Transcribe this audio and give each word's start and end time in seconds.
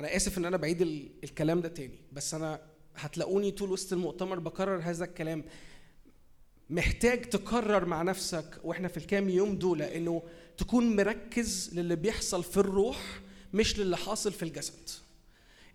أنا 0.00 0.16
آسف 0.16 0.38
إن 0.38 0.44
أنا 0.44 0.56
بعيد 0.56 0.82
الكلام 1.24 1.60
ده 1.60 1.68
تاني 1.68 1.98
بس 2.12 2.34
أنا 2.34 2.60
هتلاقوني 2.96 3.50
طول 3.50 3.70
وسط 3.72 3.92
المؤتمر 3.92 4.38
بكرر 4.38 4.80
هذا 4.82 5.04
الكلام. 5.04 5.44
محتاج 6.70 7.22
تكرر 7.22 7.84
مع 7.84 8.02
نفسك 8.02 8.60
وإحنا 8.64 8.88
في 8.88 8.96
الكام 8.96 9.28
يوم 9.28 9.56
دول 9.58 9.82
إنه 9.82 10.22
تكون 10.58 10.96
مركز 10.96 11.70
للي 11.74 11.96
بيحصل 11.96 12.44
في 12.44 12.56
الروح 12.56 13.20
مش 13.54 13.78
للي 13.78 13.96
حاصل 13.96 14.32
في 14.32 14.42
الجسد. 14.42 14.90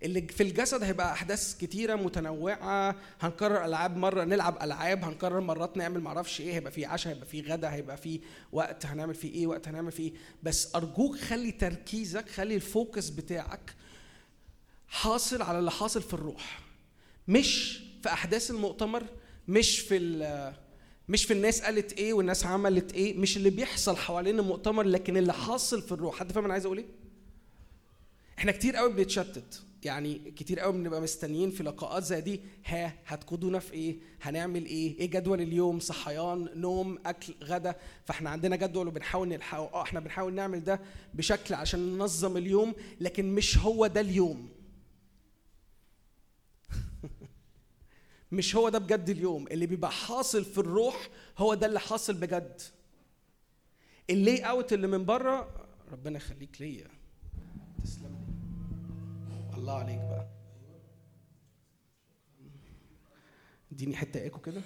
اللي 0.02 0.22
في 0.22 0.42
الجسد 0.42 0.82
هيبقى 0.82 1.12
أحداث 1.12 1.56
كتيرة 1.58 1.94
متنوعة 1.94 2.96
هنكرر 3.20 3.64
ألعاب 3.64 3.96
مرة 3.96 4.24
نلعب 4.24 4.62
ألعاب 4.62 5.04
هنكرر 5.04 5.40
مرات 5.40 5.76
نعمل 5.76 6.00
معرفش 6.00 6.40
إيه 6.40 6.54
هيبقى 6.54 6.72
في 6.72 6.84
عشاء 6.84 7.12
هيبقى 7.12 7.26
في 7.26 7.40
غدا 7.40 7.72
هيبقى 7.72 7.96
في 7.96 8.20
وقت 8.52 8.86
هنعمل 8.86 9.14
فيه 9.14 9.34
إيه 9.34 9.46
وقت 9.46 9.68
هنعمل 9.68 9.92
فيه 9.92 10.10
إيه. 10.10 10.16
بس 10.42 10.74
أرجوك 10.74 11.16
خلي 11.16 11.52
تركيزك 11.52 12.28
خلي 12.28 12.54
الفوكس 12.54 13.08
بتاعك 13.10 13.74
حاصل 14.88 15.42
على 15.42 15.58
اللي 15.58 15.70
حاصل 15.70 16.02
في 16.02 16.14
الروح 16.14 16.60
مش 17.28 17.80
في 18.02 18.08
أحداث 18.08 18.50
المؤتمر 18.50 19.02
مش 19.48 19.78
في 19.80 19.98
مش 21.08 21.24
في 21.24 21.32
الناس 21.32 21.62
قالت 21.62 21.92
إيه 21.92 22.12
والناس 22.12 22.46
عملت 22.46 22.92
إيه 22.94 23.14
مش 23.18 23.36
اللي 23.36 23.50
بيحصل 23.50 23.96
حوالين 23.96 24.38
المؤتمر 24.38 24.82
لكن 24.82 25.16
اللي 25.16 25.32
حاصل 25.32 25.82
في 25.82 25.92
الروح. 25.92 26.16
حد 26.18 26.32
فاهم 26.32 26.44
أنا 26.44 26.52
عايز 26.52 26.64
أقول 26.66 26.78
إيه؟ 26.78 26.86
إحنا 28.38 28.52
كتير 28.52 28.76
قوي 28.76 28.92
بنتشتت. 28.92 29.62
يعني 29.84 30.14
كتير 30.36 30.60
قوي 30.60 30.72
بنبقى 30.72 31.00
مستنيين 31.00 31.50
في 31.50 31.62
لقاءات 31.62 32.04
زي 32.04 32.20
دي 32.20 32.40
ها 32.64 32.94
هتقودونا 33.06 33.58
في 33.58 33.72
إيه؟ 33.72 33.96
هنعمل 34.22 34.66
إيه؟ 34.66 34.98
إيه 35.00 35.10
جدول 35.10 35.40
اليوم؟ 35.40 35.80
صحيان 35.80 36.48
نوم 36.54 36.98
أكل 37.06 37.34
غدا. 37.44 37.74
فإحنا 38.04 38.30
عندنا 38.30 38.56
جدول 38.56 38.88
وبنحاول 38.88 39.28
نلحقه. 39.28 39.70
آه 39.74 39.82
إحنا 39.82 40.00
بنحاول 40.00 40.34
نعمل 40.34 40.64
ده 40.64 40.80
بشكل 41.14 41.54
عشان 41.54 41.80
ننظم 41.80 42.36
اليوم 42.36 42.74
لكن 43.00 43.34
مش 43.34 43.58
هو 43.58 43.86
ده 43.86 44.00
اليوم. 44.00 44.48
مش 48.36 48.56
هو 48.56 48.68
ده 48.68 48.78
بجد 48.78 49.10
اليوم. 49.10 49.46
اللي 49.46 49.66
بيبقى 49.66 49.90
حاصل 49.90 50.44
في 50.44 50.58
الروح 50.58 51.08
هو 51.38 51.54
ده 51.54 51.66
اللي 51.66 51.80
حاصل 51.80 52.14
بجد. 52.14 52.62
اللي 54.10 54.40
اوت 54.40 54.72
اللي 54.72 54.86
من 54.86 55.04
بره 55.04 55.66
ربنا 55.92 56.16
يخليك 56.16 56.60
ليا. 56.60 56.88
تسلم 57.84 58.16
الله 59.54 59.78
عليك 59.78 59.98
بقى. 59.98 60.28
اديني 63.72 63.96
حتة 63.96 64.22
ايكو 64.22 64.40
كده. 64.40 64.62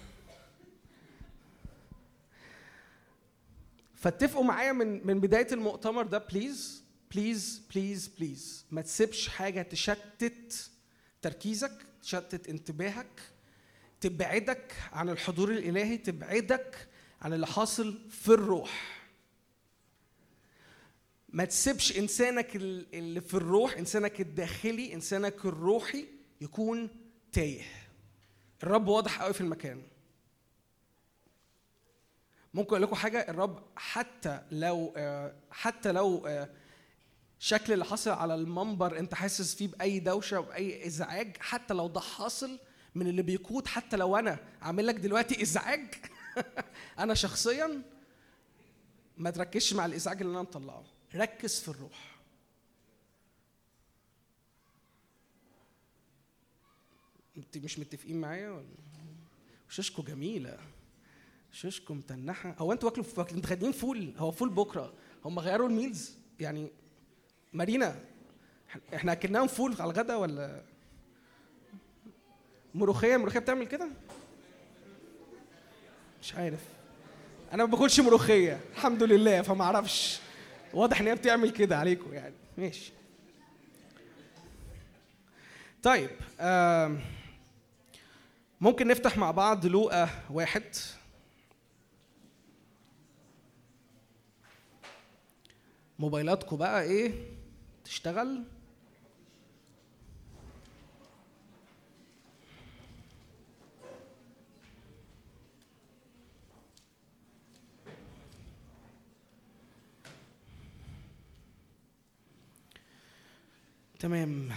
فاتفقوا 3.95 4.45
معايا 4.45 4.73
من 4.73 5.07
من 5.07 5.21
بداية 5.21 5.53
المؤتمر 5.53 6.07
ده 6.07 6.19
please 6.19 6.85
please 7.15 7.63
please 7.75 8.09
please 8.09 8.65
ما 8.71 8.83
تسيبش 8.83 9.29
حاجة 9.29 9.63
تشتت 9.63 10.71
تركيزك 11.23 11.87
تشتت 12.03 12.49
انتباهك. 12.49 13.30
تبعدك 14.01 14.73
عن 14.93 15.09
الحضور 15.09 15.51
الإلهي 15.51 15.97
تبعدك 15.99 16.89
عن 17.23 17.33
اللي 17.33 17.47
حاصل 17.47 17.99
في 18.11 18.29
الروح. 18.29 19.01
ما 21.29 21.45
تسيبش 21.45 21.99
إنسانك 21.99 22.57
اللي 22.57 23.21
في 23.21 23.35
الروح 23.35 23.77
إنسانك 23.77 24.21
الداخلي 24.21 24.95
إنسانك 24.95 25.45
الروحي 25.45 26.07
يكون 26.41 26.89
تايه. 27.33 27.63
الرب 28.63 28.89
واضح 28.89 29.23
قوي 29.23 29.33
في 29.33 29.41
المكان. 29.41 29.83
ممكن 32.55 32.69
أقول 32.71 32.83
لكم 32.83 32.95
حاجة؟ 32.95 33.27
الرب 33.29 33.63
حتى 33.77 34.43
لو 34.51 34.95
حتى 35.51 35.93
لو 35.93 36.29
شكل 37.39 37.73
اللي 37.73 37.85
حصل 37.85 38.11
على 38.11 38.35
المنبر 38.35 38.99
أنت 38.99 39.15
حاسس 39.15 39.55
فيه 39.55 39.69
بأي 39.69 39.99
دوشة 40.01 40.41
وبأي 40.41 40.87
إزعاج 40.87 41.37
حتى 41.41 41.75
لو 41.75 41.89
ده 41.89 42.01
حاصل 42.01 42.59
من 42.95 43.07
اللي 43.07 43.23
بيقود 43.23 43.67
حتى 43.67 43.97
لو 43.97 44.17
أنا 44.17 44.39
عامل 44.63 44.87
لك 44.87 44.95
دلوقتي 44.95 45.43
إزعاج. 45.43 45.95
أنا 46.99 47.15
شخصيا 47.15 47.83
ما 49.19 49.31
تركزش 49.31 49.73
مع 49.73 49.87
الإزعاج 49.87 50.21
اللي 50.21 50.33
أنا 50.33 50.43
مطلعه. 50.43 50.85
ركز 51.15 51.61
في 51.61 51.69
الروح. 51.69 52.21
انت 57.37 57.59
مش 57.59 57.79
متفقين 57.79 58.21
معايا 58.21 58.51
ولا؟ 58.51 58.67
شاشكو 59.69 60.03
جميلة. 60.03 60.59
شاشكو 61.53 61.95
متنحة. 61.95 62.55
هو 62.59 62.73
أنتوا 62.73 62.89
واكلوا 62.89 63.07
متغدين 63.19 63.73
فول. 63.73 64.15
هو 64.17 64.31
فول 64.31 64.49
بكرة. 64.49 64.95
هم 65.25 65.39
غيروا 65.39 65.69
ال 65.69 65.75
meals. 65.75 66.15
يعني 66.41 66.71
مارينا 67.53 68.05
إحنا 68.95 69.13
أكلناهم 69.13 69.47
فول 69.47 69.73
على 69.81 69.93
الغدا 69.93 70.17
ولا؟ 70.17 70.65
ملوخية؟ 72.75 73.15
الملوخيه 73.17 73.41
بتعمل 73.41 73.67
كده؟ 73.67 73.89
مش 76.23 76.35
عارف. 76.35 76.61
أنا 77.53 77.65
ما 77.65 77.71
باكلش 77.71 78.01
ملوخية 78.01 78.61
الحمد 78.73 79.03
لله 79.03 79.43
فما 79.43 79.65
أعرفش. 79.65 80.21
واضح 80.75 81.01
إن 81.01 81.07
هي 81.07 81.15
بتعمل 81.15 81.51
كده 81.51 81.79
عليكم 81.79 82.15
يعني. 82.15 82.35
ماشي. 82.59 82.93
طيب 85.83 86.11
ممكن 88.61 88.89
نفتح 88.89 89.17
مع 89.19 89.31
بعض 89.31 89.67
لوقا 89.67 90.09
واحد. 90.31 90.63
موبايلاتكم 95.99 96.57
بقى 96.57 96.83
إيه؟ 96.83 97.13
تشتغل. 97.85 98.43
تمام. 114.01 114.49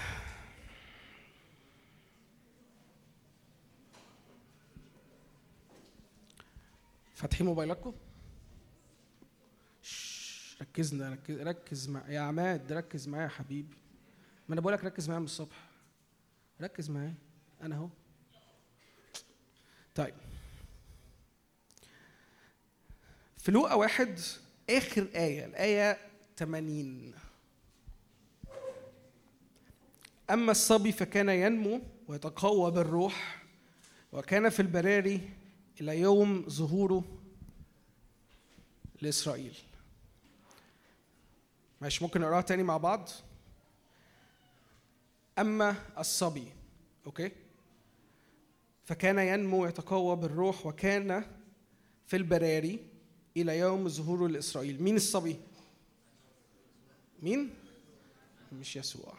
فاتحين 7.13 7.45
موبايلاتكم 7.45 7.93
ركزنا 10.61 11.09
ركز, 11.09 11.39
ركز 11.39 11.89
مع 11.89 12.09
يا 12.09 12.19
عماد 12.19 12.71
ركز 12.71 13.07
معايا 13.07 13.23
يا 13.23 13.29
حبيبي. 13.29 13.77
ما 14.49 14.53
أنا 14.53 14.61
بقولك 14.61 14.83
ركز 14.83 15.07
معايا 15.07 15.19
من 15.19 15.25
الصبح. 15.25 15.69
ركز 16.61 16.89
معايا. 16.89 17.15
أنا 17.61 17.75
أهو. 17.75 17.89
طيب. 19.95 20.15
في 23.37 23.51
لوقا 23.51 23.73
واحد 23.73 24.19
آخر 24.69 25.07
آية 25.15 25.45
الآية 25.45 25.97
80 26.37 27.13
أما 30.29 30.51
الصبي 30.51 30.91
فكان 30.91 31.29
ينمو 31.29 31.81
ويتقوى 32.07 32.71
بالروح 32.71 33.43
وكان 34.11 34.49
في 34.49 34.59
البراري 34.61 35.29
إلى 35.81 35.99
يوم 35.99 36.49
ظهوره 36.49 37.03
لإسرائيل. 39.01 39.57
مش 41.81 42.01
ممكن 42.01 42.21
نقراها 42.21 42.41
تاني 42.41 42.63
مع 42.63 42.77
بعض؟ 42.77 43.09
أما 45.39 45.75
الصبي 45.97 46.47
أوكي. 47.05 47.31
فكان 48.85 49.19
ينمو 49.19 49.63
ويتقوى 49.63 50.15
بالروح 50.15 50.65
وكان 50.65 51.25
في 52.07 52.15
البراري 52.17 52.79
إلى 53.37 53.59
يوم 53.59 53.89
ظهوره 53.89 54.27
لإسرائيل. 54.27 54.83
مين 54.83 54.95
الصبي؟ 54.95 55.39
مين؟ 57.21 57.53
مش 58.51 58.75
يسوع. 58.75 59.13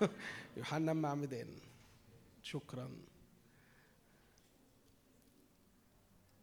يوحنا 0.60 0.92
معمدان 0.92 1.48
شكرا. 2.42 2.90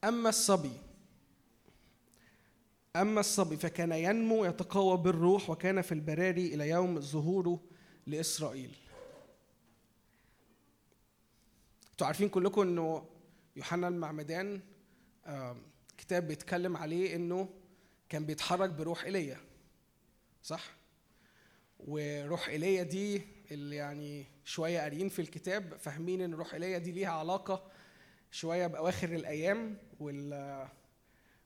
أما 0.03 0.29
الصبي 0.29 0.71
أما 2.95 3.19
الصبي 3.19 3.57
فكان 3.57 3.91
ينمو 3.91 4.45
يتقوى 4.45 4.97
بالروح 4.97 5.49
وكان 5.49 5.81
في 5.81 5.91
البراري 5.91 6.53
إلى 6.53 6.69
يوم 6.69 6.99
ظهوره 6.99 7.63
لإسرائيل. 8.07 8.75
أنتوا 11.91 12.07
عارفين 12.07 12.29
كلكم 12.29 12.61
إنه 12.61 13.09
يوحنا 13.55 13.87
المعمدان 13.87 14.61
كتاب 15.97 16.27
بيتكلم 16.27 16.77
عليه 16.77 17.15
إنه 17.15 17.49
كان 18.09 18.25
بيتحرك 18.25 18.69
بروح 18.69 19.03
إيليا 19.03 19.39
صح؟ 20.43 20.77
وروح 21.79 22.47
إيليا 22.47 22.83
دي 22.83 23.36
اللي 23.51 23.75
يعني 23.75 24.25
شوية 24.45 24.79
قاريين 24.79 25.09
في 25.09 25.19
الكتاب 25.21 25.77
فاهمين 25.77 26.21
إن 26.21 26.33
روح 26.33 26.53
إيليا 26.53 26.77
دي 26.77 26.91
ليها 26.91 27.09
علاقة 27.11 27.71
شوية 28.31 28.67
بأواخر 28.67 29.15
الأيام 29.15 29.77
وال 29.99 30.67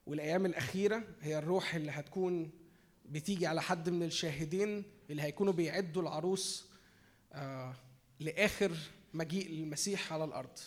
والأيام 0.06 0.46
الأخيرة. 0.46 1.04
هي 1.20 1.38
الروح 1.38 1.74
اللي 1.74 1.90
هتكون 1.92 2.50
بتيجي 3.04 3.46
على 3.46 3.62
حد 3.62 3.88
من 3.88 4.02
الشاهدين 4.02 4.84
اللي 5.10 5.22
هيكونوا 5.22 5.52
بيعدوا 5.52 6.02
العروس 6.02 6.70
آه 7.32 7.74
لآخر 8.20 8.72
مجيء 9.14 9.50
المسيح 9.50 10.12
على 10.12 10.24
الأرض. 10.24 10.58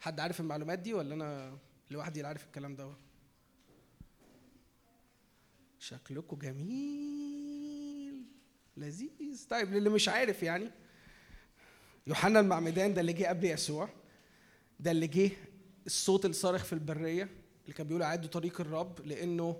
حد 0.00 0.20
عارف 0.20 0.40
المعلومات 0.40 0.78
دي 0.78 0.94
ولا 0.94 1.14
أنا 1.14 1.58
لوحدي 1.90 2.20
اللي 2.20 2.28
عارف 2.28 2.44
الكلام 2.46 2.76
ده 2.76 2.92
شكلكم 5.78 6.36
جميل. 6.38 7.51
لذيذ. 8.76 9.46
طيب 9.50 9.74
للي 9.74 9.90
مش 9.90 10.08
عارف 10.08 10.42
يعني 10.42 10.70
يوحنا 12.06 12.40
المعمدان 12.40 12.94
ده 12.94 13.00
اللي 13.00 13.12
جه 13.12 13.24
قبل 13.26 13.44
يسوع 13.44 13.88
ده 14.80 14.90
اللي 14.90 15.06
جه 15.06 15.30
الصوت 15.86 16.24
الصارخ 16.26 16.64
في 16.64 16.72
البرية 16.72 17.28
اللي 17.64 17.74
كان 17.74 17.86
بيقول 17.86 18.02
عدوا 18.02 18.30
طريق 18.30 18.60
الرب 18.60 19.06
لأنه 19.06 19.56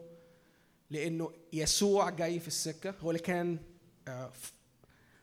لأنه 0.90 1.32
يسوع 1.52 2.10
جاي 2.10 2.40
في 2.40 2.48
السكة. 2.48 2.94
هو 3.00 3.10
اللي 3.10 3.22
كان 3.22 3.58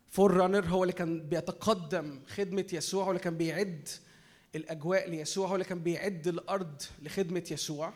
forerunner 0.08 0.66
هو 0.66 0.84
اللي 0.84 0.94
كان 0.94 1.30
بيتقدم 1.30 2.22
خدمة 2.28 2.66
يسوع 2.74 3.04
هو 3.06 3.10
اللي 3.10 3.22
كان 3.22 3.38
بيعد 3.38 3.90
الأجواء 4.56 5.10
ليسوع 5.10 5.48
هو 5.48 5.54
اللي 5.56 5.66
كان 5.66 5.80
بيعد 5.80 6.28
الأرض 6.28 6.82
لخدمة 7.02 7.44
يسوع. 7.52 7.94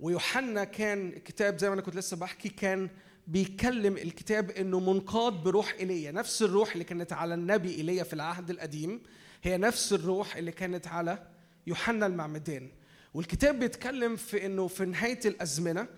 ويوحنا 0.00 0.64
كان 0.64 1.08
الكتاب 1.08 1.58
زي 1.58 1.68
ما 1.68 1.74
أنا 1.74 1.82
كنت 1.82 1.96
لسه 1.96 2.16
بحكي 2.16 2.48
كان 2.48 2.90
بيكلم 3.26 3.96
الكتاب 3.96 4.50
إنه 4.50 4.80
منقاد 4.80 5.32
بروح 5.32 5.74
ايليا 5.80 6.12
نفس 6.12 6.42
الروح 6.42 6.72
اللي 6.72 6.84
كانت 6.84 7.12
على 7.12 7.34
النبي 7.34 7.74
ايليا 7.74 8.02
في 8.04 8.12
العهد 8.12 8.50
القديم 8.50 9.02
هي 9.42 9.56
نفس 9.56 9.92
الروح 9.92 10.36
اللي 10.36 10.52
كانت 10.52 10.86
على 10.88 11.26
يوحنا 11.66 12.06
المعمدان. 12.06 12.70
والكتاب 13.14 13.58
بيتكلم 13.58 14.16
في 14.16 14.46
إنه 14.46 14.68
في 14.68 14.84
نهاية 14.84 15.20
الأزمنة 15.24 15.88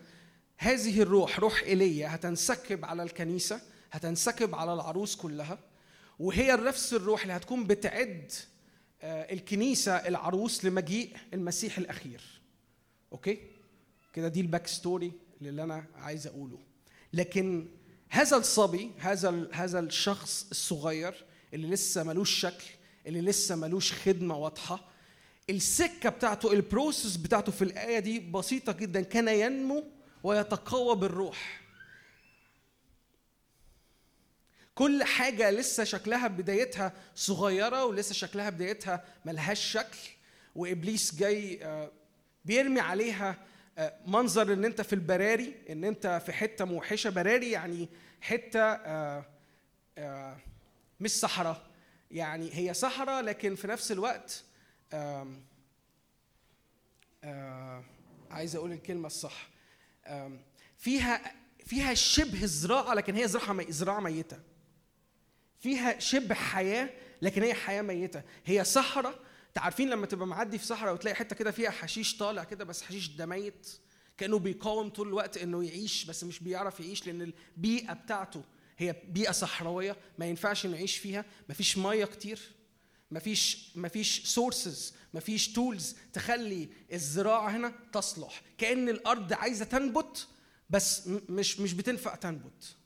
هذه 0.58 1.02
الروح 1.02 1.40
روح 1.40 1.62
ايليا 1.62 2.14
هتنسكب 2.14 2.84
على 2.84 3.02
الكنيسة 3.02 3.60
هتنسكب 3.92 4.54
على 4.54 4.74
العروس 4.74 5.16
كلها 5.16 5.58
وهي 6.18 6.52
نفس 6.52 6.94
الروح 6.94 7.22
اللي 7.22 7.32
هتكون 7.32 7.66
بتعد 7.66 8.32
آه، 9.02 9.32
الكنيسة 9.32 9.92
العروس 9.92 10.64
لمجيء 10.64 11.16
المسيح 11.34 11.78
الأخير. 11.78 12.20
okay؟ 13.12 13.38
كده 14.12 14.28
دي 14.28 14.40
ال 14.40 14.46
back 14.46 14.66
story 14.66 15.12
اللي 15.42 15.62
أنا 15.62 15.84
عايز 15.94 16.26
أقوله. 16.26 16.58
لكن 17.14 17.68
هذا 18.08 18.36
الصبي 18.36 18.90
هذا 18.98 19.48
هذا 19.52 19.80
الشخص 19.80 20.46
الصغير 20.50 21.24
اللي 21.54 21.68
لسه 21.68 22.02
ملوش 22.02 22.30
شكل 22.40 22.64
اللي 23.06 23.20
لسه 23.20 23.56
ملوش 23.56 23.92
خدمة 23.92 24.36
واضحة 24.36 24.94
السكة 25.50 26.08
بتاعته 26.08 26.52
ال 26.52 26.60
process 26.60 27.16
بتاعته 27.16 27.52
في 27.52 27.62
الآية 27.62 27.98
دي 27.98 28.18
بسيطة 28.20 28.72
جدا. 28.72 29.00
كان 29.02 29.28
ينمو 29.28 29.84
ويتقوى 30.22 30.96
بالروح. 30.96 31.60
كل 34.74 35.04
حاجة 35.04 35.50
لسه 35.50 35.84
شكلها 35.84 36.28
بدايتها 36.28 36.92
صغيرة 37.14 37.84
ولسه 37.84 38.14
شكلها 38.14 38.50
بدايتها 38.50 39.04
ملهاش 39.24 39.72
شكل 39.72 39.98
وإبليس 40.54 41.14
جاي 41.14 41.64
آه، 41.64 41.90
بيرمي 42.44 42.80
عليها 42.80 43.38
منظر 44.06 44.52
إن 44.52 44.64
أنت 44.64 44.80
في 44.80 44.92
البراري 44.92 45.54
إن 45.70 45.84
أنت 45.84 46.22
في 46.26 46.32
حتة 46.32 46.64
موحشة. 46.64 47.10
براري 47.10 47.50
يعني 47.50 47.88
حتة 48.20 48.60
آه، 48.60 49.24
آه، 49.98 50.36
مش 51.00 51.10
صحراء. 51.10 51.66
يعني 52.10 52.50
هي 52.52 52.74
صحراء 52.74 53.22
لكن 53.22 53.54
في 53.54 53.66
نفس 53.66 53.92
الوقت 53.92 54.44
عايز 58.30 58.56
أقول 58.56 58.72
الكلمة 58.72 59.06
الصح. 59.06 59.48
فيها 60.78 61.34
فيها 61.66 61.94
شبه 61.94 62.46
زراعة 62.46 62.94
لكن 62.94 63.14
هي 63.14 63.28
زراعة 63.28 63.70
زراعة 63.70 64.00
ميتة. 64.00 64.38
فيها 65.60 65.98
شبه 65.98 66.34
حياة 66.34 66.90
لكن 67.22 67.42
هي 67.42 67.54
حياة 67.54 67.82
ميتة. 67.82 68.22
هي 68.46 68.64
صحراء 68.64 69.18
عارفين 69.58 69.90
لما 69.90 70.06
تبقى 70.06 70.26
معدي 70.26 70.58
في 70.58 70.66
صحراء 70.66 70.94
وتلاقي 70.94 71.14
حتة 71.14 71.36
كده 71.36 71.50
فيها 71.50 71.70
حشيش 71.70 72.16
طالع 72.16 72.44
كده 72.44 72.64
بس 72.64 72.82
حشيش 72.82 73.08
ده 73.08 73.26
ميت 73.26 73.70
كأنه 74.16 74.38
بيقاوم 74.38 74.88
طول 74.88 75.08
الوقت 75.08 75.36
إنه 75.38 75.64
يعيش 75.64 76.04
بس 76.04 76.24
مش 76.24 76.40
بيعرف 76.40 76.80
يعيش 76.80 77.06
لأن 77.06 77.22
البيئة 77.22 77.92
بتاعته 77.92 78.44
هي 78.78 78.96
بيئة 79.08 79.32
صحراوية 79.32 79.96
ما 80.18 80.26
ينفعش 80.26 80.66
إنه 80.66 80.76
يعيش 80.76 80.96
فيها. 80.96 81.24
مفيش 81.48 81.78
مية 81.78 82.04
كتير 82.04 82.40
مفيش 83.10 83.70
مفيش 83.76 84.26
sources 84.26 84.94
مفيش 85.14 85.52
tools 85.52 85.96
تخلي 86.12 86.68
الزراعة 86.92 87.48
هنا 87.50 87.72
تصلح. 87.92 88.42
كأن 88.58 88.88
الأرض 88.88 89.32
عايزة 89.32 89.64
تنبت 89.64 90.28
بس 90.70 91.06
مش 91.28 91.60
مش 91.60 91.72
بتنفع 91.72 92.14
تنبت. 92.14 92.76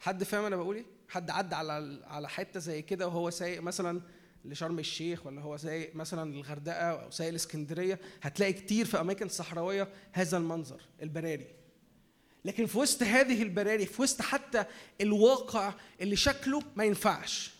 حد 0.00 0.24
فاهم 0.24 0.44
أنا 0.44 0.56
بقول 0.56 0.76
إيه؟ 0.76 0.84
حد 1.08 1.30
عدى 1.30 1.54
على 1.54 2.02
على 2.06 2.28
حتة 2.28 2.60
زي 2.60 2.82
كده 2.82 3.06
وهو 3.08 3.30
سايق 3.30 3.62
مثلا 3.62 4.00
لشرم 4.48 4.78
الشيخ 4.78 5.26
ولا 5.26 5.40
هو 5.40 5.56
سايق 5.56 5.96
مثلا 5.96 6.34
الغردقه 6.34 6.90
أو 7.04 7.10
سايق 7.10 7.30
الاسكندريه 7.30 8.00
هتلاقي 8.22 8.52
كتير 8.52 8.86
في 8.86 9.00
أماكن 9.00 9.28
صحراوية 9.28 9.88
هذا 10.12 10.36
المنظر 10.36 10.80
البراري. 11.02 11.46
لكن 12.44 12.66
في 12.66 12.78
وسط 12.78 13.02
هذه 13.02 13.42
البراري 13.42 13.86
في 13.86 14.02
وسط 14.02 14.22
حتى 14.22 14.64
الواقع 15.00 15.74
اللي 16.00 16.16
شكله 16.16 16.62
ما 16.76 16.84
ينفعش. 16.84 17.50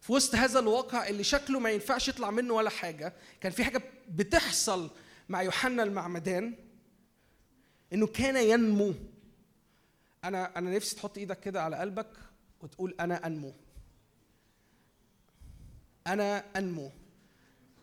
في 0.00 0.12
وسط 0.12 0.34
هذا 0.34 0.58
الواقع 0.58 1.08
اللي 1.08 1.24
شكله 1.24 1.58
ما 1.58 1.70
ينفعش 1.70 2.08
يطلع 2.08 2.30
منه 2.30 2.54
ولا 2.54 2.70
حاجة 2.70 3.14
كان 3.40 3.52
في 3.52 3.64
حاجة 3.64 3.82
بتحصل 4.08 4.90
مع 5.28 5.42
يوحنا 5.42 5.82
المعمدان 5.82 6.54
إنه 7.92 8.06
كان 8.06 8.36
ينمو. 8.36 8.94
أنا 10.24 10.58
أنا 10.58 10.70
نفسي 10.70 10.96
تحط 10.96 11.18
إيدك 11.18 11.40
كده 11.40 11.62
على 11.62 11.76
قلبك 11.76 12.10
وتقول 12.60 12.94
أنا 13.00 13.26
أنمو. 13.26 13.54
أنا 16.06 16.44
أنمو. 16.56 16.90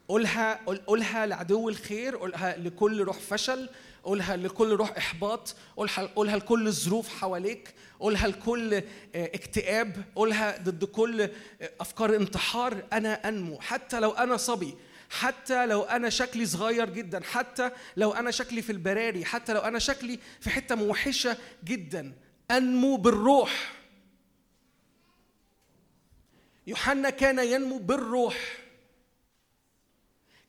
قولها 0.07 0.59
قولها 0.87 1.25
لعدو 1.25 1.69
الخير 1.69 2.15
قولها 2.17 2.57
لكل 2.57 3.01
روح 3.01 3.17
فشل 3.19 3.69
قولها 4.03 4.35
لكل 4.37 4.69
روح 4.69 4.97
إحباط 4.97 5.55
قولها 5.77 6.05
قولها 6.15 6.37
لكل 6.37 6.67
الظروف 6.67 7.09
حواليك 7.09 7.73
قولها 7.99 8.27
لكل 8.27 8.73
آه، 8.73 8.81
اكتئاب 9.15 10.03
قولها 10.15 10.57
ضد 10.57 10.83
كل 10.85 11.21
آه، 11.21 11.29
أفكار 11.79 12.15
انتحار. 12.15 12.83
أنا 12.93 13.27
أنمو. 13.29 13.59
حتى 13.59 13.99
لو 13.99 14.11
أنا 14.11 14.37
صبي 14.37 14.75
حتى 15.09 15.65
لو 15.65 15.81
أنا 15.83 16.09
شكلي 16.09 16.45
صغير 16.45 16.89
جدا 16.89 17.23
حتى 17.23 17.71
لو 17.97 18.11
أنا 18.11 18.31
شكلي 18.31 18.61
في 18.61 18.71
البراري 18.71 19.25
حتى 19.25 19.53
لو 19.53 19.59
أنا 19.59 19.79
شكلي 19.79 20.19
في 20.39 20.49
حتة 20.49 20.75
موحشة 20.75 21.37
جدا. 21.63 22.13
أنمو 22.51 22.95
بالروح. 22.97 23.78
يوحنا 26.69 27.09
كان 27.09 27.39
ينمو 27.39 27.77
بالروح. 27.77 28.57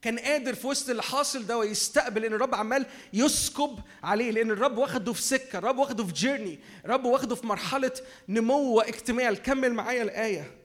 كان 0.03 0.19
قادر 0.19 0.55
في 0.55 0.67
وسط 0.67 0.91
اللي 0.91 1.03
حاصل 1.03 1.47
ده 1.47 1.59
ويستقبل 1.59 2.25
إن 2.25 2.33
الرب 2.33 2.55
عمال 2.55 2.87
يسكب 3.13 3.79
عليه 4.03 4.31
لأن 4.31 4.51
الرب 4.51 4.79
واخده 4.79 5.13
في 5.13 5.23
سكة 5.23 5.59
الرب 5.59 5.79
واخده 5.79 6.05
في 6.05 6.13
جيرني 6.13 6.59
الرب 6.85 7.05
واخده 7.05 7.35
في 7.35 7.47
مرحلة 7.47 7.93
نمو 8.29 8.73
واكتمال 8.73 9.43
كمل 9.43 9.73
معايا 9.75 10.03
الآية. 10.03 10.57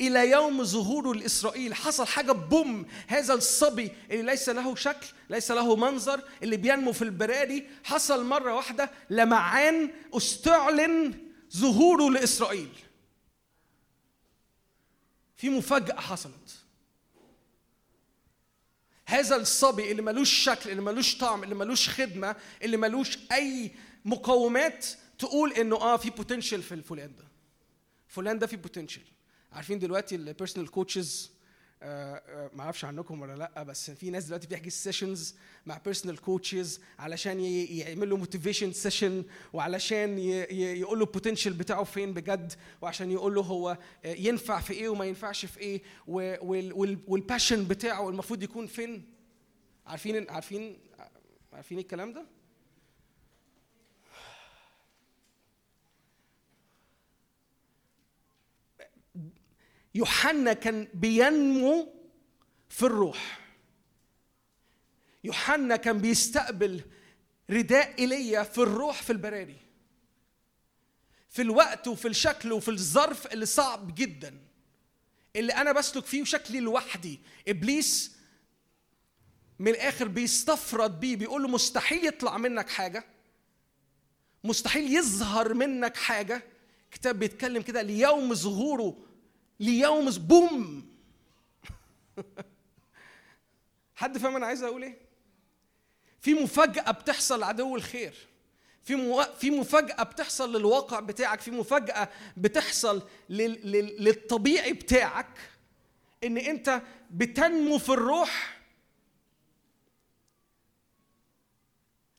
إلى 0.00 0.30
يوم 0.30 0.64
ظهوره 0.64 1.14
لاسرائيل 1.14 1.74
حصل 1.74 2.06
حاجة 2.06 2.32
بوم. 2.32 2.86
هذا 3.06 3.34
الصبي 3.34 3.92
اللي 4.10 4.22
ليس 4.22 4.48
له 4.48 4.74
شكل 4.74 5.06
ليس 5.30 5.50
له 5.50 5.76
منظر 5.76 6.20
اللي 6.42 6.56
بينمو 6.56 6.92
في 6.92 7.02
البراري 7.02 7.68
حصل 7.84 8.24
مرة 8.24 8.54
واحدة 8.54 8.90
لمعان 9.10 9.90
استعلن 10.14 11.14
ظهوره 11.56 12.10
لإسرائيل. 12.10 12.68
في 15.42 15.50
مفاجأة 15.50 16.00
حصلت. 16.00 16.56
هذا 19.06 19.36
الصبي 19.36 19.90
اللي 19.90 20.02
ملوش 20.02 20.30
شكل 20.30 20.70
اللي 20.70 20.82
ملوش 20.82 21.18
طعم 21.18 21.42
اللي 21.44 21.54
ملوش 21.54 21.88
خدمة 21.88 22.36
اللي 22.62 22.76
ملوش 22.76 23.18
أي 23.32 23.70
مقومات 24.04 24.86
تقول 25.18 25.52
إنه 25.52 25.76
آه 25.76 25.96
في 25.96 26.10
potential 26.10 26.62
في 26.62 26.74
الفلان 26.74 27.16
ده. 27.16 27.24
فلان 28.08 28.38
ده 28.38 28.46
في 28.46 28.56
potential 28.56 29.02
عارفين 29.52 29.78
دلوقتي 29.78 30.14
ال 30.14 30.20
personal 30.20 30.70
coaches 30.70 31.30
ما 31.82 32.60
أعرفش 32.60 32.84
عنكم 32.84 33.20
ولا 33.20 33.36
لا 33.36 33.62
بس 33.62 33.90
في 33.90 34.10
ناس 34.10 34.24
دلوقتي 34.24 34.46
بتحجز 34.46 34.72
sessions 34.72 35.34
مع 35.66 35.78
personal 35.84 36.18
coaches 36.20 36.80
علشان 36.98 37.40
يعمل 37.40 38.10
له 38.10 38.16
motivation 38.16 38.72
session 38.72 39.24
وعلشان 39.52 40.18
يقول 40.18 40.98
له 40.98 41.04
ال 41.04 41.09
potential 41.09 41.52
بتاعه 41.52 41.84
فين 41.84 42.14
بجد 42.14 42.52
وعشان 42.82 43.10
يقول 43.10 43.34
له 43.34 43.40
هو 43.42 43.78
آه، 44.04 44.14
ينفع 44.14 44.60
في 44.60 44.72
إيه 44.72 44.88
وما 44.88 45.04
ينفعش 45.04 45.46
في 45.46 45.60
إيه 45.60 45.82
وال 47.06 47.19
passion 47.19 47.64
بتاعه 47.68 48.08
المفروض 48.08 48.42
يكون 48.42 48.66
فين؟ 48.66 49.04
عارفين 49.86 50.30
عارفين 50.30 50.78
عارفين 51.52 51.78
الكلام 51.78 52.12
ده؟ 52.12 52.26
يوحنا 59.94 60.52
كان 60.52 60.88
بينمو 60.94 61.94
في 62.68 62.82
الروح. 62.82 63.40
يوحنا 65.24 65.76
كان 65.76 65.98
بيستقبل 65.98 66.84
رداء 67.50 67.98
ايليا 67.98 68.42
في 68.42 68.58
الروح 68.58 69.02
في 69.02 69.12
البراري. 69.12 69.56
في 71.28 71.42
الوقت 71.42 71.88
وفي 71.88 72.08
الشكل 72.08 72.52
وفي 72.52 72.70
الظرف 72.70 73.26
اللي 73.26 73.46
صعب 73.46 73.94
جدا. 73.94 74.38
اللي 75.36 75.52
أنا 75.52 75.72
بسلك 75.72 76.06
فيه 76.06 76.22
وشكلي 76.22 76.60
لوحدي. 76.60 77.20
إبليس 77.48 78.16
من 79.58 79.68
الآخر 79.68 80.08
بيستفرد 80.08 81.00
بيه. 81.00 81.16
بيقول 81.16 81.42
له 81.42 81.48
مستحيل 81.48 82.06
يطلع 82.06 82.38
منك 82.38 82.68
حاجة. 82.68 83.04
مستحيل 84.44 84.96
يظهر 84.96 85.54
منك 85.54 85.96
حاجة. 85.96 86.42
كتاب 86.90 87.18
بيتكلم 87.18 87.62
كده 87.62 87.82
ليوم 87.82 88.34
ظهوره 88.34 89.11
ليوم 89.62 90.10
بوم 90.10 90.92
حد 93.94 94.18
فاهم 94.18 94.36
أنا 94.36 94.46
عايز 94.46 94.62
أقول 94.62 94.82
إيه؟ 94.82 94.98
في 96.20 96.34
مفاجأة 96.34 96.90
بتحصل 96.90 97.40
لعدو 97.40 97.76
الخير. 97.76 98.14
في 98.84 98.94
مو... 98.94 99.22
في 99.22 99.50
مفاجأة 99.50 100.02
بتحصل 100.02 100.56
للواقع 100.56 101.00
بتاعك. 101.00 101.40
في 101.40 101.50
مفاجأة 101.50 102.08
بتحصل 102.36 103.08
لل... 103.28 103.72
لل... 103.72 104.04
للطبيعي 104.04 104.72
بتاعك. 104.72 105.26
إن 106.24 106.38
أنت 106.38 106.82
بتنمو 107.10 107.78
في 107.78 107.88
الروح. 107.88 108.60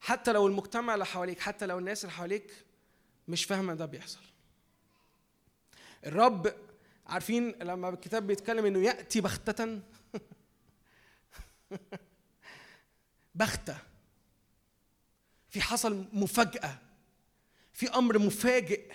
حتى 0.01 0.31
لو 0.31 0.47
المجتمع 0.47 0.93
اللي 0.93 1.05
حواليك 1.05 1.39
حتى 1.39 1.65
لو 1.65 1.79
الناس 1.79 2.03
اللي 2.03 2.15
حواليك 2.15 2.65
مش 3.27 3.45
فاهمة 3.45 3.73
ده 3.73 3.85
بيحصل. 3.85 4.19
الرب 6.05 6.53
عارفين 7.13 7.49
لما 7.49 7.89
الكتاب 7.89 8.27
بيتكلم 8.27 8.65
إنه 8.65 8.79
يأتي 8.79 9.21
بغتة؟ 9.21 9.79
بغتة. 13.35 13.77
في 15.49 15.61
حصل 15.61 16.05
مفاجأة. 16.13 16.77
في 17.73 17.89
أمر 17.89 18.19
مفاجئ. 18.19 18.91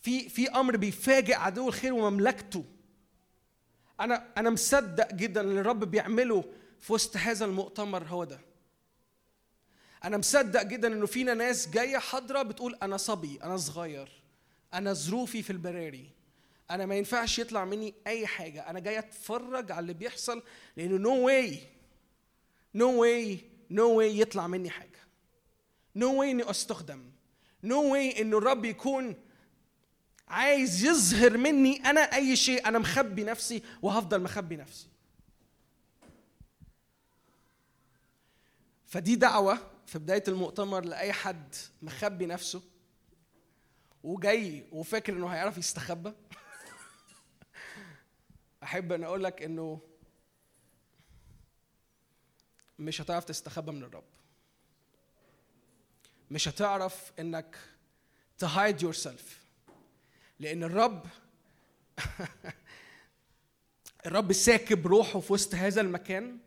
في 0.00 0.28
في 0.28 0.50
أمر 0.50 0.76
بيفاجئ 0.76 1.34
عدو 1.34 1.68
الخير 1.68 1.92
ومملكته. 1.94 2.64
أنا 4.00 4.32
أنا 4.36 4.50
مصدق 4.50 5.12
جدا 5.12 5.40
إن 5.40 5.58
الرب 5.58 5.84
بيعمله 5.84 6.44
في 6.80 6.92
وسط 6.92 7.16
هذا 7.16 7.44
المؤتمر 7.44 8.04
هو 8.04 8.24
ده. 8.24 8.40
أنا 10.04 10.16
مصدق 10.16 10.62
جدا 10.62 10.88
إنه 10.88 11.06
فينا 11.06 11.34
ناس 11.34 11.68
جاية 11.68 11.98
حاضرة 11.98 12.42
بتقول 12.42 12.74
أنا 12.82 12.96
صبي 12.96 13.38
أنا 13.42 13.56
صغير 13.56 14.22
أنا 14.74 14.92
ظروفي 14.92 15.42
في 15.42 15.50
البراري. 15.50 16.21
أنا 16.74 16.86
ما 16.86 16.94
ينفعش 16.94 17.38
يطلع 17.38 17.64
مني 17.64 17.94
أي 18.06 18.26
حاجة. 18.26 18.70
أنا 18.70 18.80
جاي 18.80 18.98
أتفرج 18.98 19.72
على 19.72 19.80
اللي 19.80 19.94
بيحصل 19.94 20.42
لأنه 20.76 20.96
no 20.96 21.26
way 21.26 21.60
no 22.74 23.00
way 23.00 23.40
no 23.70 23.90
way 23.90 24.20
يطلع 24.20 24.46
مني 24.46 24.70
حاجة. 24.70 25.00
no 25.96 26.20
way 26.20 26.30
إني 26.30 26.50
أستخدم. 26.50 27.10
no 27.62 27.92
way 27.92 28.20
إنه 28.20 28.38
الرب 28.38 28.64
يكون 28.64 29.16
عايز 30.28 30.84
يظهر 30.84 31.36
مني 31.36 31.76
أنا 31.76 32.00
أي 32.00 32.36
شيء. 32.36 32.68
أنا 32.68 32.78
مخبي 32.78 33.24
نفسي 33.24 33.62
وهفضل 33.82 34.22
مخبي 34.22 34.56
نفسي. 34.56 34.86
فدي 38.86 39.14
دعوة 39.14 39.58
في 39.86 39.98
بداية 39.98 40.24
المؤتمر 40.28 40.84
لأي 40.84 41.12
حد 41.12 41.54
مخبي 41.82 42.26
نفسه 42.26 42.62
وجاي 44.04 44.64
وفاكر 44.72 45.12
إنه 45.12 45.26
هيعرف 45.26 45.58
يستخبى. 45.58 46.12
أحب 48.62 48.92
أن 48.92 49.04
أقول 49.04 49.24
لك 49.24 49.42
إنه 49.42 49.80
مش 52.78 53.00
هتعرف 53.00 53.24
تستخبى 53.24 53.72
من 53.72 53.82
الرب. 53.82 54.04
مش 56.30 56.48
هتعرف 56.48 57.12
إنك 57.18 57.56
ت 58.38 58.82
hide 58.82 58.92
yourself 58.92 59.42
لأن 60.38 60.62
الرب 60.64 61.06
الرب 64.06 64.32
ساكب 64.32 64.86
روحه 64.86 65.20
في 65.20 65.32
وسط 65.32 65.54
هذا 65.54 65.80
المكان 65.80 66.38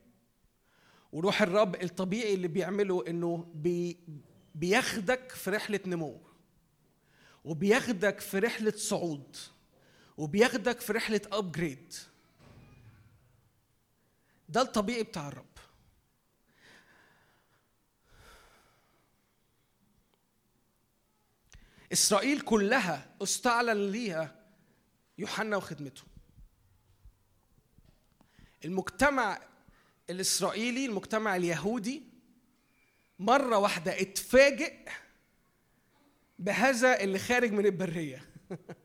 وروح 1.11 1.41
الرب 1.41 1.75
الطبيعي 1.83 2.33
اللي 2.33 2.47
بيعمله 2.47 3.07
إنه 3.07 3.51
بي 3.53 3.99
بياخدك 4.55 5.31
في 5.31 5.49
رحلة 5.49 5.79
نمو 5.85 6.21
وبياخدك 7.45 8.19
في 8.19 8.39
رحلة 8.39 8.73
صعود. 8.75 9.37
وبياخدك 10.17 10.79
في 10.79 10.93
رحلة 10.93 11.21
ابجريد 11.31 11.93
ده 14.49 14.61
الطبيعي 14.61 15.03
بتاع 15.03 15.27
الرب. 15.27 15.45
إسرائيل 21.93 22.41
كلها 22.41 23.15
استعلن 23.21 23.91
ليها 23.91 24.45
يوحنا 25.17 25.57
وخدمته. 25.57 26.03
المجتمع 28.65 29.41
الإسرائيلي 30.09 30.85
المجتمع 30.85 31.35
اليهودي 31.35 32.03
مرة 33.19 33.57
واحدة 33.57 34.01
اتفاجئ 34.01 34.73
بهذا 36.39 36.99
اللي 37.01 37.19
خارج 37.19 37.51
من 37.51 37.65
البرية. 37.65 38.25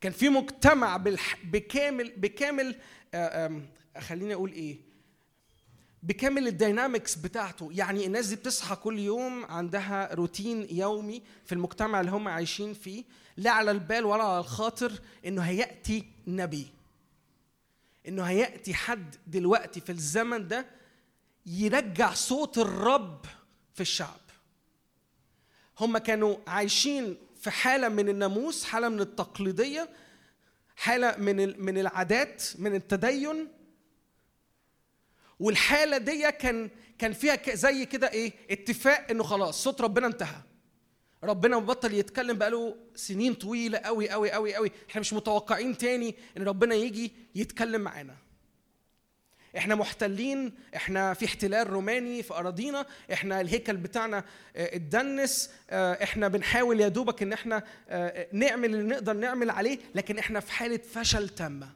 كان 0.00 0.12
في 0.12 0.28
مجتمع 0.28 0.96
بكامل 1.44 2.12
بكامل 2.16 2.76
آه، 3.14 3.60
خليني 3.98 4.34
أقول 4.34 4.52
إيه 4.52 4.90
بكامل 6.02 6.46
الدينامكس 6.48 7.14
بتاعته. 7.14 7.68
يعني 7.72 8.06
الناس 8.06 8.26
دي 8.26 8.36
بتصحى 8.36 8.76
كل 8.76 8.98
يوم 8.98 9.44
عندها 9.44 10.14
روتين 10.14 10.66
يومي 10.70 11.22
في 11.46 11.52
المجتمع 11.52 12.00
اللي 12.00 12.10
هم 12.10 12.28
عايشين 12.28 12.74
فيه 12.74 13.04
لا 13.36 13.50
على 13.50 13.70
البال 13.70 14.04
ولا 14.04 14.22
على 14.22 14.40
الخاطر 14.40 14.92
إنه 15.26 15.42
هيأتي 15.42 16.04
نبي. 16.26 16.66
إنه 18.08 18.22
هيأتي 18.22 18.74
حد 18.74 19.16
دلوقتي 19.26 19.80
في 19.80 19.92
الزمن 19.92 20.48
ده 20.48 20.66
يرجع 21.46 22.12
صوت 22.12 22.58
الرب 22.58 23.24
في 23.74 23.80
الشعب. 23.80 24.20
هم 25.80 25.98
كانوا 25.98 26.36
عايشين 26.46 27.16
في 27.40 27.50
حالة 27.50 27.88
من 27.88 28.08
الناموس 28.08 28.64
حالة 28.64 28.88
من 28.88 29.00
التقليدية 29.00 29.88
حالة 30.76 31.16
من 31.16 31.64
من 31.64 31.78
العادات 31.78 32.42
من 32.58 32.74
التدين. 32.74 33.48
والحالة 35.40 35.98
دي 35.98 36.32
كان 36.32 36.70
كان 36.98 37.12
فيها 37.12 37.38
زي 37.54 37.86
كده 37.86 38.10
إيه؟ 38.10 38.32
اتفاق 38.50 39.10
إنه 39.10 39.22
خلاص 39.24 39.64
صوت 39.64 39.80
ربنا 39.80 40.06
انتهى. 40.06 40.42
ربنا 41.24 41.58
بطل 41.58 41.94
يتكلم 41.94 42.38
بقاله 42.38 42.76
سنين 42.94 43.34
طويلة 43.34 43.78
قوي 43.78 44.10
قوي 44.10 44.30
قوي 44.30 44.54
قوي 44.54 44.72
إحنا 44.90 45.00
مش 45.00 45.12
متوقعين 45.12 45.78
تاني 45.78 46.14
إن 46.36 46.42
ربنا 46.42 46.74
يجي 46.74 47.12
يتكلم 47.34 47.80
معانا. 47.80 48.16
إحنا 49.56 49.74
محتلين 49.74 50.54
إحنا 50.76 51.14
في 51.14 51.24
احتلال 51.24 51.70
روماني 51.70 52.22
في 52.22 52.34
أراضينا 52.34 52.86
إحنا 53.12 53.40
الهيكل 53.40 53.76
بتاعنا 53.76 54.18
آه، 54.56 54.76
اتدنس 54.76 55.50
آه، 55.70 56.02
إحنا 56.04 56.28
بنحاول 56.28 56.80
يا 56.80 56.88
دوبك 56.88 57.22
ان 57.22 57.32
إحنا 57.32 57.62
آه، 57.88 58.28
نعمل 58.32 58.74
اللي 58.74 58.94
نقدر 58.94 59.12
نعمل 59.12 59.50
عليه 59.50 59.78
لكن 59.94 60.18
إحنا 60.18 60.40
في 60.40 60.52
حالة 60.52 60.76
فشل 60.78 61.28
تامة. 61.28 61.72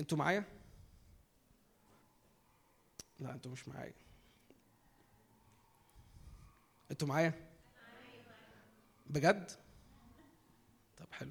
أنتوا 0.00 0.18
معايا؟ 0.18 0.44
لا 3.18 3.32
أنتوا 3.32 3.52
مش 3.52 3.68
معايا. 3.68 3.92
أنتوا 6.90 7.08
معايا؟ 7.08 7.32
بجد؟ 9.06 9.50
طب 10.98 11.06
حلو. 11.12 11.30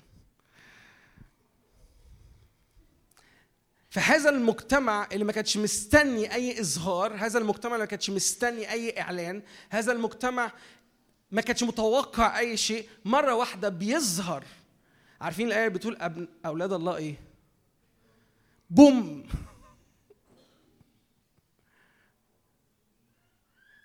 فهذا 3.90 4.30
المجتمع 4.30 5.08
اللي 5.12 5.26
ما 5.26 5.32
كانش 5.32 5.58
مستني 5.58 6.34
أي 6.34 6.60
إظهار 6.62 7.16
هذا 7.16 7.40
المجتمع 7.40 7.72
اللي 7.74 7.84
ما 7.84 7.90
كانش 7.90 8.10
مستني 8.10 8.72
أي 8.72 9.02
إعلان 9.02 9.42
هذا 9.70 9.92
المجتمع 9.92 10.52
ما 11.32 11.42
كانش 11.42 11.64
متوقع 11.64 12.40
أي 12.40 12.58
شيء 12.58 12.90
مرة 13.06 13.36
واحدة 13.36 13.70
بيظهر. 13.70 14.46
عارفين 15.22 15.48
الآية 15.48 15.68
بتقول 15.68 15.96
ابن 15.96 16.28
أولاد 16.46 16.74
الله 16.74 16.96
إيه؟ 16.96 17.16
بوم. 18.70 19.28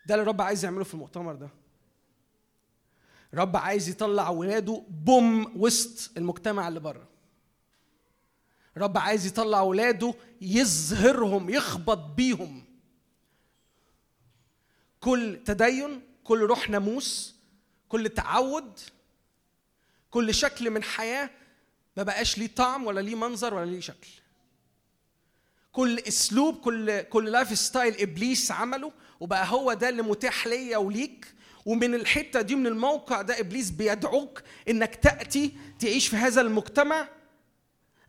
ده 0.07 0.15
اللي 0.15 0.23
الرب 0.23 0.41
عايز 0.41 0.65
يعمله 0.65 0.85
في 0.85 0.95
المؤتمر 0.95 1.35
ده. 1.35 1.49
الرب 3.35 3.57
عايز 3.57 3.89
يطلع 3.89 4.29
ولاده 4.29 4.85
بوم 4.89 5.53
وسط 5.63 6.17
المجتمع 6.17 6.69
اللي 6.69 6.81
بره. 6.81 7.14
رب 8.77 8.99
عايز 8.99 9.27
يطلع 9.27 9.59
اولاده 9.59 10.15
يظهرهم 10.41 11.51
يخبط 11.51 11.99
بيهم. 11.99 12.65
كل 15.01 15.41
تدين 15.45 16.01
كل 16.25 16.41
روح 16.41 16.71
ناموس 16.71 17.35
كل 17.89 18.09
تعود 18.09 18.81
كل 20.11 20.35
شكل 20.35 20.71
من 20.71 20.83
حياة 20.83 21.31
ما 21.97 22.03
بقاش 22.03 22.39
ليه 22.39 22.47
طعم 22.47 22.87
ولا 22.87 23.01
ليه 23.01 23.15
منظر 23.15 23.55
ولا 23.55 23.71
ليه 23.71 23.81
شكل. 23.81 24.09
كل 25.73 25.99
اسلوب 25.99 26.57
كل 26.61 27.03
كل 27.03 27.25
lifestyle 27.25 28.01
إبليس 28.01 28.51
عمله 28.53 28.93
وبقى 29.21 29.47
هو 29.51 29.73
ده 29.73 29.89
اللي 29.89 30.03
متاح 30.03 30.47
ليا 30.47 30.77
وليك. 30.77 31.35
ومن 31.67 31.95
الحتة 31.95 32.41
دي 32.41 32.55
من 32.55 32.67
الموقع 32.67 33.23
ده 33.23 33.41
إبليس 33.41 33.71
بيدعوك 33.71 34.43
إنك 34.69 34.95
تأتي 34.95 35.57
تعيش 35.79 36.09
في 36.09 36.17
هذا 36.17 36.41
المجتمع. 36.41 37.09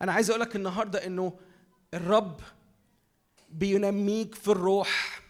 أنا 0.01 0.13
عايز 0.13 0.29
أقول 0.29 0.41
لك 0.41 0.55
النهارده 0.55 1.05
إنه 1.05 1.39
الرب 1.93 2.41
بينميك 3.49 4.35
في 4.35 4.47
الروح. 4.47 5.21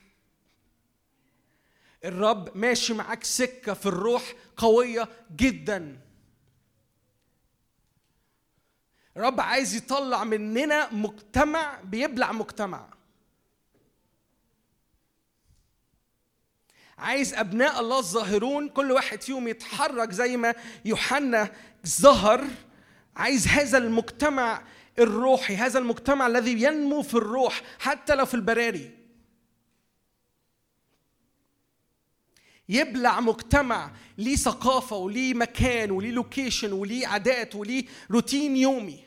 الرب 2.06 2.58
ماشي 2.58 2.94
معاك 2.94 3.24
سكة 3.24 3.74
في 3.74 3.86
الروح 3.86 4.34
قوية 4.58 5.10
جدا. 5.36 6.02
الرب 9.18 9.42
عايز 9.42 9.76
يطلع 9.76 10.24
مننا 10.24 10.94
مجتمع 10.94 11.82
بيبلع 11.82 12.32
مجتمع. 12.32 12.90
عايز 16.98 17.34
أبناء 17.34 17.80
الله 17.80 18.00
الظاهرون 18.00 18.70
كل 18.70 18.92
واحد 18.92 19.22
فيهم 19.22 19.48
يتحرك 19.48 20.12
زي 20.12 20.38
ما 20.38 20.56
يوحنا 20.86 21.52
ظهر. 21.88 22.48
عايز 23.16 23.48
هذا 23.48 23.78
المجتمع 23.78 24.64
الروحي 25.00 25.56
هذا 25.56 25.80
المجتمع 25.80 26.28
الذي 26.28 26.64
ينمو 26.64 27.02
في 27.02 27.14
الروح 27.14 27.62
حتى 27.80 28.16
لو 28.16 28.26
في 28.26 28.34
البراري. 28.34 28.92
يبلع 32.70 33.20
مجتمع 33.20 33.92
ليه 34.18 34.36
ثقافة 34.36 34.96
وليه 34.96 35.34
مكان 35.34 35.92
وليه 35.92 36.12
لوكيشن 36.12 36.74
وليه 36.74 37.08
عادات 37.08 37.56
وليه 37.56 37.86
روتين 38.12 38.58
يومي. 38.58 39.06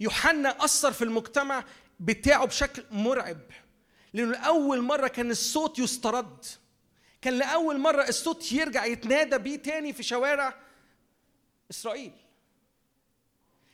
يوحنا 0.00 0.64
أثر 0.64 0.92
في 0.92 1.04
المجتمع 1.04 1.64
بتاعه 2.00 2.46
بشكل 2.46 2.84
مرعب 2.90 3.40
لأنه 4.12 4.30
لأول 4.30 4.82
مرة 4.82 5.08
كان 5.08 5.30
الصوت 5.30 5.78
يسترد 5.78 6.44
كان 7.22 7.34
لأول 7.34 7.78
مرة 7.78 8.08
الصوت 8.08 8.52
يرجع 8.52 8.84
يتنادى 8.84 9.38
بيه 9.38 9.56
تاني 9.56 9.92
في 9.92 10.02
شوارع 10.02 10.54
إسرائيل. 11.70 12.12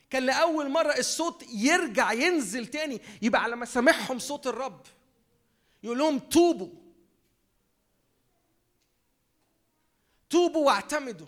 كان 0.09 0.25
لأول 0.25 0.69
مرة 0.69 0.97
الصوت 0.97 1.43
يرجع 1.49 2.11
ينزل 2.11 2.67
تاني 2.67 3.01
يبقى 3.21 3.43
على 3.43 3.55
مسامعهم 3.55 4.19
صوت 4.19 4.47
الرب. 4.47 4.81
يقول 5.83 5.97
لهم 5.97 6.19
توبوا. 6.19 6.69
توبوا 10.29 10.65
واعتمدوا. 10.67 11.27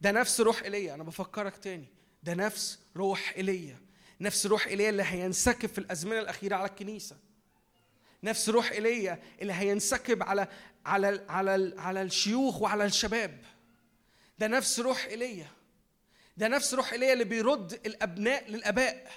ده 0.00 0.10
نفس 0.10 0.40
روح 0.40 0.62
إيليا. 0.62 0.94
أنا 0.94 1.02
بفكرك 1.02 1.56
تاني. 1.56 1.86
ده 2.22 2.34
نفس 2.34 2.78
روح 2.96 3.32
إيليا. 3.36 3.76
نفس 4.20 4.46
روح 4.46 4.66
إيليا 4.66 4.90
اللي 4.90 5.02
هينسكب 5.02 5.68
في 5.68 5.78
الأزمنة 5.78 6.18
الأخيرة 6.18 6.56
على 6.56 6.68
الكنيسة. 6.68 7.16
نفس 8.22 8.48
روح 8.48 8.70
إيليا 8.70 9.22
اللي 9.42 9.52
هينسكب 9.52 10.22
على 10.22 10.48
على 10.88 11.26
على 11.28 11.74
على 11.78 12.02
الشيوخ 12.02 12.62
وعلى 12.62 12.84
الشباب. 12.84 13.44
ده 14.38 14.46
نفس 14.46 14.80
روح 14.80 15.04
إيليا. 15.04 15.50
ده 16.36 16.48
نفس 16.48 16.74
روح 16.74 16.92
إيليا 16.92 17.12
اللي 17.12 17.24
بيرد 17.24 17.72
الأبناء 17.72 18.50
للآباء. 18.50 19.12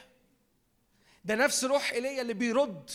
ده 1.25 1.35
نفس 1.35 1.63
روح 1.63 1.91
إيليا 1.91 2.21
اللي 2.21 2.33
بيرد 2.33 2.89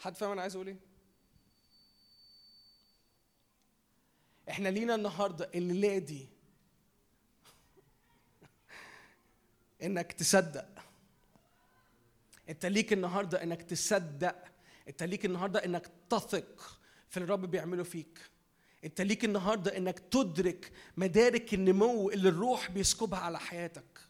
حد 0.00 0.16
فاهم 0.16 0.30
أنا 0.30 0.42
عايز 0.42 0.54
أقول 0.56 0.66
إيه؟ 0.68 0.76
إحنا 4.50 4.68
لينا 4.68 4.94
النهارده 4.94 5.50
الليلة 5.54 5.98
دي 5.98 6.28
إنك 9.82 10.12
تصدق. 10.12 10.85
انت 12.48 12.66
ليك 12.66 12.92
النهارده 12.92 13.42
انك 13.42 13.62
تصدق. 13.62 14.36
انت 14.88 15.02
ليك 15.02 15.24
النهارده 15.24 15.64
انك 15.64 15.90
تثق 16.10 16.78
في 17.08 17.16
اللي 17.16 17.24
الرب 17.24 17.50
بيعمله 17.50 17.82
فيك. 17.82 18.18
انت 18.84 19.00
ليك 19.00 19.24
النهارده 19.24 19.76
انك 19.76 19.98
تدرك 19.98 20.72
مدارك 20.96 21.54
النمو 21.54 22.10
اللي 22.10 22.28
الروح 22.28 22.70
بيسكبها 22.70 23.18
على 23.18 23.38
حياتك. 23.38 24.00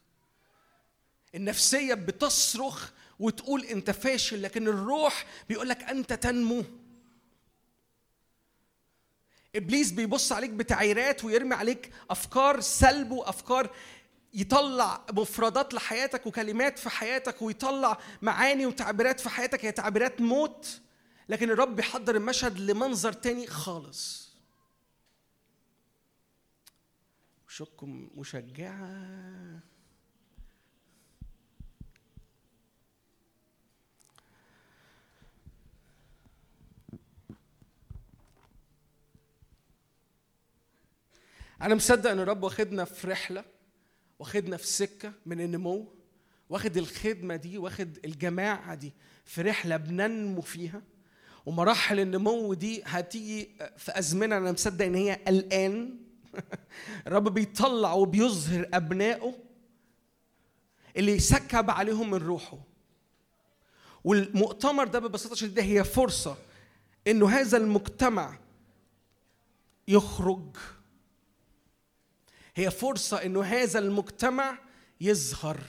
النفسية 1.35 1.93
بتصرخ 1.93 2.91
وتقول 3.19 3.65
انت 3.65 3.91
فاشل 3.91 4.41
لكن 4.41 4.67
الروح 4.67 5.25
بيقول 5.49 5.69
لك 5.69 5.83
انت 5.83 6.13
تنمو. 6.13 6.63
إبليس 9.55 9.91
بيبص 9.91 10.31
عليك 10.31 10.49
بتعيرات 10.49 11.23
ويرمي 11.23 11.55
عليك 11.55 11.93
أفكار 12.09 12.61
سلب 12.61 13.11
وأفكار 13.11 13.75
يطلع 14.33 15.05
مفردات 15.13 15.73
لحياتك 15.73 16.27
وكلمات 16.27 16.79
في 16.79 16.89
حياتك 16.89 17.41
ويطلع 17.41 17.97
معاني 18.21 18.65
وتعبيرات 18.65 19.19
في 19.19 19.29
حياتك 19.29 19.65
هي 19.65 19.71
تعبيرات 19.71 20.21
موت 20.21 20.81
لكن 21.29 21.49
الرب 21.51 21.75
بيحضر 21.75 22.15
المشهد 22.15 22.59
لمنظر 22.59 23.13
تاني 23.13 23.47
خالص. 23.47 24.27
وشكم 27.47 28.09
مشجعة. 28.15 29.59
أنا 41.61 41.75
مصدق 41.75 42.09
إن 42.09 42.19
الرب 42.19 42.43
واخدنا 42.43 42.85
في 42.85 43.07
رحلة. 43.07 43.56
واخدنا 44.19 44.57
في 44.57 44.67
سكة 44.67 45.13
من 45.25 45.41
النمو 45.41 45.93
واخد 46.49 46.77
الخدمة 46.77 47.35
دي 47.35 47.57
واخد 47.57 47.97
الجماعة 48.05 48.75
دي 48.75 48.93
في 49.25 49.41
رحلة 49.41 49.77
بننمو 49.77 50.41
فيها. 50.41 50.81
ومراحل 51.45 51.99
النمو 51.99 52.53
دي 52.53 52.81
هتيجي 52.85 53.49
في 53.77 53.99
أزمنة 53.99 54.37
أنا 54.37 54.51
مصدق 54.51 54.85
إن 54.85 54.95
هي 54.95 55.19
الان 55.27 55.97
الرب 57.07 57.33
بيطلع 57.33 57.93
وبيظهر 57.93 58.69
أبنائه 58.73 59.35
اللي 60.97 61.11
يسكب 61.11 61.69
عليهم 61.69 62.11
من 62.11 62.17
روحه. 62.17 62.57
والمؤتمر 64.03 64.87
ده 64.87 64.99
ببساطة 64.99 65.35
شديدة 65.35 65.63
هي 65.63 65.83
فرصة 65.83 66.37
إنه 67.07 67.29
هذا 67.29 67.57
المجتمع 67.57 68.39
يخرج 69.87 70.57
هي 72.57 72.71
فرصة 72.71 73.25
إنه 73.25 73.43
هذا 73.43 73.79
المجتمع 73.79 74.57
يظهر. 75.01 75.63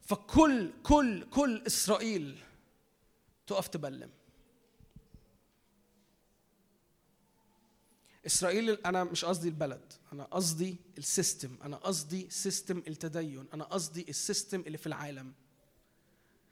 فكل 0.00 0.72
كل 0.82 1.24
كل 1.30 1.62
إسرائيل 1.66 2.38
تقف 3.46 3.68
تبلم. 3.68 4.10
إسرائيل 8.26 8.70
أنا 8.70 9.04
مش 9.04 9.24
قصدي 9.24 9.48
البلد 9.48 9.92
أنا 10.12 10.24
قصدي 10.24 10.76
ال 10.98 11.06
system 11.06 11.56
أنا 11.62 11.76
قصدي 11.76 12.30
system 12.30 12.78
التدين 12.78 13.46
أنا 13.54 13.64
قصدي 13.64 14.06
ال 14.08 14.15
system 14.15 14.60
اللي 14.60 14.78
في 14.78 14.86
العالم. 14.86 15.34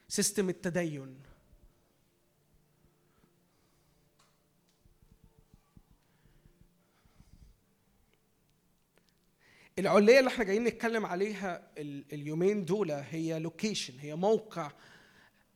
system 0.09 0.49
التدين. 0.49 1.21
العليه 9.79 10.19
اللي 10.19 10.29
إحنا 10.31 10.45
جايين 10.45 10.65
نتكلم 10.65 11.07
عليها 11.07 11.63
اليومين 12.13 12.65
دول 12.65 12.91
هي 12.91 13.39
location 13.39 13.99
هي 13.99 14.15
موقع 14.15 14.71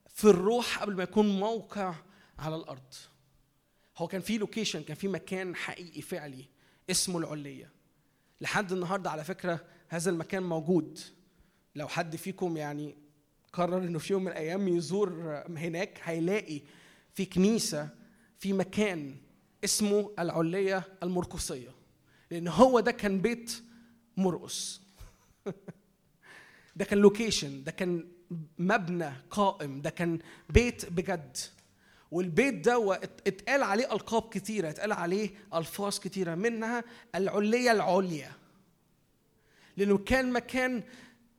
في 0.08 0.24
الروح 0.24 0.78
قبل 0.78 0.96
ما 0.96 1.02
يكون 1.02 1.40
موقع 1.40 1.94
على 2.38 2.56
الأرض. 2.56 2.94
هو 3.98 4.06
كان 4.06 4.20
في 4.20 4.38
location 4.38 4.82
كان 4.82 4.96
في 4.96 5.08
مكان 5.08 5.56
حقيقي 5.56 6.00
فعلي 6.02 6.44
اسمه 6.90 7.18
العليه 7.18 7.70
لحد 8.40 8.72
النهارده 8.72 9.10
على 9.10 9.24
فكرة 9.24 9.64
هذا 9.88 10.10
المكان 10.10 10.42
موجود. 10.42 10.98
لو 11.74 11.88
حد 11.88 12.16
فيكم 12.16 12.56
يعني 12.56 12.96
قرر 13.52 13.78
إنه 13.78 13.98
في 13.98 14.12
يوم 14.12 14.22
من 14.24 14.28
الأيام 14.32 14.68
يزور 14.68 15.42
هناك 15.48 16.00
هيلاقي 16.02 16.60
في 17.14 17.24
كنيسة 17.24 17.88
في 18.38 18.52
مكان 18.52 19.16
اسمه 19.64 20.12
العليه 20.18 20.84
المرقصية. 21.02 21.70
لأن 22.30 22.48
هو 22.48 22.80
ده 22.80 22.92
كان 22.92 23.20
بيت 23.20 23.62
مرقص. 24.16 24.80
ده 26.76 26.84
كان 26.84 26.98
لوكيشن 26.98 27.64
ده 27.64 27.72
كان 27.72 28.08
مبنى 28.58 29.12
قائم 29.30 29.80
ده 29.80 29.90
كان 29.90 30.18
بيت 30.50 30.90
بجد. 30.90 31.36
والبيت 32.10 32.54
ده 32.54 33.00
اتقال 33.26 33.62
عليه 33.62 33.92
ألقاب 33.92 34.22
كتيرة 34.28 34.70
اتقال 34.70 34.92
عليه 34.92 35.30
ألفاظ 35.54 35.98
كتيرة 35.98 36.34
منها 36.34 36.84
العلية 37.14 37.72
العليا. 37.72 38.32
لأنه 39.76 39.98
كان 39.98 40.32
مكان 40.32 40.82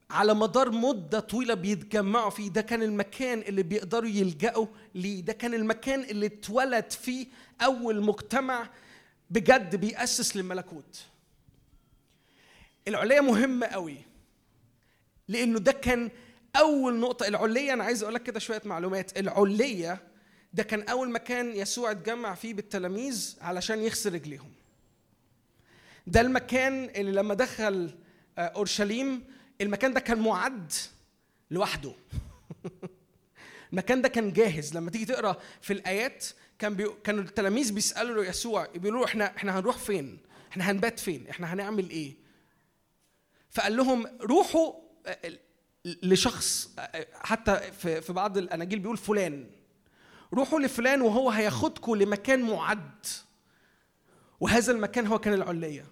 على 0.10 0.34
مدار 0.34 0.72
مدة 0.72 1.20
طويلة 1.20 1.54
بيتجمعوا 1.54 2.30
فيه. 2.30 2.50
ده 2.50 2.62
كان 2.62 2.84
المكان 2.84 3.40
اللي 3.40 3.64
بيقدروا 3.64 4.10
يلجأوا 4.10 4.68
ليه. 4.96 5.22
ده 5.22 5.34
كان 5.34 5.54
المكان 5.54 6.02
اللي 6.02 6.26
اتولد 6.26 6.92
فيه 6.92 7.28
أول 7.62 8.02
مجتمع 8.02 8.70
بجد 9.30 9.76
بيأسس 9.76 10.38
للملكوت. 10.38 11.06
العلية 12.88 13.22
مهمة 13.22 13.66
قوي 13.68 13.98
لأنه 15.28 15.60
ده 15.60 15.72
كان 15.72 16.10
أول 16.56 17.00
نقطة 17.00 17.28
العلية 17.28 17.74
أنا 17.74 17.84
عايز 17.84 18.04
أقول 18.04 18.16
لك 18.16 18.24
كده 18.24 18.40
شوية 18.40 18.62
معلومات 18.66 19.20
العلية 19.20 20.02
ده 20.54 20.64
كان 20.64 20.82
أول 20.82 21.12
مكان 21.12 21.56
يسوع 21.56 21.92
اتجمع 21.92 22.36
فيه 22.36 22.54
بالتلاميذ 22.54 23.38
علشان 23.42 23.80
يغسل 23.80 24.14
رجليهم 24.14 24.52
ده 26.08 26.22
المكان 26.22 26.90
اللي 26.96 27.12
لما 27.12 27.34
دخل 27.34 27.96
آه، 28.38 28.42
أورشليم 28.42 29.24
المكان 29.62 29.94
ده 29.94 30.00
كان 30.00 30.20
معد 30.20 30.72
لوحده 31.52 31.94
المكان 33.74 34.02
ده 34.02 34.10
كان 34.10 34.34
جاهز 34.34 34.78
لما 34.78 34.92
تيجي 34.92 35.06
تقرأ 35.06 35.38
في 35.62 35.74
الآيات 35.74 36.26
كان 36.60 36.76
بي... 36.76 36.90
كانوا 37.04 37.24
التلاميذ 37.24 37.74
بيسألوا 37.74 38.24
يسوع 38.24 38.68
بيقولوا 38.76 39.06
إحنا 39.06 39.36
إحنا 39.38 39.60
هنروح 39.60 39.78
فين؟ 39.78 40.18
إحنا 40.52 40.72
هنبات 40.72 41.00
فين؟ 41.00 41.28
إحنا 41.30 41.54
هنعمل 41.54 41.90
إيه؟ 41.90 42.23
فقال 43.54 43.78
لهم 43.78 44.08
روحوا 44.22 44.74
آه، 45.06 45.40
لشخص 45.86 46.70
آه، 46.80 47.08
حتى 47.14 47.72
في 48.02 48.14
بعض 48.14 48.38
الأناجيل 48.38 48.80
بيقول 48.80 48.98
فلان. 48.98 49.50
روحوا 50.34 50.60
لفلان 50.60 51.02
وهو 51.02 51.30
هياخدكم 51.30 51.96
لمكان 51.96 52.42
معد. 52.42 53.06
وهذا 54.40 54.72
المكان 54.72 55.08
هو 55.08 55.20
كان 55.20 55.34
العليه 55.34 55.86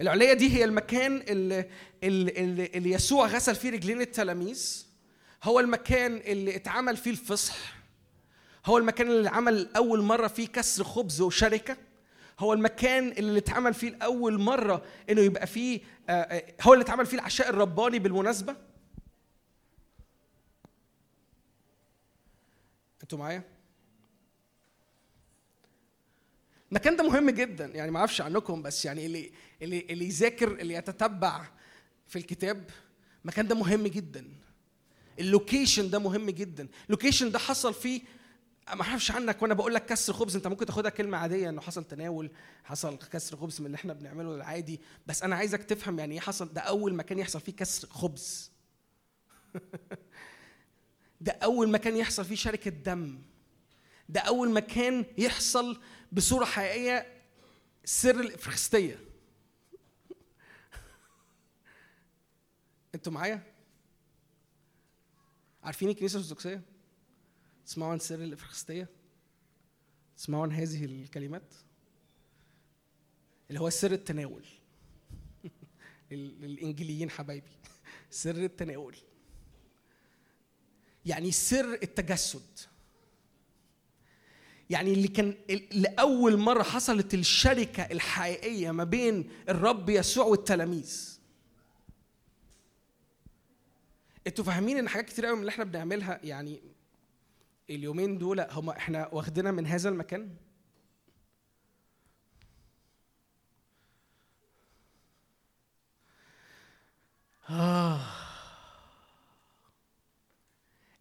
العليه 0.00 0.32
دي 0.32 0.56
هي 0.56 0.64
المكان 0.64 1.24
اللي, 1.28 1.68
اللي 2.02 2.90
يسوع 2.90 3.26
غسل 3.26 3.54
فيه 3.54 3.70
رجلين 3.70 4.00
التلاميذ. 4.00 4.86
هو 5.42 5.60
المكان 5.60 6.16
اللي 6.16 6.56
اتعمل 6.56 6.96
فيه 6.96 7.10
الفصح. 7.10 7.56
هو 8.66 8.78
المكان 8.78 9.10
اللي 9.10 9.28
عمل 9.28 9.68
أول 9.76 10.02
مرة 10.02 10.26
فيه 10.26 10.48
كسر 10.48 10.84
خبز 10.84 11.20
وشركة. 11.20 11.76
هو 12.38 12.52
المكان 12.52 13.08
اللي 13.08 13.38
اتعمل 13.38 13.74
فيه 13.74 13.88
لأول 13.90 14.40
مرة 14.40 14.84
إنه 15.10 15.20
يبقى 15.20 15.46
فيه 15.46 15.80
آه، 16.08 16.12
آه، 16.12 16.54
هو 16.62 16.72
اللي 16.72 16.82
اتعمل 16.84 17.06
فيه 17.06 17.16
العشاء 17.16 17.48
الرباني 17.50 17.98
بالمناسبة؟ 17.98 18.56
أنتوا 23.02 23.18
معايا؟ 23.18 23.42
المكان 26.70 26.96
ده 26.96 27.04
مهم 27.04 27.30
جدا 27.30 27.66
يعني 27.66 27.90
ما 27.90 27.98
أعرفش 27.98 28.20
عنكم 28.20 28.62
بس 28.62 28.84
يعني 28.84 29.06
اللي 29.06 29.32
اللي 29.62 29.86
اللي 29.90 30.04
يذاكر 30.04 30.52
اللي 30.52 30.74
يتتبع 30.74 31.48
في 32.08 32.16
الكتاب 32.18 32.70
المكان 33.24 33.48
ده 33.48 33.54
مهم 33.54 33.86
جدا. 33.86 34.24
ال 35.18 35.26
location 35.26 35.90
ده 35.90 35.98
مهم 35.98 36.30
جدا. 36.30 36.68
ال 36.86 36.91
location 36.91 37.30
ده 37.30 37.38
حصل 37.38 37.74
فيه 37.74 38.00
ما 38.74 38.82
أعرفش 38.82 39.10
عنك 39.10 39.42
وأنا 39.42 39.54
بقول 39.54 39.74
لك 39.74 39.86
كسر 39.86 40.12
خبز 40.12 40.36
انت 40.36 40.46
ممكن 40.46 40.66
تاخدها 40.66 40.90
كلمة 40.90 41.18
عادية 41.18 41.48
انه 41.48 41.60
حصل 41.60 41.84
تناول 41.84 42.30
حصل 42.64 42.98
كسر 42.98 43.36
خبز 43.36 43.60
من 43.60 43.66
اللي 43.66 43.74
إحنا 43.76 43.92
بنعمله 43.92 44.34
العادي. 44.34 44.80
بس 45.06 45.22
أنا 45.22 45.36
عايزك 45.36 45.62
تفهم 45.62 45.98
يعني 45.98 46.14
إيه 46.14 46.20
حصل. 46.20 46.52
ده 46.52 46.60
أول 46.60 46.94
مكان 46.94 47.18
يحصل 47.18 47.40
فيه 47.40 47.52
كسر 47.52 47.88
خبز. 47.88 48.50
ده 51.20 51.32
أول 51.32 51.70
مكان 51.70 51.96
يحصل 51.96 52.24
فيه 52.24 52.34
شركة 52.34 52.70
دم. 52.70 53.18
ده 54.08 54.20
أول 54.20 54.50
مكان 54.50 55.04
يحصل 55.18 55.80
بصورة 56.12 56.44
حقيقية 56.44 57.06
سر 57.84 58.20
الافرخستيه 58.20 59.00
أنتوا 62.94 63.12
معايا؟ 63.12 63.42
عارفين 65.62 65.88
الكنيسة 65.88 66.16
الأرثوذكسية؟ 66.16 66.62
تسمعوا 67.68 67.92
عن 67.92 67.98
سر 67.98 68.14
الافرخستيه 68.14 68.88
تسمعوا 70.16 70.42
عن 70.42 70.52
هذه 70.52 70.84
الكلمات؟ 70.84 71.54
اللي 73.48 73.60
هو 73.60 73.70
سر 73.70 73.92
التناول. 73.92 74.44
للإنجليين 76.10 77.10
حبايبي. 77.10 77.50
سر 78.10 78.44
التناول. 78.44 78.96
يعني 81.06 81.30
سر 81.30 81.74
التجسد. 81.74 82.58
يعني 84.70 84.92
اللي 84.92 85.08
كان 85.08 85.34
لأول 85.72 86.36
مرة 86.36 86.62
حصلت 86.62 87.14
الشركة 87.14 87.82
الحقيقية 87.82 88.70
ما 88.70 88.84
بين 88.84 89.30
الرب 89.48 89.90
يسوع 89.90 90.26
والتلاميذ. 90.26 91.18
أنتوا 94.26 94.44
فاهمين 94.44 94.78
إن 94.78 94.88
حاجات 94.88 95.06
كتير 95.06 95.26
قوي 95.26 95.34
من 95.34 95.40
اللي 95.40 95.50
إحنا 95.50 95.64
بنعملها 95.64 96.20
يعني 96.24 96.77
اليومين 97.70 98.18
دول 98.18 98.40
هم 98.40 98.70
إحنا 98.70 99.08
واخدينها 99.14 99.50
من 99.50 99.66
هذا 99.66 99.88
المكان. 99.88 100.36
آه. 107.50 108.00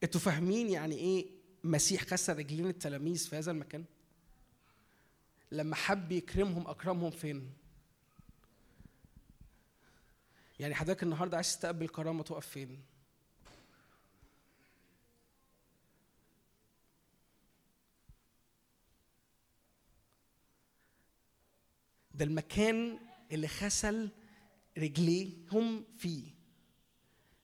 أنتوا 0.03 0.21
فاهمين 0.21 0.69
يعني 0.69 0.95
إيه 0.95 1.27
مسيح 1.63 2.03
كسر 2.03 2.37
رجلين 2.37 2.67
التلاميذ 2.67 3.29
في 3.29 3.35
هذا 3.35 3.51
المكان؟ 3.51 3.85
لما 5.51 5.75
حب 5.75 6.11
يكرمهم 6.11 6.67
أكرمهم 6.67 7.11
فين؟ 7.11 7.53
يعني 10.59 10.75
حضرتك 10.75 11.03
النهارده 11.03 11.37
عايز 11.37 11.47
تستقبل 11.47 11.87
كرامة 11.87 12.23
تقف 12.23 12.47
فين؟ 12.47 12.81
ده 22.17 22.25
المكان 22.25 22.99
اللي 23.31 23.47
غسل 23.61 24.09
رجليهم 24.77 25.83
فيه. 25.97 26.23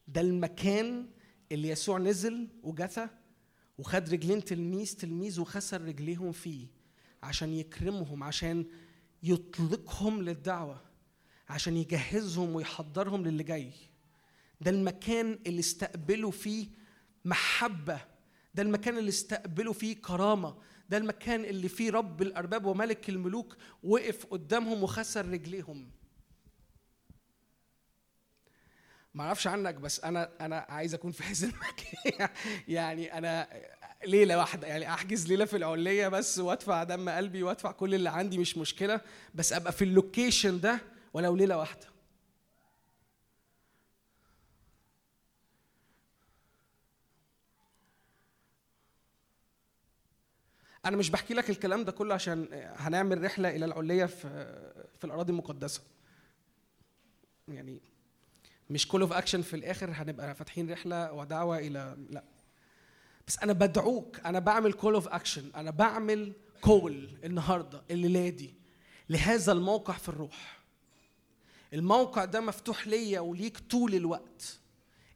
ده 0.08 0.22
المكان 0.22 1.10
اللي 1.52 1.68
يسوع 1.68 1.98
نزل 1.98 2.48
وجثى 2.64 3.08
وخد 3.78 4.10
رجلين 4.10 4.44
تلميذ 4.44 4.96
تلميذ 4.96 5.40
وخسر 5.42 5.82
رجليهم 5.82 6.32
فيه 6.32 6.68
عشان 7.24 7.54
يكرمهم 7.54 8.24
عشان 8.24 8.66
يطلقهم 9.24 10.22
للدعوة 10.22 10.82
عشان 11.50 11.78
يجهزهم 11.78 12.56
ويحضرهم 12.56 13.24
للي 13.24 13.44
جاي. 13.44 13.72
ده 14.62 14.72
المكان 14.72 15.40
اللي 15.48 15.60
استقبلوا 15.60 16.32
فيه 16.32 16.68
محبة. 17.26 18.02
ده 18.56 18.64
المكان 18.64 18.98
اللي 18.98 19.10
استقبلوا 19.10 19.74
فيه 19.74 19.96
كرامة. 19.96 20.58
ده 20.90 20.98
المكان 20.98 21.46
اللي 21.46 21.70
فيه 21.70 21.92
رب 21.92 22.22
الأرباب 22.22 22.66
وملك 22.66 23.10
الملوك 23.10 23.58
وقف 23.84 24.26
قدامهم 24.26 24.84
وخسر 24.84 25.26
رجليهم. 25.30 25.92
ما 29.14 29.24
أعرفش 29.24 29.48
عنك 29.48 29.76
بس 29.76 30.00
أنا 30.00 30.30
أنا 30.42 30.66
عايز 30.70 30.94
أكون 30.94 31.12
في 31.12 31.44
المكان. 31.44 32.30
يعني 32.68 33.18
أنا 33.18 33.48
ليلة 34.06 34.38
واحدة 34.38 34.68
يعني 34.68 34.94
أحجز 34.94 35.28
ليلة 35.28 35.46
في 35.46 35.58
العليه 35.58 36.08
بس 36.08 36.40
وأدفع 36.40 36.84
دم 36.84 37.10
قلبي 37.10 37.44
وأدفع 37.44 37.72
كل 37.72 37.96
اللي 37.96 38.10
عندي 38.10 38.38
مش 38.38 38.58
مشكلة. 38.58 39.02
بس 39.36 39.54
أبقى 39.54 39.72
في 39.72 39.84
اللوكيشن 39.84 40.60
ده 40.60 40.80
ولو 41.14 41.36
ليلة 41.36 41.58
واحدة. 41.58 41.93
أنا 50.86 50.98
مش 50.98 51.10
بحكي 51.10 51.34
لك 51.34 51.50
الكلام 51.50 51.84
ده 51.84 51.92
كله 51.92 52.14
عشان 52.14 52.48
هنعمل 52.78 53.24
رحلة 53.24 53.50
إلى 53.56 53.66
العليه 53.66 54.06
في 54.06 54.28
في 55.00 55.06
الأراضي 55.06 55.32
المقدسة. 55.32 55.82
يعني 57.48 57.82
مش 58.70 58.88
call 58.88 59.02
of 59.02 59.14
action 59.14 59.42
في 59.42 59.56
الآخر 59.56 59.92
هنبقى 59.94 60.36
فاتحين 60.36 60.72
رحلة 60.72 61.12
ودعوة 61.14 61.58
إلى 61.58 61.98
لا. 62.10 62.24
بس 63.28 63.40
أنا 63.40 63.54
بدعوك 63.54 64.20
أنا 64.26 64.40
بعمل 64.40 64.74
call 64.74 64.94
of 64.94 65.08
action 65.08 65.52
أنا 65.56 65.72
بعمل 65.72 66.34
call 66.62 67.10
النهارده 67.24 67.82
الليلة 67.92 68.30
دي 68.30 68.54
لهذا 69.10 69.52
الموقع 69.52 69.94
في 69.94 70.10
الروح. 70.10 70.60
الموقع 71.74 72.26
ده 72.26 72.42
مفتوح 72.42 72.88
ليا 72.88 73.20
وليك 73.20 73.58
طول 73.60 73.96
الوقت. 73.96 74.60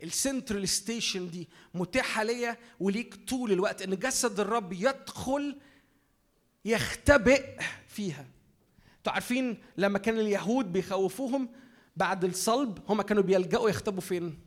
ال 0.03 0.11
central 0.11 0.69
station 0.69 1.29
دي 1.29 1.47
متاحة 1.73 2.23
ليا 2.23 2.57
وليك 2.79 3.15
طول 3.15 3.51
الوقت 3.51 3.81
إن 3.81 3.95
جسد 3.99 4.39
الرب 4.39 4.73
يدخل 4.73 5.57
يختبئ 6.65 7.59
فيها. 7.87 8.25
أنتوا 8.97 9.13
عارفين 9.13 9.57
لما 9.77 9.99
كان 9.99 10.19
اليهود 10.19 10.73
بيخوفوهم 10.73 11.49
بعد 11.95 12.23
الصلب 12.25 12.79
هم 12.89 13.01
كانوا 13.01 13.23
بيلجأوا 13.23 13.69
يختبوا 13.69 14.01
فين؟ 14.01 14.39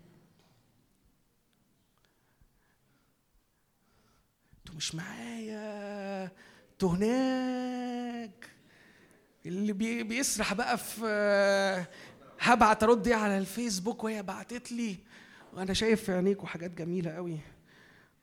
أنتوا 4.59 4.75
مش 4.75 4.95
معايا 4.95 6.31
أنتوا 6.73 6.89
هناك. 6.91 8.51
اللي 9.47 9.73
بي 9.73 10.03
بيسرح 10.03 10.55
بقى 10.55 10.79
في 10.79 11.87
هبعت 12.41 12.83
ارد 12.83 13.09
على 13.09 13.39
الفيسبوك 13.39 14.05
وهي 14.05 14.23
بعتت 14.23 14.73
لي. 14.73 14.97
وأنا 15.53 15.75
شايف 15.75 16.05
في 16.05 16.13
عينيكوا 16.13 16.49
حاجات 16.49 16.71
جميلة 16.71 17.11
قوي. 17.11 17.39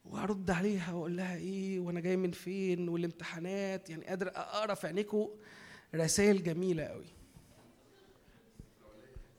وأرد 0.06 0.52
عليها 0.52 0.94
وأقول 0.94 1.18
لها 1.18 1.36
إيه 1.36 1.80
وأنا 1.80 2.00
جاي 2.00 2.18
من 2.18 2.32
فين 2.32 2.90
والامتحانات. 2.90 3.90
يعني 3.90 4.06
قادر 4.06 4.28
أقرأ 4.28 4.74
في 4.74 4.88
عينيكوا 4.88 5.28
رسائل 5.96 6.44
جميلة 6.44 6.84
قوي. 6.84 7.06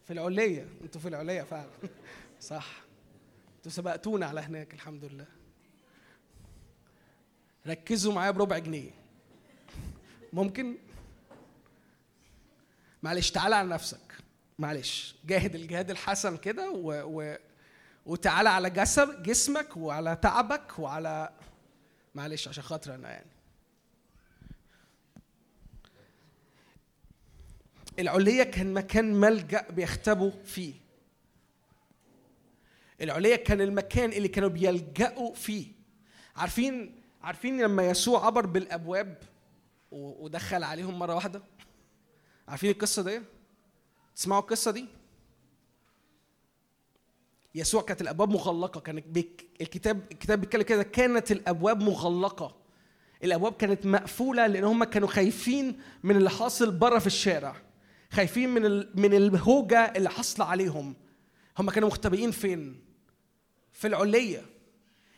في 0.06 0.12
العليه 0.12 0.68
أنتوا 0.82 1.00
في 1.00 1.08
العليه 1.08 1.42
فعلا. 1.42 1.70
صح. 2.40 2.82
أنتوا 3.56 3.70
سبقتونا 3.70 4.26
على 4.26 4.40
هناك 4.40 4.74
الحمد 4.74 5.04
لله. 5.04 5.26
ركزوا 7.66 8.12
معايا 8.12 8.30
بربع 8.30 8.58
جنيه. 8.58 8.90
ممكن؟ 10.32 10.76
معلش 13.02 13.30
تعالى 13.30 13.54
على 13.54 13.68
نفسك. 13.68 14.14
معلش. 14.58 15.16
جاهد 15.24 15.54
الجهاد 15.54 15.90
الحسن 15.90 16.36
كده 16.36 16.70
و... 16.70 17.02
و... 17.06 17.36
وتعالى 18.08 18.48
على 18.48 18.70
جسد 18.70 19.22
جسمك 19.22 19.76
وعلى 19.76 20.16
تعبك 20.16 20.78
وعلى 20.78 21.30
معلش 22.14 22.48
عشان 22.48 22.62
خاطر 22.62 22.94
أنا 22.94 23.10
يعني. 23.10 23.30
العليه 27.98 28.42
كان 28.42 28.74
مكان 28.74 29.14
ملجأ 29.14 29.70
بيختبوا 29.70 30.30
فيه. 30.44 30.74
العليه 33.00 33.36
كان 33.36 33.60
المكان 33.60 34.12
اللي 34.12 34.28
كانوا 34.28 34.48
بيلجأوا 34.48 35.34
فيه. 35.34 35.66
عارفين 36.36 37.02
عارفين 37.22 37.62
لما 37.62 37.90
يسوع 37.90 38.26
عبر 38.26 38.46
بالأبواب 38.46 39.18
ودخل 39.90 40.62
عليهم 40.64 40.98
مرة 40.98 41.14
واحدة؟ 41.14 41.42
عارفين 42.48 42.70
القصة 42.70 43.02
دي؟ 43.02 43.22
تسمعوا 44.16 44.40
القصة 44.40 44.70
دي؟ 44.70 44.86
يسوع 47.54 47.82
كانت 47.82 48.00
الأبواب 48.00 48.30
مغلقة. 48.30 48.80
كان 48.80 49.02
الكتاب 49.60 50.00
الكتاب 50.12 50.40
بيتكلم 50.40 50.62
كده 50.62 50.82
كانت 50.82 51.32
الأبواب 51.32 51.82
مغلقة. 51.82 52.56
الأبواب 53.24 53.52
كانت 53.52 53.86
مقفولة 53.86 54.46
لأن 54.46 54.64
هم 54.64 54.84
كانوا 54.84 55.08
خايفين 55.08 55.80
من 56.02 56.16
اللي 56.16 56.30
حاصل 56.30 56.70
بره 56.70 56.98
في 56.98 57.06
الشارع. 57.06 57.56
خايفين 58.10 58.48
من 58.48 58.62
من 58.94 59.14
الهوجة 59.14 59.92
اللي 59.96 60.10
حاصلة 60.10 60.46
عليهم. 60.46 60.96
هم 61.58 61.70
كانوا 61.70 61.88
مختبئين 61.88 62.30
فين؟ 62.30 62.80
في 63.72 63.86
العلية. 63.86 64.46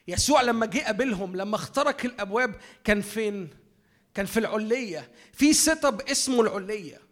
يسوع 0.08 0.42
لما 0.42 0.66
جه 0.66 0.78
قابلهم 0.78 1.36
لما 1.36 1.54
اخترق 1.56 1.96
الأبواب 2.04 2.54
كان 2.84 3.00
فين؟ 3.00 3.50
كان 4.14 4.26
في 4.26 4.40
العلية. 4.40 5.10
في 5.32 5.52
setup 5.52 6.00
اسمه 6.00 6.40
العلية. 6.40 7.09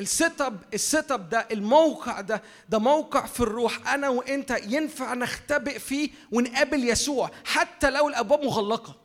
ال 0.00 0.40
setup 0.40 0.62
ال 0.74 1.12
setup 1.12 1.28
ده 1.28 1.48
الموقع 1.52 2.20
ده 2.20 2.42
ده 2.68 2.78
موقع 2.78 3.26
في 3.26 3.40
الروح. 3.40 3.88
أنا 3.88 4.08
وأنت 4.08 4.56
ينفع 4.66 5.14
نختبئ 5.14 5.78
فيه 5.78 6.10
ونقابل 6.32 6.88
يسوع 6.88 7.30
حتى 7.44 7.90
لو 7.90 8.08
الأبواب 8.08 8.40
مغلقة. 8.44 8.96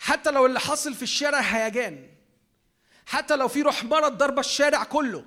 حتى 0.00 0.30
لو 0.30 0.46
اللي 0.46 0.60
حاصل 0.60 0.94
في 0.94 1.02
الشارع 1.02 1.40
هيجان. 1.40 2.08
حتى 3.06 3.36
لو 3.36 3.48
في 3.48 3.62
روح 3.62 3.84
مرض 3.84 4.18
ضربة 4.18 4.40
الشارع 4.40 4.84
كله. 4.84 5.24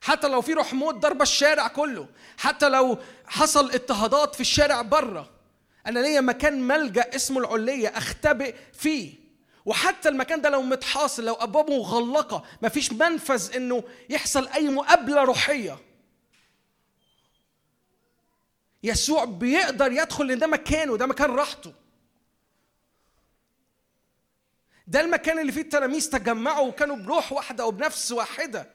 حتى 0.00 0.28
لو 0.28 0.40
في 0.40 0.52
روح 0.52 0.72
موت 0.74 0.94
ضربة 0.94 1.22
الشارع 1.22 1.68
كله. 1.68 2.08
حتى 2.38 2.68
لو 2.68 2.98
حصل 3.26 3.70
اضطهادات 3.70 4.34
في 4.34 4.40
الشارع 4.40 4.82
بره. 4.82 5.30
أنا 5.86 5.98
ليا 5.98 6.20
مكان 6.20 6.60
ملجأ 6.62 7.16
اسمه 7.16 7.40
العليه 7.40 7.88
أختبئ 7.88 8.54
فيه. 8.72 9.25
وحتى 9.66 10.08
المكان 10.08 10.40
ده 10.40 10.48
لو 10.48 10.62
متحاصر 10.62 11.22
لو 11.22 11.34
ابوابه 11.34 11.78
مغلقة 11.78 12.44
مفيش 12.62 12.92
منفذ 12.92 13.56
إنه 13.56 13.84
يحصل 14.10 14.48
أي 14.48 14.68
مقابلة 14.68 15.22
روحية. 15.24 15.78
يسوع 18.82 19.24
بيقدر 19.24 19.92
يدخل 19.92 20.26
لأن 20.26 20.38
ده 20.38 20.46
مكانه 20.46 20.96
ده 20.96 21.06
مكان 21.06 21.30
راحته. 21.30 21.72
ده 24.86 25.00
المكان 25.00 25.38
اللي 25.38 25.52
فيه 25.52 25.60
التلاميذ 25.60 26.10
تجمعوا 26.10 26.68
وكانوا 26.68 26.96
بروح 26.96 27.32
واحدة 27.32 27.66
وبنفس 27.66 28.12
واحدة. 28.12 28.70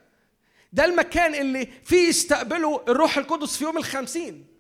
ده 0.74 0.86
المكان 0.86 1.36
اللي 1.36 1.66
فيه 1.66 2.08
يستقبلوا 2.08 2.92
الروح 2.92 3.18
القدس 3.18 3.58
في 3.58 3.64
يوم 3.64 3.78
الخمسين. 3.78 4.51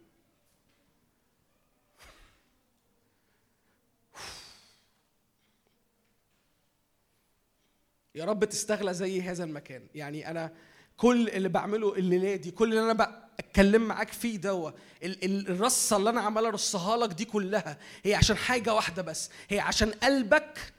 يا 8.15 8.25
رب 8.25 8.45
تستغلى 8.45 8.93
زي 8.93 9.21
هذا 9.21 9.43
المكان. 9.43 9.87
يعني 9.95 10.31
أنا 10.31 10.51
كل 10.97 11.29
اللي 11.29 11.49
بعمله 11.49 11.95
الليلة 11.95 12.35
دي 12.35 12.51
كل 12.51 12.69
اللي 12.77 12.91
أنا 12.91 13.23
بتكلم 13.39 13.81
معاك 13.81 14.11
فيه 14.11 14.37
دوا 14.37 14.71
الرصة 15.03 15.97
اللي 15.97 16.09
أنا 16.09 16.21
عمال 16.21 16.45
ارصها 16.45 16.97
لك 16.97 17.09
دي 17.13 17.25
كلها 17.25 17.77
هي 18.03 18.15
عشان 18.15 18.35
حاجة 18.37 18.73
واحدة 18.73 19.01
بس 19.01 19.29
هي 19.49 19.59
عشان 19.59 19.91
قلبك 19.91 20.73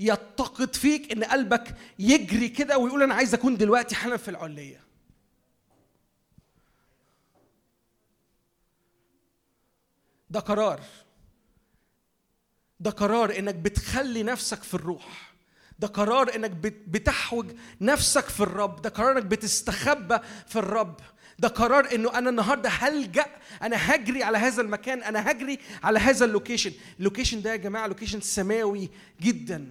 يتقد 0.00 0.76
فيك 0.76 1.12
إن 1.12 1.24
قلبك 1.24 1.74
يجري 1.98 2.48
كده 2.48 2.78
ويقول 2.78 3.02
أنا 3.02 3.14
عايز 3.14 3.34
أكون 3.34 3.56
دلوقتي 3.56 3.94
حالا 3.94 4.16
في 4.16 4.28
العليه 4.28 4.80
ده 10.30 10.40
قرار. 10.40 10.80
ده 12.80 12.90
قرار 12.90 13.38
إنك 13.38 13.54
بتخلي 13.54 14.22
نفسك 14.22 14.62
في 14.62 14.74
الروح. 14.74 15.27
ده 15.78 15.88
قرار 15.88 16.34
إنك 16.36 16.50
بتحوج 16.88 17.46
نفسك 17.80 18.24
في 18.24 18.40
الرب 18.40 18.82
ده 18.82 18.90
قرار 18.90 19.12
إنك 19.12 19.24
بتستخبى 19.24 20.18
في 20.46 20.56
الرب 20.56 21.00
ده 21.38 21.48
قرار 21.48 21.94
إنه 21.94 22.18
أنا 22.18 22.30
النهارده 22.30 22.68
هلجأ 22.68 23.26
أنا 23.62 23.94
هجري 23.94 24.22
على 24.22 24.38
هذا 24.38 24.62
المكان 24.62 25.02
أنا 25.02 25.30
هجري 25.30 25.58
على 25.82 25.98
هذا 25.98 26.24
ال 26.24 26.29
location. 26.29 26.72
ال 26.98 27.03
location 27.03 27.42
ده 27.42 27.50
يا 27.50 27.56
جماعة 27.56 27.86
location 27.86 28.20
سماوي 28.20 28.90
جدا. 29.20 29.66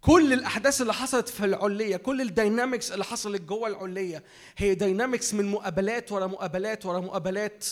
كل 0.00 0.32
الأحداث 0.32 0.80
اللي 0.80 0.94
حصلت 0.94 1.28
في 1.28 1.44
العليه 1.44 1.96
كل 1.96 2.20
ال 2.20 2.28
dynamics 2.28 2.92
اللي 2.92 3.04
حصلت 3.04 3.42
جوه 3.42 3.68
العليه 3.68 4.22
هي 4.56 4.74
dynamics 4.74 5.34
من 5.34 5.50
مقابلات 5.50 6.12
ورا 6.12 6.26
مقابلات 6.26 6.86
ورا 6.86 7.00
مقابلات 7.00 7.66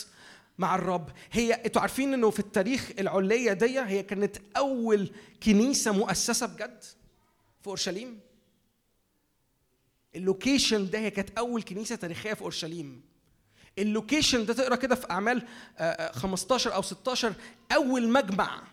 مع 0.57 0.75
الرب. 0.75 1.09
هي 1.31 1.53
أنتوا 1.53 1.81
عارفين 1.81 2.13
إنه 2.13 2.29
في 2.29 2.39
التاريخ 2.39 2.91
العليه 2.99 3.53
دي 3.53 3.79
هي 3.79 4.03
كانت 4.03 4.37
أول 4.57 5.11
كنيسة 5.43 5.91
مؤسسة 5.91 6.45
بجد 6.45 6.83
في 7.61 7.67
أورشليم؟ 7.67 8.19
ال 10.15 10.23
location 10.23 10.89
ده 10.89 10.99
هي 10.99 11.09
كانت 11.11 11.29
أول 11.37 11.61
كنيسة 11.63 11.95
تاريخية 11.95 12.33
في 12.33 12.41
أورشليم. 12.41 13.01
ال 13.77 13.85
location 13.85 14.45
ده 14.45 14.53
تقرأ 14.53 14.75
كده 14.75 14.95
في 14.95 15.11
أعمال 15.11 15.41
15 16.11 16.73
أو 16.73 16.81
16 16.81 17.33
أول 17.75 18.09
مجمع 18.09 18.63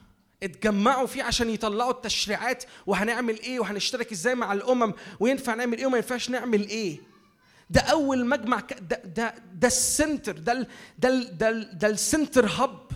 اتجمعوا 0.43 1.07
فيه 1.07 1.23
عشان 1.23 1.51
يطلعوا 1.51 1.91
التشريعات 1.91 2.65
وهنعمل 2.87 3.41
إيه 3.41 3.61
وهنشترك 3.61 4.13
إزاي 4.13 4.35
مع 4.35 4.53
الأمم 4.53 4.93
وينفع 5.21 5.55
نعمل 5.55 5.79
إيه 5.79 5.87
وما 5.87 5.97
ينفعش 5.97 6.31
نعمل 6.31 6.69
إيه. 6.69 6.99
ده 7.71 7.81
أول 7.81 8.27
مجمع 8.27 8.61
ده 8.61 8.97
ده 9.05 9.35
ده 9.55 9.69
ال 9.69 9.79
center 9.79 10.39
ده 10.39 10.69
ده 10.99 11.23
ده, 11.23 11.51
ده 11.53 11.89
ال 11.89 11.97
center 11.97 12.47
hub 12.47 12.89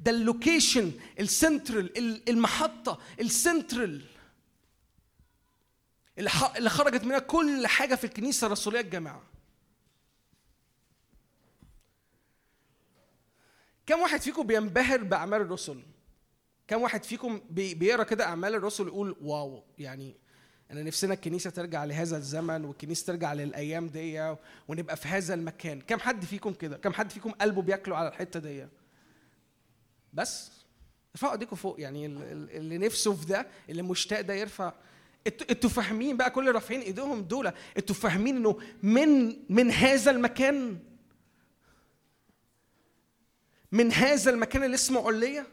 ده 0.00 0.10
ال 0.10 0.19
location 0.19 0.92
ال 1.20 1.34
central 1.34 2.28
المحطة 2.28 2.98
السنترال. 3.20 4.02
اللي 6.56 6.70
خرجت 6.70 7.04
منها 7.04 7.18
كل 7.18 7.66
حاجة 7.66 7.94
في 7.94 8.04
الكنيسة 8.04 8.46
الرسولية 8.46 8.80
الجامعة. 8.80 9.22
كم 13.86 14.00
واحد 14.00 14.20
فيكم 14.20 14.42
بينبهر 14.46 15.02
بأعمال 15.02 15.40
الرسل؟ 15.40 15.82
كم 16.68 16.82
واحد 16.82 17.04
فيكم 17.04 17.40
بيقرأ 17.50 18.02
كده 18.02 18.24
أعمال 18.24 18.54
الرسل 18.54 18.86
يقول 18.86 19.16
wow 19.22 19.62
يعني 19.78 20.16
أنا 20.70 20.82
نفسنا 20.82 21.14
الكنيسة 21.14 21.50
ترجع 21.50 21.84
لهذا 21.84 22.16
الزمن 22.16 22.64
والكنيسة 22.64 23.06
ترجع 23.06 23.32
للأيام 23.32 23.88
دي 23.88 24.34
ونبقى 24.68 24.96
في 24.96 25.08
هذا 25.08 25.34
المكان. 25.34 25.80
كم 25.80 25.98
حد 25.98 26.24
فيكم 26.24 26.52
كده؟ 26.52 26.76
كم 26.76 26.92
حد 26.92 27.10
فيكم 27.10 27.30
قلبه 27.30 27.62
بياكله 27.62 27.96
على 27.96 28.08
الحتة 28.08 28.40
دي؟ 28.40 28.66
بس 30.12 30.50
ارفعوا 31.14 31.32
ايديكم 31.32 31.56
فوق 31.56 31.80
يعني 31.80 32.06
اللي 32.06 32.78
نفسه 32.78 33.14
في 33.14 33.26
ده 33.26 33.46
اللي 33.70 33.82
مشتاق 33.82 34.20
ده 34.20 34.34
يرفع. 34.34 34.72
أنتوا 35.50 35.70
فاهمين 35.70 36.16
بقى 36.16 36.30
كل 36.30 36.40
اللي 36.40 36.50
رافعين 36.50 36.80
ايديهم 36.80 37.22
دول؟ 37.22 37.52
أنتوا 37.76 37.94
فاهمين 37.94 38.36
إنه 38.36 38.58
من 38.82 39.36
من 39.52 39.70
هذا 39.70 40.10
المكان؟ 40.10 40.78
من 43.72 43.92
هذا 43.92 44.30
المكان 44.30 44.64
اللي 44.64 44.74
اسمه 44.74 45.06
عليه 45.06 45.46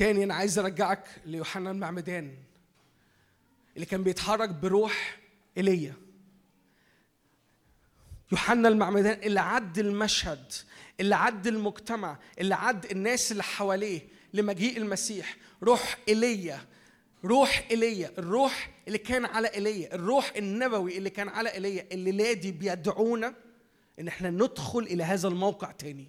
تاني 0.00 0.24
أنا 0.24 0.34
عايز 0.34 0.58
أرجعك 0.58 1.04
ليوحنا 1.26 1.70
المعمدان 1.70 2.34
اللي 3.74 3.86
كان 3.86 4.02
بيتحرك 4.02 4.48
بروح 4.48 5.18
إيليا. 5.56 5.94
يوحنا 8.32 8.68
المعمدان 8.68 9.22
اللي 9.22 9.40
عد 9.40 9.78
المشهد 9.78 10.52
اللي 11.00 11.14
عد 11.14 11.46
المجتمع 11.46 12.18
اللي 12.38 12.54
عد 12.54 12.84
الناس 12.86 13.32
اللي 13.32 13.42
حواليه 13.42 14.00
لمجيء 14.34 14.76
المسيح. 14.76 15.36
روح 15.62 15.98
إيليا 16.08 16.60
روح 17.24 17.66
إيليا 17.70 18.12
الروح 18.18 18.70
اللي 18.86 18.98
كان 18.98 19.24
على 19.24 19.48
إيليا 19.48 19.94
الروح 19.94 20.32
النبوي 20.36 20.98
اللي 20.98 21.10
كان 21.10 21.28
على 21.28 21.54
إيليا 21.54 21.86
اللي 21.92 22.12
نادي 22.12 22.52
بيدعونا 22.52 23.34
إن 23.98 24.08
إحنا 24.08 24.30
ندخل 24.30 24.82
إلى 24.82 25.04
هذا 25.04 25.28
الموقع 25.28 25.72
تاني. 25.72 26.08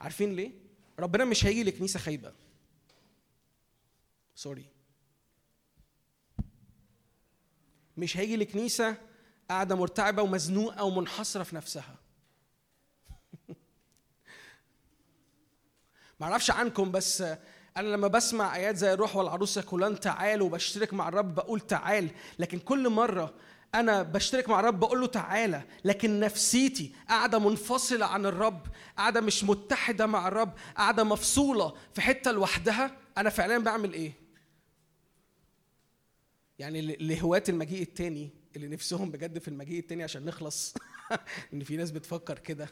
عارفين 0.00 0.36
ليه؟ 0.36 0.50
ربنا 0.98 1.24
مش 1.24 1.46
هيجي 1.46 1.64
لكنيسة 1.64 1.98
خايبة. 1.98 2.32
سوري. 4.42 4.66
مش 7.96 8.16
هيجي 8.16 8.36
لكنيسه 8.36 8.96
قاعدة 9.48 9.74
مرتعبة 9.74 10.22
ومزنوقة 10.22 10.84
ومنحصرة 10.84 11.42
في 11.42 11.56
نفسها. 11.56 11.96
معرفش 16.20 16.50
عنكم 16.50 16.90
بس 16.90 17.20
أنا 17.76 17.88
لما 17.88 18.08
بسمع 18.08 18.56
آيات 18.56 18.76
زي 18.76 18.92
الروح 18.92 19.16
والعروس 19.16 19.56
يقولان 19.56 20.00
تعال 20.00 20.42
وبشترك 20.42 20.94
مع 20.94 21.08
الرب 21.08 21.34
بقول 21.34 21.60
تعال 21.60 22.10
لكن 22.38 22.58
كل 22.58 22.88
مرة 22.88 23.34
أنا 23.74 24.02
بشترك 24.02 24.48
مع 24.48 24.60
الرب 24.60 24.80
بقول 24.80 25.00
له 25.00 25.06
تعالى 25.06 25.62
لكن 25.84 26.20
نفسيتي 26.20 26.94
قاعدة 27.08 27.38
منفصلة 27.38 28.06
عن 28.06 28.26
الرب 28.26 28.66
قاعدة 28.96 29.20
مش 29.20 29.44
متحدة 29.44 30.06
مع 30.06 30.28
الرب 30.28 30.52
قاعدة 30.76 31.04
مفصولة 31.04 31.74
في 31.94 32.00
حتة 32.00 32.30
لوحدها 32.30 32.96
أنا 33.18 33.30
فعلا 33.30 33.58
بعمل 33.58 33.92
إيه؟ 33.92 34.21
يعني 36.58 36.96
لهواة 36.96 37.42
المجيء 37.48 37.82
التاني 37.82 38.30
اللي 38.56 38.68
نفسهم 38.68 39.10
بجد 39.10 39.38
في 39.38 39.48
المجيء 39.48 39.78
التاني 39.78 40.02
عشان 40.02 40.24
نخلص. 40.24 40.74
إن 41.52 41.64
في 41.64 41.76
ناس 41.76 41.90
بتفكر 41.90 42.38
كده. 42.38 42.68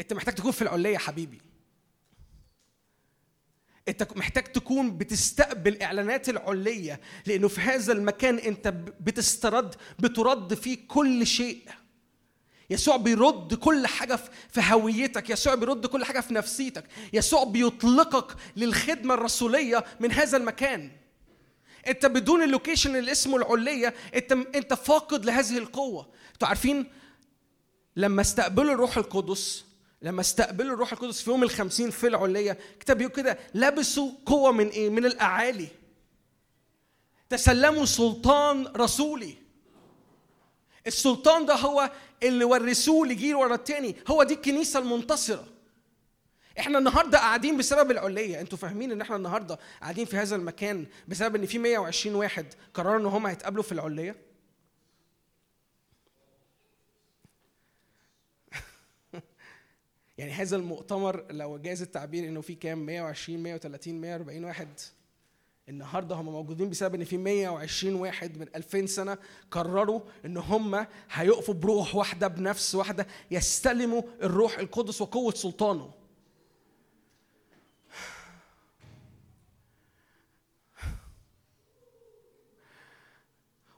أنت 0.00 0.12
محتاج 0.12 0.34
تكون 0.34 0.52
في 0.52 0.62
العليه 0.62 0.92
يا 0.92 0.98
حبيبي. 0.98 1.40
أنت 3.88 4.16
محتاج 4.16 4.44
تكون 4.44 4.98
بتستقبل 4.98 5.82
إعلانات 5.82 6.28
العليه 6.28 7.00
لأنه 7.26 7.48
في 7.48 7.60
هذا 7.60 7.92
المكان 7.92 8.38
أنت 8.38 8.68
بتسترد 9.00 9.74
بترد 9.98 10.54
فيه 10.54 10.78
كل 10.88 11.26
شيء. 11.26 11.68
يسوع 12.70 12.96
بيرد 12.96 13.54
كل 13.54 13.86
حاجة 13.86 14.16
في 14.48 14.60
هويتك 14.60 15.30
يسوع 15.30 15.54
بيرد 15.54 15.86
كل 15.86 16.04
حاجة 16.04 16.20
في 16.20 16.34
نفسيتك. 16.34 16.84
يسوع 17.12 17.44
بيطلقك 17.44 18.36
للخدمة 18.56 19.14
الرسولية 19.14 19.84
من 20.00 20.12
هذا 20.12 20.36
المكان. 20.36 21.03
انت 21.88 22.06
بدون 22.06 22.42
ال 22.42 22.48
location 22.48 22.96
اللي 22.96 23.12
اسمه 23.12 23.36
العلية 23.36 23.94
انت 24.14 24.32
انت 24.32 24.74
فاقد 24.74 25.24
لهذه 25.24 25.58
القوة. 25.58 26.08
أنتوا 26.32 26.48
عارفين 26.48 26.86
لما 27.96 28.20
استقبلوا 28.20 28.74
الروح 28.74 28.96
القدس 28.96 29.64
لما 30.02 30.20
استقبلوا 30.20 30.74
الروح 30.74 30.92
القدس 30.92 31.22
في 31.22 31.30
يوم 31.30 31.42
الخمسين 31.42 31.90
في 31.90 32.06
العلية 32.06 32.58
كتاب 32.80 33.00
يقول 33.00 33.12
كده 33.12 33.38
لبسوا 33.54 34.10
قوة 34.26 34.52
من 34.52 34.68
إيه؟ 34.68 34.90
من 34.90 35.06
الأعالي. 35.06 35.68
تسلموا 37.30 37.84
سلطان 37.84 38.66
رسولي. 38.66 39.34
السلطان 40.86 41.46
ده 41.46 41.54
هو 41.54 41.90
اللي 42.22 42.44
ورثوه 42.44 43.06
لجيل 43.06 43.34
ورا 43.34 43.54
التاني. 43.54 43.96
هو 44.08 44.22
دي 44.22 44.34
الكنيسة 44.34 44.78
المنتصرة. 44.78 45.44
إحنا 46.58 46.78
النهارده 46.78 47.18
قاعدين 47.18 47.56
بسبب 47.56 47.90
العليه 47.90 48.40
أنتوا 48.40 48.58
فاهمين 48.58 48.92
ان 48.92 49.00
إحنا 49.00 49.16
النهارده 49.16 49.58
قاعدين 49.80 50.04
في 50.04 50.16
هذا 50.16 50.36
المكان 50.36 50.86
بسبب 51.08 51.36
ان 51.36 51.46
في 51.46 51.58
120 51.58 52.16
واحد 52.16 52.46
قرروا 52.74 53.00
ان 53.00 53.06
هم 53.06 53.26
هيتقابلوا 53.26 53.62
في 53.62 53.72
العليه 53.72 54.16
يعني 60.18 60.32
هذا 60.32 60.56
المؤتمر 60.56 61.24
لو 61.30 61.58
جاز 61.58 61.82
التعبير 61.82 62.28
إنه 62.28 62.40
في 62.40 62.54
كام؟ 62.54 62.86
120 62.86 63.42
130 63.42 64.00
140 64.00 64.44
واحد. 64.44 64.68
النهارده 65.68 66.14
هم 66.14 66.24
موجودين 66.24 66.70
بسبب 66.70 66.94
إن 66.94 67.04
في 67.04 67.16
120 67.16 67.94
واحد 67.94 68.38
من 68.38 68.46
2000 68.56 68.86
سنة 68.86 69.18
قرروا 69.50 70.00
إن 70.24 70.36
هم 70.36 70.86
هيقفوا 71.10 71.54
بروح 71.54 71.94
واحدة 71.94 72.28
بنفس 72.28 72.74
واحدة 72.74 73.06
يستلموا 73.30 74.02
الروح 74.22 74.58
القدس 74.58 75.00
وقوة 75.00 75.34
سلطانه. 75.34 76.03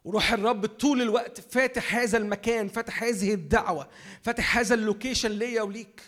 وروح 0.06 0.32
الرب 0.32 0.66
طول 0.66 1.02
الوقت 1.02 1.40
فاتح 1.40 1.94
هذا 1.94 2.18
المكان 2.18 2.68
فاتح 2.68 3.02
هذه 3.02 3.34
الدعوة 3.34 3.88
فاتح 4.22 4.58
هذا 4.58 4.74
اللوكيشن 4.74 5.30
ليا 5.30 5.62
وليك. 5.62 6.02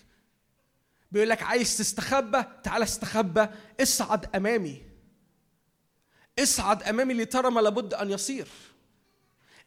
بيقول 1.12 1.28
لك 1.28 1.42
عايز 1.42 1.78
تستخبى؟ 1.78 2.44
تعال 2.62 2.82
استخبى. 2.82 3.46
اصعد 3.80 4.36
أمامي. 4.36 4.82
اصعد 6.38 6.82
أمامي 6.82 7.14
لترى 7.14 7.50
ما 7.50 7.60
لابد 7.60 7.94
أن 7.94 8.10
يصير. 8.10 8.48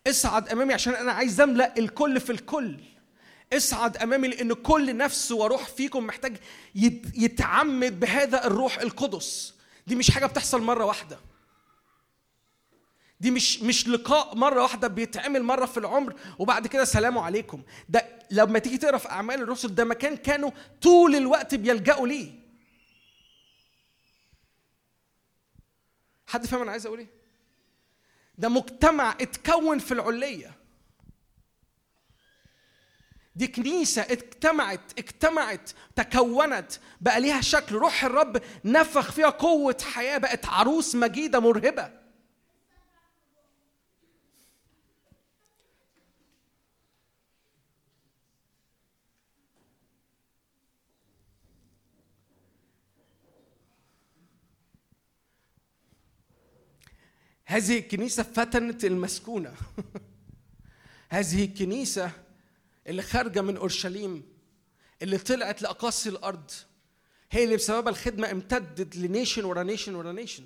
اصعد 0.08 0.50
أمامي 0.50 0.74
عشان 0.74 0.94
أنا 0.94 1.12
عايز 1.12 1.42
أملأ 1.42 1.78
الكل 1.78 2.20
في 2.20 2.32
الكل. 2.32 2.80
اصعد 3.54 3.98
أمامي 3.98 4.28
لأن 4.28 4.54
كل 4.54 4.98
نفس 4.98 5.32
وروح 5.32 5.68
فيكم 5.68 6.08
محتاج 6.08 6.38
يتعمد 7.16 8.00
بهذا 8.00 8.46
الروح 8.46 8.80
القدس. 8.80 9.54
دي 9.88 9.96
مش 9.96 10.12
حاجة 10.12 10.26
بتحصل 10.26 10.62
مرة 10.62 10.86
واحدة. 10.86 11.20
دي 13.22 13.32
مش 13.32 13.62
مش 13.62 13.88
لقاء 13.88 14.36
مرة 14.36 14.62
واحدة 14.62 14.88
بيتعمل 14.88 15.44
مرة 15.44 15.66
في 15.66 15.78
العمر 15.78 16.16
وبعد 16.40 16.68
كده 16.68 16.86
سلام 16.86 17.18
عليكم. 17.18 17.64
ده 17.90 18.06
لما 18.32 18.60
تيجي 18.60 18.78
تقرا 18.78 18.98
في 18.98 19.10
أعمال 19.10 19.42
الرسل 19.42 19.76
ده 19.76 19.84
مكان 19.86 20.18
كانوا 20.18 20.52
طول 20.82 21.16
الوقت 21.16 21.56
بيلجأوا 21.56 22.08
ليه. 22.08 22.32
حد 26.28 26.46
فاهم 26.46 26.62
أنا 26.62 26.72
عايز 26.72 26.86
أقول 26.86 27.00
إيه؟ 27.00 27.08
ده 28.38 28.50
مجتمع 28.50 29.12
اتكون 29.22 29.80
في 29.80 29.92
العليه 29.94 30.52
دي 33.36 33.48
كنيسة 33.48 34.02
اجتمعت 34.02 35.00
اجتمعت 35.00 35.72
تكونت 35.96 36.72
بقى 37.02 37.22
ليها 37.22 37.42
شكل. 37.42 37.76
روح 37.76 38.04
الرب 38.04 38.42
نفخ 38.66 39.12
فيها 39.12 39.30
قوة 39.30 39.78
حياة 39.94 40.18
بقت 40.18 40.46
عروس 40.46 40.96
مجيدة 40.96 41.40
مرهبة. 41.40 42.01
هذه 57.52 57.80
الكنيسة 57.80 58.24
فتنت 58.24 58.86
المسكونة. 58.86 59.54
هذه 61.10 61.46
الكنيسة 61.46 62.12
اللي 62.88 63.02
خارجة 63.02 63.42
من 63.42 63.58
أورشليم 63.58 64.24
اللي 65.02 65.18
طلعت 65.18 65.62
لأقاصي 65.62 66.10
الأرض 66.10 66.52
هي 67.32 67.44
اللي 67.44 67.56
بسبب 67.56 67.88
الخدمة 67.88 68.32
امتدت 68.32 68.96
ل 68.96 69.03
nation 69.03 69.44
ورا 69.44 69.64
nation 69.64 69.96
ورا 69.96 70.12
nation. 70.12 70.46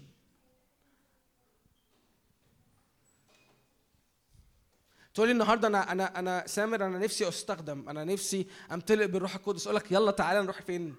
تقولي 5.13 5.31
النهارده 5.31 5.67
أنا 5.67 5.91
أنا 5.91 6.19
أنا 6.19 6.47
سامر 6.47 6.85
أنا 6.85 6.99
نفسي 6.99 7.27
أستخدم 7.27 7.89
أنا 7.89 8.03
نفسي 8.03 8.47
أمتلئ 8.71 9.07
بالروح 9.07 9.35
القدس. 9.35 9.67
أقول 9.67 9.75
لك 9.75 9.91
يلا 9.91 10.11
تعالى 10.11 10.41
نروح 10.41 10.61
فين؟ 10.61 10.95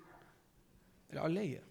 العليه 1.12 1.65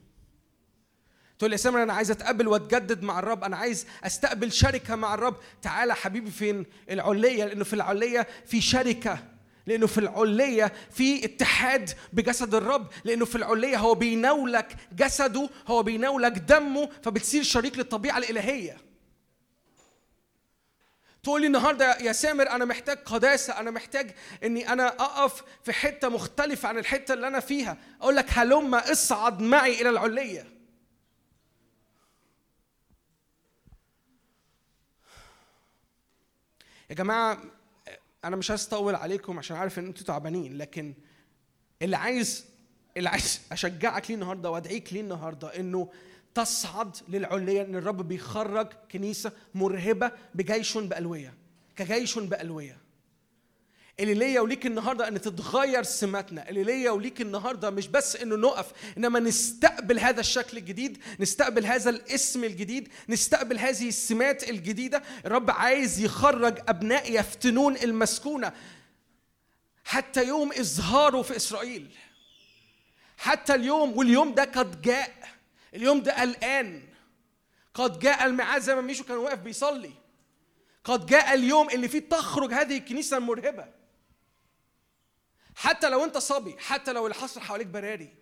تقول 1.40 1.50
لي 1.50 1.54
يا 1.56 1.58
سامر 1.62 1.84
أنا 1.84 1.94
عايز 1.94 2.12
أتقابل 2.12 2.48
وأتجدد 2.48 3.04
مع 3.04 3.20
الرب 3.20 3.44
أنا 3.44 3.58
عايز 3.58 3.88
أستقبل 4.04 4.52
شركة 4.52 4.96
مع 4.96 5.14
الرب. 5.14 5.36
تعالى 5.62 5.96
حبيبي 5.96 6.32
فين؟ 6.32 6.66
العليه 6.90 7.46
لأنه 7.46 7.64
في 7.64 7.74
العليه 7.74 8.28
في 8.46 8.62
شركة 8.62 9.20
لأنه 9.68 9.88
في 9.88 9.98
العليه 9.98 10.74
في 10.92 11.26
اتحاد 11.26 11.90
بجسد 12.14 12.56
الرب 12.56 12.88
لأنه 13.04 13.26
في 13.26 13.36
العليه 13.36 13.78
هو 13.78 13.96
بيناولك 13.96 14.76
جسده 14.96 15.50
هو 15.68 15.84
بيناولك 15.84 16.32
دمه 16.32 16.90
فبتصير 17.04 17.44
شريك 17.44 17.78
للطبيعة 17.78 18.18
الإلهية. 18.18 18.78
تقول 21.24 21.42
لي 21.42 21.48
النهارده 21.48 21.98
يا 21.98 22.12
سامر 22.12 22.50
أنا 22.50 22.66
محتاج 22.66 22.98
قداسة 22.98 23.60
أنا 23.60 23.72
محتاج 23.72 24.12
إني 24.44 24.74
أنا 24.74 24.88
أقف 24.88 25.44
في 25.64 25.74
حتة 25.74 26.10
مختلفة 26.10 26.70
عن 26.70 26.78
الحتة 26.78 27.14
اللي 27.14 27.28
أنا 27.28 27.40
فيها. 27.40 27.78
أقول 28.02 28.16
لك 28.16 28.26
هلم 28.30 28.76
اصعد 28.76 29.42
معي 29.42 29.82
إلى 29.82 29.90
العليه 29.90 30.55
يا 36.90 36.96
جماعة 36.96 37.38
أنا 38.26 38.36
مش 38.36 38.50
عايز 38.50 38.66
أطول 38.68 38.96
عليكم 38.96 39.38
عشان 39.38 39.58
عارف 39.58 39.80
إن 39.80 39.86
أنتوا 39.86 40.06
تعبانين 40.06 40.58
لكن 40.58 40.94
اللي 41.82 41.98
عايز 41.98 42.46
اللي 42.98 43.10
عايز 43.10 43.42
أشجعك 43.52 44.10
ليه 44.10 44.16
النهارده 44.16 44.52
وأدعيك 44.52 44.94
ليه 44.94 45.02
النهارده 45.02 45.60
إنه 45.60 45.92
تصعد 46.36 46.98
للعليه 47.10 47.62
إن 47.62 47.76
الرب 47.76 48.08
بيخرج 48.08 48.68
كنيسة 48.92 49.32
مرهبة 49.56 50.12
بجيش 50.36 50.78
بألوية 50.78 51.34
كجيش 51.76 52.20
بألوية. 52.20 52.78
اللي 54.00 54.14
ليا 54.14 54.42
وليك 54.42 54.66
النهارده 54.66 55.08
ان 55.08 55.22
تتغير 55.22 55.84
سماتنا 55.84 56.50
اللي 56.50 56.64
ليا 56.64 56.92
وليك 56.92 57.22
النهارده 57.22 57.70
مش 57.70 57.88
بس 57.88 58.16
انه 58.16 58.36
نقف 58.36 58.72
انما 58.98 59.20
نستقبل 59.20 60.00
هذا 60.00 60.20
الشكل 60.20 60.58
الجديد 60.58 60.98
نستقبل 61.20 61.66
هذا 61.66 61.90
الاسم 61.90 62.44
الجديد 62.44 62.90
نستقبل 63.10 63.60
هذه 63.60 63.88
السمات 63.88 64.50
الجديدة. 64.50 65.04
الرب 65.26 65.52
عايز 65.52 66.00
يخرج 66.00 66.60
أبناء 66.68 67.12
يفتنون 67.12 67.78
المسكونة. 67.78 68.54
حتى 69.84 70.28
يوم 70.28 70.52
اظهاره 70.52 71.22
في 71.22 71.36
إسرائيل. 71.36 71.88
حتى 73.18 73.56
اليوم 73.56 73.98
واليوم 73.98 74.34
ده 74.34 74.44
قد 74.44 74.82
جاء. 74.82 75.14
اليوم 75.74 76.02
ده 76.02 76.24
الان 76.24 76.84
قد 77.74 78.00
جاء 78.00 78.26
الميعاد 78.26 78.62
زي 78.62 78.76
ما 78.76 78.82
ميشو 78.82 79.04
كان 79.04 79.18
واقف 79.18 79.40
بيصلي. 79.40 79.92
قد 80.84 81.06
جاء 81.06 81.34
اليوم 81.34 81.70
اللي 81.70 81.88
فيه 81.88 82.00
تخرج 82.00 82.54
هذه 82.54 82.78
الكنيسة 82.78 83.18
المرهبة. 83.18 83.75
حتى 85.56 85.90
لو 85.90 86.04
انت 86.04 86.18
صبي 86.18 86.56
حتى 86.60 86.94
لو 86.94 87.06
اللي 87.06 87.16
حصل 87.16 87.42
حواليك 87.42 87.68
براري. 87.68 88.14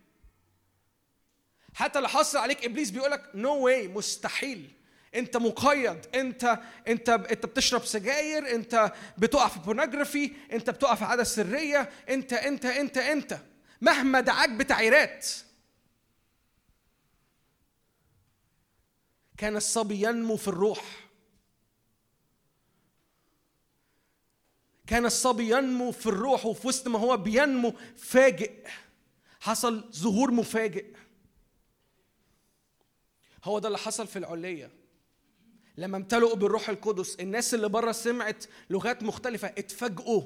حتى 1.73 1.99
لو 1.99 2.07
حصل 2.07 2.38
عليك 2.38 2.65
إبليس 2.65 2.89
بيقول 2.91 3.11
لك 3.11 3.31
no 3.36 3.55
way 3.65 3.88
مستحيل. 3.88 4.71
انت 5.15 5.38
مقيد 5.38 6.05
انت 6.15 6.59
انت 6.88 7.09
انت 7.09 7.45
بتشرب 7.45 7.86
سجاير 7.86 8.55
انت 8.55 8.93
بتقع 9.17 9.47
في 9.47 9.59
pornography 9.59 10.32
انت 10.51 10.69
بتقع 10.69 10.95
في 10.95 11.05
عادة 11.05 11.23
سرية. 11.23 11.89
انت 12.09 12.34
انت 12.34 12.65
انت 12.65 12.97
انت. 12.97 13.39
مهما 13.81 14.21
دعاك 14.21 14.49
بتعيرات. 14.49 15.27
كان 19.38 19.55
الصبي 19.55 20.07
ينمو 20.07 20.38
في 20.38 20.47
الروح. 20.47 21.03
كان 24.88 25.05
الصبي 25.05 25.57
ينمو 25.57 25.91
في 25.91 26.05
الروح 26.07 26.45
وفي 26.45 26.67
وسط 26.67 26.88
ما 26.88 26.99
هو 26.99 27.17
بينمو 27.17 27.73
فاجئ. 27.97 28.67
حصل 29.39 29.89
ظهور 29.93 30.31
مفاجئ. 30.31 30.86
هو 33.43 33.59
ده 33.59 33.67
اللي 33.67 33.77
حصل 33.77 34.07
في 34.07 34.19
العلية 34.19 34.71
لما 35.77 35.97
امتلؤوا 35.97 36.36
بالروح 36.36 36.69
القدس 36.69 37.15
الناس 37.15 37.53
اللي 37.53 37.69
بره 37.69 37.91
سمعت 37.91 38.45
لغات 38.69 39.03
مختلفة 39.03 39.47
اتفاجئوا. 39.47 40.23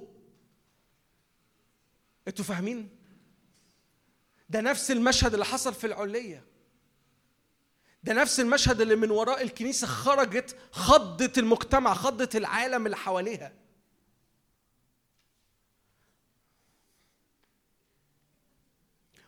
أنتوا 2.27 2.45
فاهمين؟ 2.45 2.89
ده 4.49 4.61
نفس 4.61 4.91
المشهد 4.91 5.33
اللي 5.33 5.45
حصل 5.45 5.73
في 5.73 5.87
العلية 5.87 6.45
ده 8.03 8.13
نفس 8.13 8.39
المشهد 8.39 8.81
اللي 8.81 8.95
من 8.95 9.11
وراء 9.11 9.41
الكنيسة 9.41 9.87
خرجت 9.87 10.55
خضت 10.71 11.37
المجتمع 11.37 11.93
خضت 11.93 12.35
العالم 12.35 12.85
اللي 12.85 12.97
حواليها. 12.97 13.53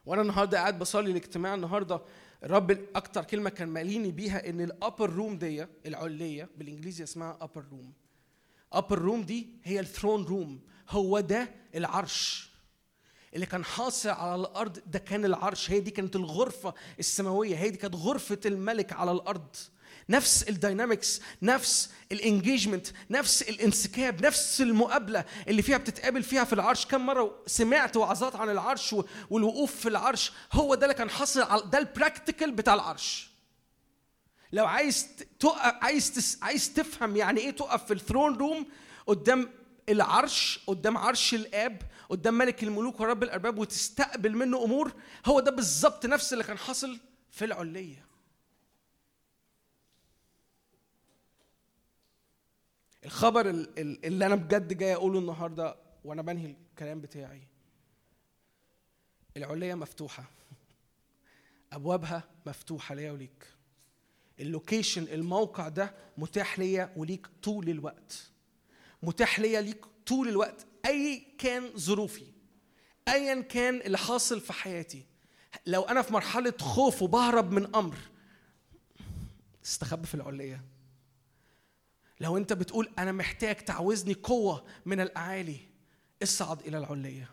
وأنا 0.09 0.21
النهارده 0.21 0.57
قاعد 0.57 0.79
بصلي 0.79 1.11
الاجتماع 1.11 1.55
النهارده 1.55 2.01
الرب 2.43 2.79
أكتر 2.95 3.23
كلمة 3.23 3.49
كان 3.49 3.67
ماليني 3.67 4.11
بيها 4.11 4.49
ان 4.49 4.61
ال 4.61 4.69
upper 4.69 5.09
room 5.09 5.37
دي 5.37 5.65
العلية 5.85 6.49
بالانجليزي 6.57 7.03
اسمها 7.03 7.37
upper 7.41 7.63
room 7.71 7.93
upper 8.73 8.99
room 8.99 9.21
دي 9.23 9.47
هي 9.63 9.79
ال 9.79 9.86
throne 9.86 10.23
room 10.25 10.59
هو 10.89 11.19
ده 11.19 11.49
العرش. 11.75 12.49
اللي 13.35 13.45
كان 13.45 13.63
حاصل 13.65 14.09
على 14.09 14.35
الأرض 14.41 14.79
ده 14.87 14.99
كان 14.99 15.25
العرش 15.25 15.71
هي 15.71 15.79
دي 15.79 15.91
كانت 15.91 16.15
الغرفة 16.15 16.73
السماوية 16.99 17.55
هي 17.55 17.69
دي 17.69 17.77
كانت 17.77 17.95
غرفة 17.95 18.39
الملك 18.45 18.93
على 18.93 19.11
الأرض. 19.11 19.55
نفس 20.09 20.43
ال 20.43 20.52
dynamics 20.52 21.21
نفس 21.41 21.89
ال 22.11 22.18
engagement 22.18 22.87
نفس 23.09 23.41
الانسكاب 23.41 24.25
نفس 24.25 24.61
المقابلة 24.61 25.25
اللي 25.47 25.61
فيها 25.61 25.77
بتتقابل 25.77 26.23
فيها 26.23 26.43
في 26.43 26.53
العرش. 26.53 26.85
كم 26.85 27.05
مرة 27.05 27.43
سمعت 27.47 27.97
وعظات 27.97 28.35
عن 28.35 28.49
العرش 28.49 28.95
والوقوف 29.29 29.75
في 29.75 29.89
العرش؟ 29.89 30.31
هو 30.53 30.75
ده 30.75 30.85
اللي 30.85 30.93
كان 30.95 31.09
حاصل 31.09 31.41
على 31.41 31.61
ده 31.65 31.77
ال 31.77 31.85
practical 31.85 32.51
بتاع 32.51 32.73
العرش. 32.73 33.29
لو 34.51 34.65
عايز 34.65 35.07
تقف 35.39 35.57
عايز 35.81 36.11
تس 36.11 36.37
عايز 36.41 36.73
تفهم 36.73 37.15
يعني 37.15 37.39
إيه 37.39 37.51
تقف 37.51 37.85
في 37.85 37.93
ال 37.93 38.00
throne 38.00 38.37
room 38.37 38.65
قدام 39.07 39.49
العرش 39.89 40.59
قدام 40.67 40.97
عرش 40.97 41.33
الآب 41.33 41.81
قدام 42.09 42.33
ملك 42.33 42.63
الملوك 42.63 42.99
ورب 42.99 43.23
الأرباب 43.23 43.57
وتستقبل 43.57 44.35
منه 44.35 44.63
أمور 44.63 44.93
هو 45.25 45.39
ده 45.39 45.51
بالظبط 45.51 46.05
نفس 46.05 46.33
اللي 46.33 46.43
كان 46.43 46.57
حاصل 46.57 46.99
في 47.31 47.45
العلية. 47.45 48.08
الخبر 53.09 53.49
اللي 53.49 54.25
أنا 54.25 54.35
بجد 54.35 54.77
جاي 54.77 54.95
أقوله 54.95 55.19
النهارده 55.19 55.75
وأنا 56.03 56.21
بنهي 56.21 56.55
الكلام 56.71 57.01
بتاعي. 57.01 57.41
العليه 59.37 59.75
مفتوحة. 59.75 60.23
أبوابها 61.73 62.23
مفتوحة 62.45 62.95
ليا 62.95 63.11
وليك. 63.11 63.47
اللوكيشن 64.39 65.03
الموقع 65.03 65.69
ده 65.69 65.93
متاح 66.17 66.59
ليا 66.59 66.93
وليك 66.95 67.27
طول 67.43 67.69
الوقت. 67.69 68.31
متاح 69.03 69.39
ليا 69.39 69.61
ليك 69.61 69.85
طول 70.05 70.27
الوقت 70.29 70.65
أي 70.85 71.23
كان 71.37 71.77
ظروفي 71.77 72.25
ايا 73.07 73.41
كان 73.41 73.75
اللي 73.81 73.97
حاصل 73.97 74.41
في 74.41 74.53
حياتي. 74.53 75.05
لو 75.65 75.81
أنا 75.81 76.01
في 76.01 76.13
مرحلة 76.13 76.53
خوف 76.59 77.01
وبهرب 77.01 77.51
من 77.51 77.75
أمر 77.75 77.97
استخبى 79.65 80.07
في 80.07 80.15
العليه 80.15 80.63
لو 82.19 82.37
انت 82.37 82.53
بتقول 82.53 82.89
أنا 82.99 83.11
محتاج 83.11 83.55
تعوزني 83.55 84.13
قوة 84.13 84.65
من 84.85 84.99
الأعالي 85.01 85.59
اصعد 86.23 86.61
إلى 86.61 86.77
العليه 86.77 87.29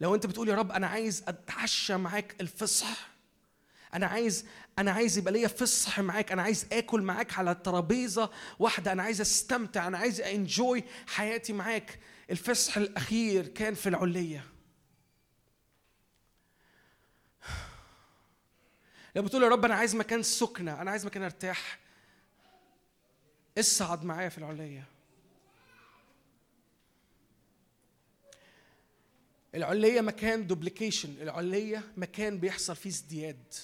لو 0.00 0.14
انت 0.14 0.26
بتقول 0.26 0.48
يا 0.48 0.54
رب 0.54 0.72
أنا 0.72 0.86
عايز 0.86 1.24
اتعشى 1.28 1.96
معاك 1.96 2.40
الفصح 2.40 3.10
أنا 3.94 4.06
عايز 4.06 4.46
أنا 4.78 4.90
عايز 4.90 5.18
يبقى 5.18 5.32
ليا 5.32 5.48
فصح 5.48 6.00
معاك 6.00 6.32
أنا 6.32 6.42
عايز 6.42 6.66
آكل 6.72 7.02
معاك 7.02 7.38
على 7.38 7.54
ترابيزة 7.54 8.30
واحدة 8.58 8.92
أنا 8.92 9.02
عايز 9.02 9.20
استمتع 9.20 9.86
أنا 9.86 9.98
عايز 9.98 10.20
انجوي 10.20 10.84
حياتي 11.06 11.52
معاك. 11.52 11.98
الفصح 12.30 12.76
الأخير 12.76 13.46
كان 13.46 13.74
في 13.74 13.88
العليه 13.88 14.44
لو 19.16 19.22
بتقول 19.22 19.42
يا 19.42 19.48
رب 19.48 19.64
أنا 19.64 19.74
عايز 19.74 19.96
مكان 19.96 20.22
سكنة 20.22 20.82
أنا 20.82 20.90
عايز 20.90 21.06
مكان 21.06 21.22
ارتاح 21.22 21.78
اصعد 23.58 24.04
معايا 24.04 24.28
في 24.28 24.38
العلية 24.38 24.84
العلية 29.54 30.00
مكان 30.00 30.46
دوبليكيشن 30.46 31.14
العلية 31.22 31.82
مكان 31.96 32.38
بيحصل 32.38 32.76
فيه 32.76 32.90
ازدياد. 32.90 33.54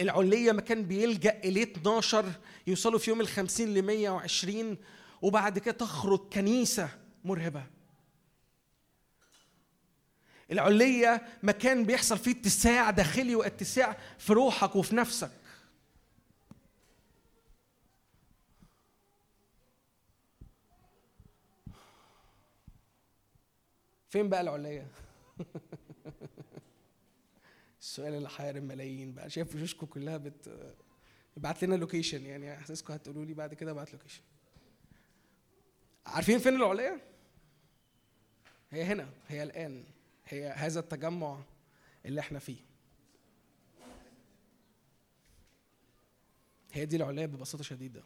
العلية 0.00 0.52
مكان 0.52 0.82
بيلجأ 0.84 1.40
إليه 1.44 1.62
12 1.62 2.32
يوصلوا 2.66 2.98
في 2.98 3.10
يوم 3.10 3.20
الخمسين 3.20 3.74
ل 3.74 3.82
120 3.82 4.76
وبعد 5.22 5.58
كده 5.58 5.74
تخرج 5.74 6.20
كنيسة 6.32 6.88
مرهبة. 7.24 7.66
العلية 10.52 11.26
مكان 11.42 11.84
بيحصل 11.84 12.18
فيه 12.18 12.30
اتساع 12.30 12.90
داخلي 12.90 13.34
واتساع 13.34 13.96
في 14.18 14.32
روحك 14.32 14.76
وفي 14.76 14.96
نفسك. 14.96 15.30
فين 24.16 24.28
بقى 24.28 24.40
العلية؟ 24.40 24.90
السؤال 27.80 28.14
اللي 28.14 28.28
حير 28.28 28.56
الملايين 28.56 29.14
بقى. 29.14 29.30
شايف 29.30 29.54
وشوشكم 29.54 29.86
كلها 29.86 30.16
بت 30.16 30.70
ابعت 31.36 31.64
لنا 31.64 31.74
location 31.74 32.26
يعني 32.26 32.54
احساسكم 32.54 32.92
هتقولوا 32.92 33.24
لي 33.24 33.34
بعد 33.34 33.54
كده 33.54 33.70
ابعت 33.70 33.92
location 33.92 34.22
عارفين 36.06 36.38
فين 36.38 36.54
العلية؟ 36.54 37.00
هي 38.70 38.82
هنا 38.82 39.08
هي 39.28 39.42
الآن. 39.42 39.84
هي 40.26 40.48
هذا 40.48 40.80
التجمع 40.80 41.42
اللي 42.06 42.20
إحنا 42.20 42.38
فيه. 42.38 42.60
هي 46.72 46.86
دي 46.86 46.96
العلية 46.96 47.26
ببساطة 47.26 47.64
شديدة. 47.64 48.02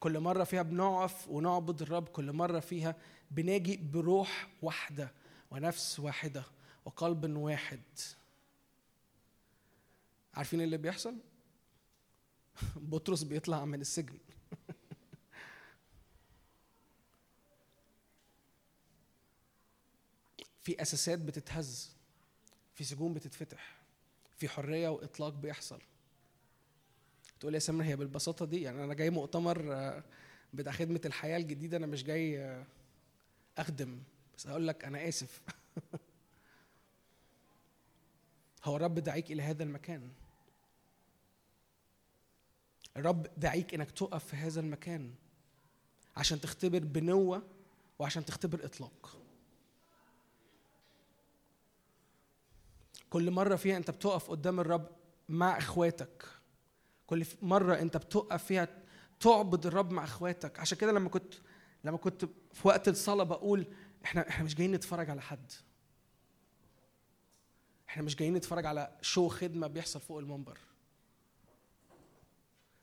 كل 0.00 0.20
مرة 0.20 0.44
فيها 0.44 0.62
بنقف 0.62 1.28
ونعبد 1.28 1.82
الرب 1.82 2.08
كل 2.08 2.32
مرة 2.32 2.60
فيها 2.60 2.96
بناجي 3.30 3.76
بروح 3.76 4.48
واحدة 4.62 5.12
ونفس 5.50 6.00
واحدة 6.00 6.44
وقلب 6.84 7.36
واحد. 7.36 7.82
عارفين 10.34 10.60
اللي 10.60 10.76
بيحصل؟ 10.76 11.14
بطرس 12.76 13.22
بيطلع 13.22 13.64
من 13.64 13.80
السجن. 13.80 14.18
في 20.62 20.82
أساسات 20.82 21.18
بتتهز 21.18 21.92
في 22.74 22.84
سجون 22.84 23.14
بتتفتح 23.14 23.78
في 24.36 24.48
حرية 24.48 24.88
وإطلاق 24.88 25.32
بيحصل. 25.32 25.80
تقول 27.40 27.54
يا 27.54 27.58
سامر 27.58 27.84
هي 27.84 27.96
بالبساطة 27.96 28.46
دي؟ 28.46 28.62
يعني 28.62 28.84
أنا 28.84 28.94
جاي 28.94 29.10
مؤتمر 29.10 29.74
آه، 29.74 30.04
بتاع 30.54 30.72
خدمة 30.72 31.00
الحياة 31.04 31.36
الجديدة 31.36 31.76
أنا 31.76 31.86
مش 31.86 32.04
جاي 32.04 32.44
آه، 32.44 32.66
أخدم. 33.58 33.98
بس 34.36 34.46
هقول 34.46 34.68
لك 34.68 34.84
أنا 34.84 35.08
آسف. 35.08 35.42
هو 38.64 38.76
الرب 38.76 38.94
دعيك 38.94 39.32
إلى 39.32 39.42
هذا 39.42 39.62
المكان. 39.62 40.10
الرب 42.96 43.26
دعيك 43.36 43.74
إنك 43.74 43.90
تقف 43.90 44.24
في 44.24 44.36
هذا 44.36 44.60
المكان 44.60 45.14
عشان 46.16 46.40
تختبر 46.40 46.78
بنوة 46.78 47.42
وعشان 47.98 48.24
تختبر 48.24 48.64
إطلاق. 48.64 49.16
كل 53.10 53.30
مرة 53.30 53.56
فيها 53.56 53.76
أنت 53.76 53.90
بتقف 53.90 54.30
قدام 54.30 54.60
الرب 54.60 54.88
مع 55.28 55.58
إخواتك. 55.58 56.37
كل 57.08 57.26
مرة 57.42 57.74
انت 57.74 57.96
بتقف 57.96 58.44
فيها 58.44 58.68
تعبد 59.20 59.66
الرب 59.66 59.90
مع 59.90 60.04
اخواتك. 60.04 60.60
عشان 60.60 60.78
كده 60.78 60.92
لما 60.92 61.08
كنت 61.08 61.34
لما 61.84 61.96
كنت 61.96 62.24
في 62.52 62.68
وقت 62.68 62.88
الصلاة 62.88 63.24
بقول 63.24 63.66
إحنا 64.04 64.28
إحنا 64.28 64.44
مش 64.44 64.54
جايين 64.54 64.72
نتفرج 64.72 65.10
على 65.10 65.20
حد. 65.22 65.52
إحنا 67.88 68.02
مش 68.02 68.16
جايين 68.16 68.34
نتفرج 68.34 68.66
على 68.66 68.96
شو 69.02 69.28
خدمة 69.28 69.66
بيحصل 69.66 70.00
فوق 70.00 70.18
المنبر. 70.18 70.58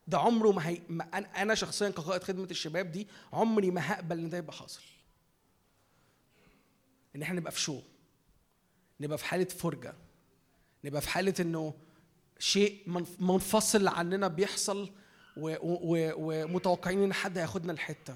ده 0.07 0.17
عمره 0.17 0.51
ما 0.51 0.67
هي 0.67 0.81
ما 0.89 1.03
أنا 1.17 1.55
شخصيا 1.55 1.89
كقائد 1.89 2.23
خدمة 2.23 2.47
الشباب 2.51 2.91
دي 2.91 3.07
عمري 3.33 3.71
ما 3.71 3.91
هقبل 3.93 4.19
إن 4.19 4.29
ده 4.29 4.37
يبقى 4.37 4.53
حاصل. 4.53 4.81
إن 7.15 7.21
إحنا 7.21 7.39
نبقى 7.39 7.51
في 7.51 7.59
شو؟ 7.59 7.81
نبقى 8.99 9.17
في 9.17 9.25
حالة 9.25 9.45
فرجة. 9.45 9.93
نبقى 10.83 11.01
في 11.01 11.09
حالة 11.09 11.33
إنه 11.39 11.73
شيء 12.39 12.89
منفصل 13.19 13.87
عننا 13.87 14.27
بيحصل 14.27 14.93
ومتوقعين 15.37 17.03
إن 17.03 17.13
حد 17.13 17.37
هياخدنا 17.37 17.73
الحته 17.73 18.15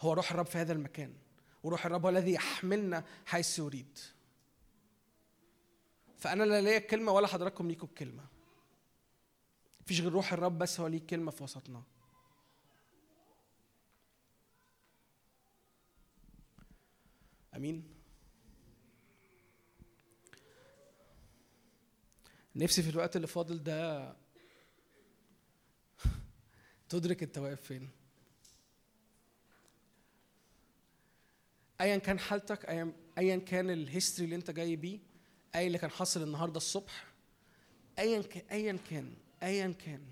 هو 0.00 0.12
روح 0.12 0.30
الرب 0.30 0.46
في 0.46 0.58
هذا 0.58 0.72
المكان 0.72 1.14
وروح 1.62 1.86
الرب 1.86 2.02
هو 2.02 2.08
الذي 2.08 2.32
يحملنا 2.32 3.04
حيث 3.26 3.58
يريد. 3.58 3.98
فأنا 6.18 6.44
لا 6.44 6.60
ليا 6.60 6.78
كلمة 6.78 7.12
ولا 7.12 7.26
حضراتكم 7.26 7.68
ليكم 7.68 7.86
الكلمة 7.86 8.24
مفيش 9.80 10.00
غير 10.00 10.12
روح 10.12 10.32
الرب 10.32 10.58
بس 10.58 10.80
هو 10.80 10.86
ليه 10.86 11.06
كلمة 11.06 11.30
في 11.30 11.44
وسطنا. 11.44 11.82
أمين؟ 17.56 17.95
نفسي 22.56 22.82
في 22.82 22.90
الوقت 22.90 23.16
اللي 23.16 23.26
فاضل 23.26 23.62
ده 23.62 24.12
تدرك 26.88 27.22
انت 27.22 27.38
واقف 27.38 27.60
فين. 27.60 27.90
ايا 31.80 31.96
كان 31.96 32.18
حالتك 32.18 32.64
ايا 32.68 32.92
ايا 33.18 33.36
كان 33.36 33.70
الهيستوري 33.70 34.24
اللي 34.24 34.36
انت 34.36 34.50
جاي 34.50 34.76
بيه 34.76 34.98
اي 35.54 35.66
اللي 35.66 35.78
كان 35.78 35.90
حاصل 35.90 36.22
النهارده 36.22 36.56
الصبح 36.56 37.04
ايا 37.98 38.22
كان 38.22 38.42
ايا 38.52 38.78
كان 38.90 39.14
ايا 39.42 39.72
كان 39.72 40.02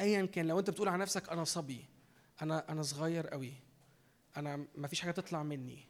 ايا 0.00 0.26
كان. 0.26 0.46
لو 0.48 0.58
انت 0.58 0.70
بتقول 0.70 0.88
على 0.88 1.02
نفسك 1.02 1.28
أنا 1.28 1.44
صبي 1.44 1.84
أنا 2.42 2.72
أنا 2.72 2.82
صغير 2.82 3.26
قوي 3.28 3.52
أنا 4.36 4.66
ما 4.74 4.88
فيش 4.88 5.00
حاجة 5.00 5.10
تطلع 5.10 5.42
مني. 5.42 5.87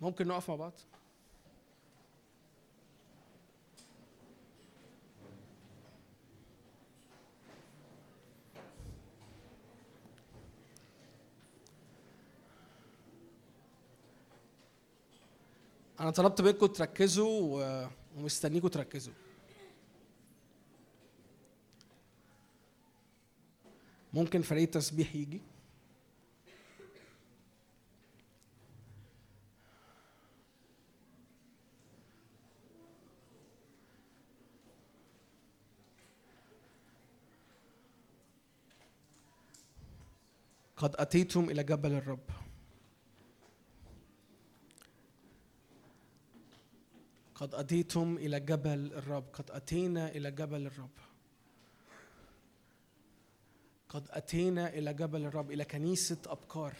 ممكن 0.00 0.26
نقف 0.28 0.50
مع 0.50 0.56
بعض؟ 0.56 0.72
أنا 16.00 16.10
طلبت 16.10 16.40
منكم 16.40 16.66
تركزوا 16.66 17.86
ومستنيكم 18.16 18.68
تركزوا. 18.68 19.12
ممكن 24.14 24.42
فريق 24.42 24.70
تسبيح 24.70 25.14
يجي؟ 25.14 25.40
قد 40.84 40.96
أتيتم 40.96 41.50
إلى 41.50 41.64
جبل 41.64 41.92
الرب. 41.92 42.28
قد 47.34 47.54
أتيتم 47.54 48.16
إلى 48.16 48.40
جبل 48.40 48.92
الرب. 48.92 49.24
قد 49.32 49.50
أتينا 49.50 50.08
إلى 50.08 50.30
جبل 50.30 50.66
الرب. 50.66 50.90
قد 53.88 54.08
أتينا 54.10 54.68
إلى 54.68 54.94
جبل 54.94 55.24
الرب 55.24 55.50
إلى 55.50 55.64
كنيسة 55.64 56.18
أبكار 56.26 56.74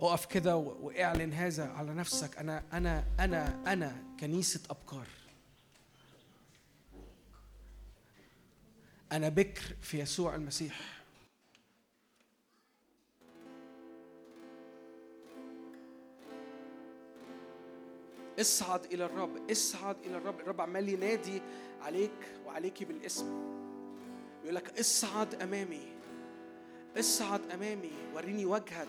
أقف 0.00 0.26
كده 0.26 0.56
وإعلن 0.56 1.32
هذا 1.32 1.68
على 1.68 1.94
نفسك. 1.94 2.38
أنا 2.38 2.62
أنا 2.72 3.04
أنا 3.20 3.72
أنا 3.72 4.16
كنيسة 4.20 4.60
أبكار 4.70 5.06
أنا 9.12 9.28
بكر 9.28 9.62
في 9.82 10.00
يسوع 10.00 10.34
المسيح. 10.34 10.96
اصعد 18.40 18.84
إلى 18.84 19.04
الرب 19.04 19.50
اصعد 19.50 19.96
إلى 20.06 20.16
الرب. 20.16 20.40
الرب 20.40 20.60
عمال 20.60 20.88
ينادي 20.88 21.42
عليك 21.82 22.28
وعليكي 22.46 22.84
بالاسم. 22.84 23.56
يقول 24.42 24.54
لك 24.54 24.78
اصعد 24.78 25.34
أمامي 25.34 25.92
اصعد 26.98 27.50
أمامي 27.50 27.92
وريني 28.14 28.44
وجهك. 28.44 28.88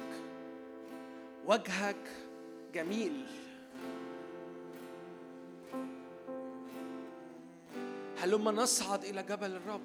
وجهك 1.45 2.09
جميل. 2.73 3.25
هلما 8.17 8.51
نصعد 8.51 9.03
إلى 9.03 9.23
جبل 9.23 9.51
الرب؟ 9.51 9.81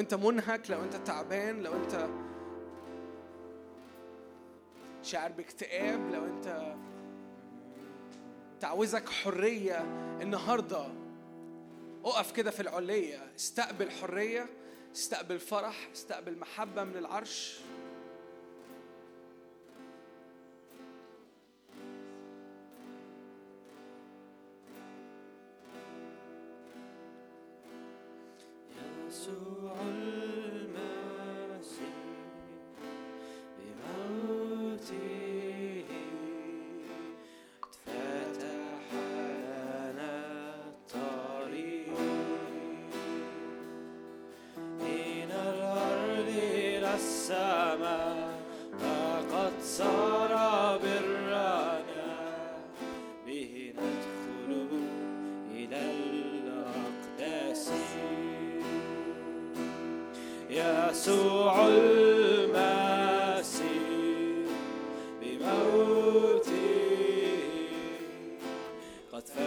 لو 0.00 0.04
انت 0.04 0.14
منهك 0.14 0.70
لو 0.70 0.82
انت 0.82 0.96
تعبان 0.96 1.62
لو 1.62 1.72
انت 1.72 2.08
شاعر 5.02 5.32
باكتئاب 5.32 6.10
لو 6.10 6.24
انت 6.24 6.74
تعوزك 8.60 9.08
حرية 9.08 9.78
النهاردة 10.22 10.86
اقف 12.04 12.32
كده 12.32 12.50
في 12.50 12.60
العلية 12.60 13.32
استقبل 13.36 13.90
حرية 13.90 14.46
استقبل 14.94 15.38
فرح 15.38 15.88
استقبل 15.92 16.38
محبة 16.38 16.84
من 16.84 16.96
العرش. 16.96 17.60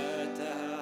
فاتها 0.03 0.72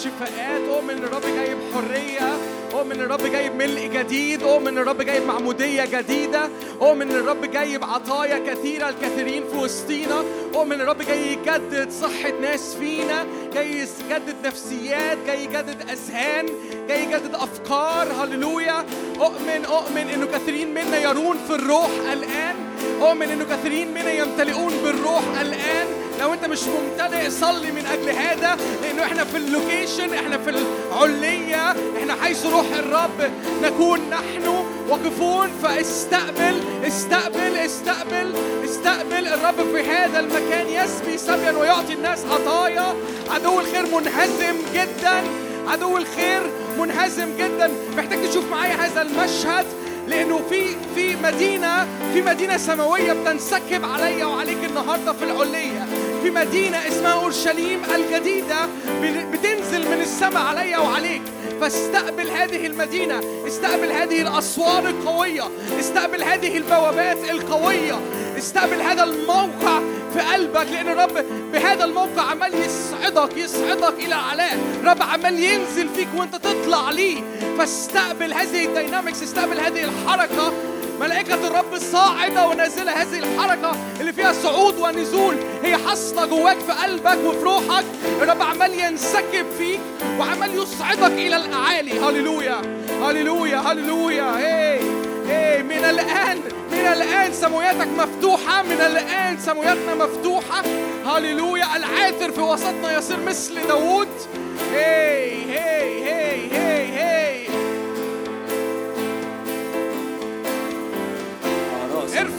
بشفاءات 0.00 0.68
اؤمن 0.68 0.90
إن 0.90 1.04
الرب 1.04 1.22
جاي 1.22 1.54
بحريه 1.54 2.32
اؤمن 2.72 2.92
إن 2.92 3.00
الرب 3.00 3.26
جاي 3.32 3.48
بملء 3.48 3.86
جديد. 3.86 4.42
اؤمن 4.42 4.68
إن 4.68 4.78
الرب 4.78 5.02
جاي 5.02 5.20
بمعموديه 5.20 5.84
جديدة. 5.84 6.48
اؤمن 6.82 7.10
إن 7.10 7.16
الرب 7.16 7.44
جاي 7.44 7.78
بعطايا 7.78 8.38
كثيرة 8.38 8.88
الكثيرين 8.88 9.44
في 9.52 9.56
وسطينا. 9.56 10.24
اؤمن 10.54 10.72
إن 10.72 10.80
الرب 10.80 11.02
جاي 11.02 11.32
يجدد 11.32 11.90
صحة 11.90 12.32
ناس 12.40 12.74
فينا. 12.74 13.26
جاي 13.54 13.70
يجدد 13.70 14.36
نفسيات. 14.44 15.18
جاي 15.26 15.44
يجدد 15.44 15.90
أذهان. 15.90 16.46
جاي 16.88 17.04
يجدد 17.04 17.34
أفكار. 17.34 18.08
هللويا. 18.12 18.84
أؤمن 19.20 19.64
أؤمن 19.64 20.10
إنه 20.14 20.26
كثيرين 20.26 20.74
منا 20.74 20.98
يرون 20.98 21.36
في 21.48 21.54
الروح 21.54 21.90
الآن. 22.12 22.56
اؤمن 23.02 23.30
إنه 23.30 23.44
كثيرين 23.44 23.94
منا 23.94 24.12
يمتلئون 24.12 24.72
بالروح 24.84 25.40
الآن. 25.40 25.86
لو 26.20 26.32
انت 26.32 26.44
مش 26.44 26.60
ممتلئ 26.62 27.30
صلي 27.30 27.72
من 27.72 27.86
أجل 27.86 28.10
هذا 28.10 28.56
لأنه 28.82 29.02
إحنا 29.04 29.24
في 29.24 29.36
اللوكيشن 29.36 30.14
إحنا 30.14 30.38
في 30.38 30.50
العليه 30.50 31.70
إحنا 31.98 32.14
حيث 32.22 32.46
روح 32.46 32.66
الرب 32.78 33.30
نكون 33.62 34.00
نحن 34.10 34.64
واقفون 34.88 35.50
فاستقبل 35.62 36.60
استقبل 36.86 37.56
استقبل 37.56 38.34
استقبل 38.64 39.26
الرب 39.26 39.76
في 39.76 39.90
هذا 39.90 40.20
المكان. 40.20 40.66
يسبي 40.68 41.18
سبيا 41.18 41.52
ويعطي 41.52 41.92
الناس 41.92 42.24
عطايا. 42.24 42.94
عدو 43.30 43.60
الخير 43.60 43.86
منهزم 43.86 44.56
جدا. 44.74 45.22
عدو 45.68 45.96
الخير 45.96 46.42
منهزم 46.78 47.36
جدا. 47.38 47.70
محتاج 47.96 48.28
تشوف 48.30 48.50
معايا 48.50 48.74
هذا 48.74 49.02
المشهد؟ 49.02 49.66
لأنه 50.08 50.40
في 50.50 50.66
في 50.94 51.16
مدينة 51.16 51.86
في 52.12 52.22
مدينة 52.22 52.56
سماوية 52.56 53.12
بتنسكب 53.12 53.84
عليا 53.84 54.24
وعليك 54.24 54.64
النهارده 54.64 55.12
في 55.12 55.24
العليه 55.24 55.86
في 56.22 56.30
مدينة 56.30 56.78
اسمها 56.88 57.12
أورشليم 57.12 57.82
الجديدة 57.94 58.56
بتنزل 59.32 59.88
من 59.90 60.00
السماء 60.00 60.42
عليا 60.42 60.78
وعليك. 60.78 61.22
فاستقبل 61.60 62.30
هذه 62.30 62.66
المدينة 62.66 63.20
استقبل 63.46 63.92
هذه 63.92 64.22
الأسوار 64.22 64.88
القوية 64.88 65.42
استقبل 65.80 66.22
هذه 66.22 66.56
البوابات 66.56 67.30
القوية 67.30 68.00
استقبل 68.38 68.82
هذا 68.82 69.04
الموقع 69.04 69.80
في 70.14 70.20
قلبك 70.20 70.66
لأن 70.72 70.88
الرب 70.88 71.24
بهذا 71.52 71.84
الموقع 71.84 72.22
عمال 72.22 72.54
يصعدك 72.54 73.36
يصعدك 73.36 73.94
إلى 73.98 74.14
اعلاه 74.14 74.56
الرب 74.80 75.02
عمال 75.02 75.38
ينزل 75.38 75.88
فيك 75.88 76.08
وأنت 76.16 76.36
تطلع 76.36 76.90
ليه. 76.90 77.22
فاستقبل 77.58 78.32
هذه 78.32 78.64
الدينامكس 78.64 79.22
استقبل 79.22 79.60
هذه 79.60 79.84
الحركة. 79.84 80.52
ملائكة 81.00 81.46
الرب 81.46 81.78
صاعدة 81.92 82.46
ونازلة 82.48 82.92
هذه 82.92 83.18
الحركة 83.18 83.72
اللي 84.00 84.12
فيها 84.12 84.32
صعود 84.32 84.78
ونزول. 84.78 85.36
هي 85.62 85.76
حاصلة 85.76 86.26
جواك 86.26 86.58
في 86.58 86.72
قلبك 86.72 87.18
وفي 87.24 87.42
روحك. 87.42 87.84
الرب 88.22 88.42
عمال 88.42 88.80
ينسكب 88.80 89.46
فيك 89.58 89.80
وعمال 90.18 90.54
يصعدك 90.54 91.12
إلى 91.12 91.36
الأعالي. 91.36 92.00
هللويا. 92.00 92.62
هللويا. 93.02 93.58
هللويا. 93.58 94.38
هي 94.38 94.80
هي 95.28 95.62
من 95.62 95.84
الآن. 95.84 96.40
من 96.72 96.86
الآن 96.92 97.32
سموياتك 97.32 97.88
مفتوحة. 97.98 98.62
من 98.62 98.80
الآن 98.80 99.38
سموياتنا 99.38 99.94
مفتوحة. 99.94 100.62
هللويا. 101.06 101.76
العاثر 101.76 102.32
في 102.32 102.40
وسطنا 102.40 102.98
يصير 102.98 103.20
مثل 103.26 103.66
داوود. 103.68 104.08
هي 104.72 105.32
هي 105.50 106.04
هي 106.04 106.29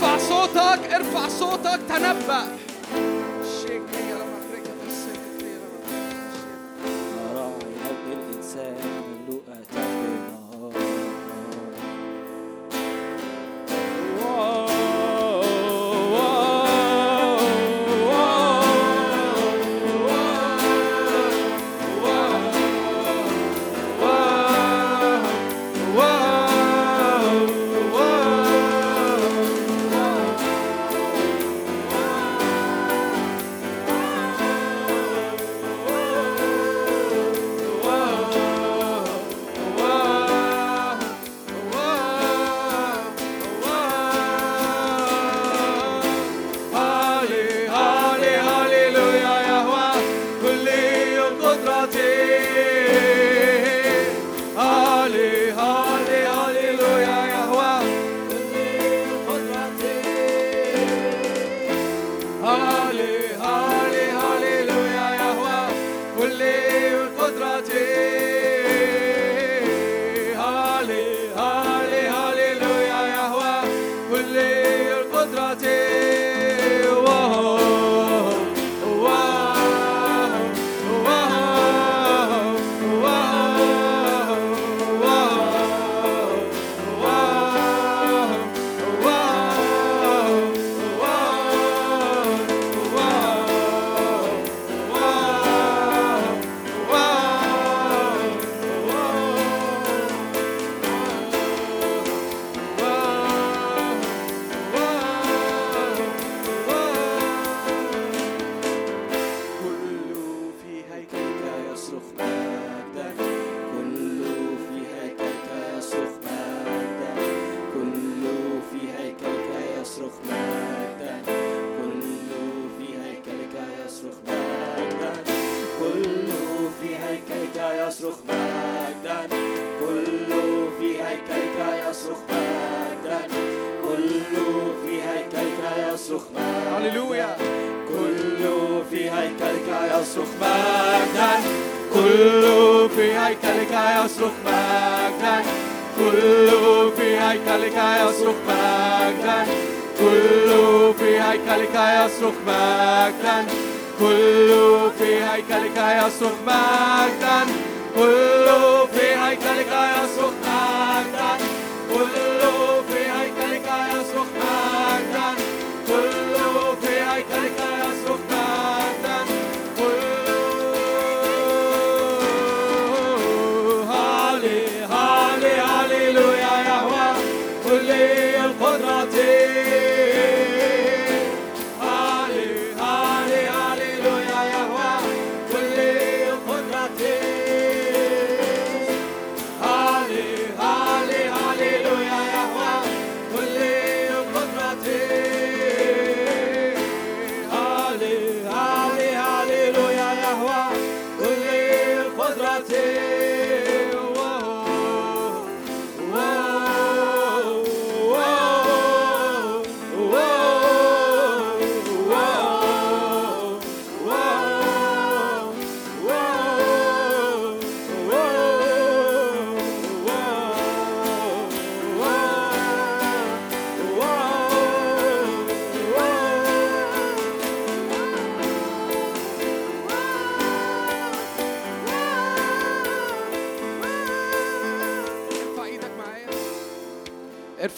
ارفع 0.02 0.18
صوتك 0.18 0.94
ارفع 0.94 1.28
صوتك 1.28 1.80
تنبأ. 1.90 2.71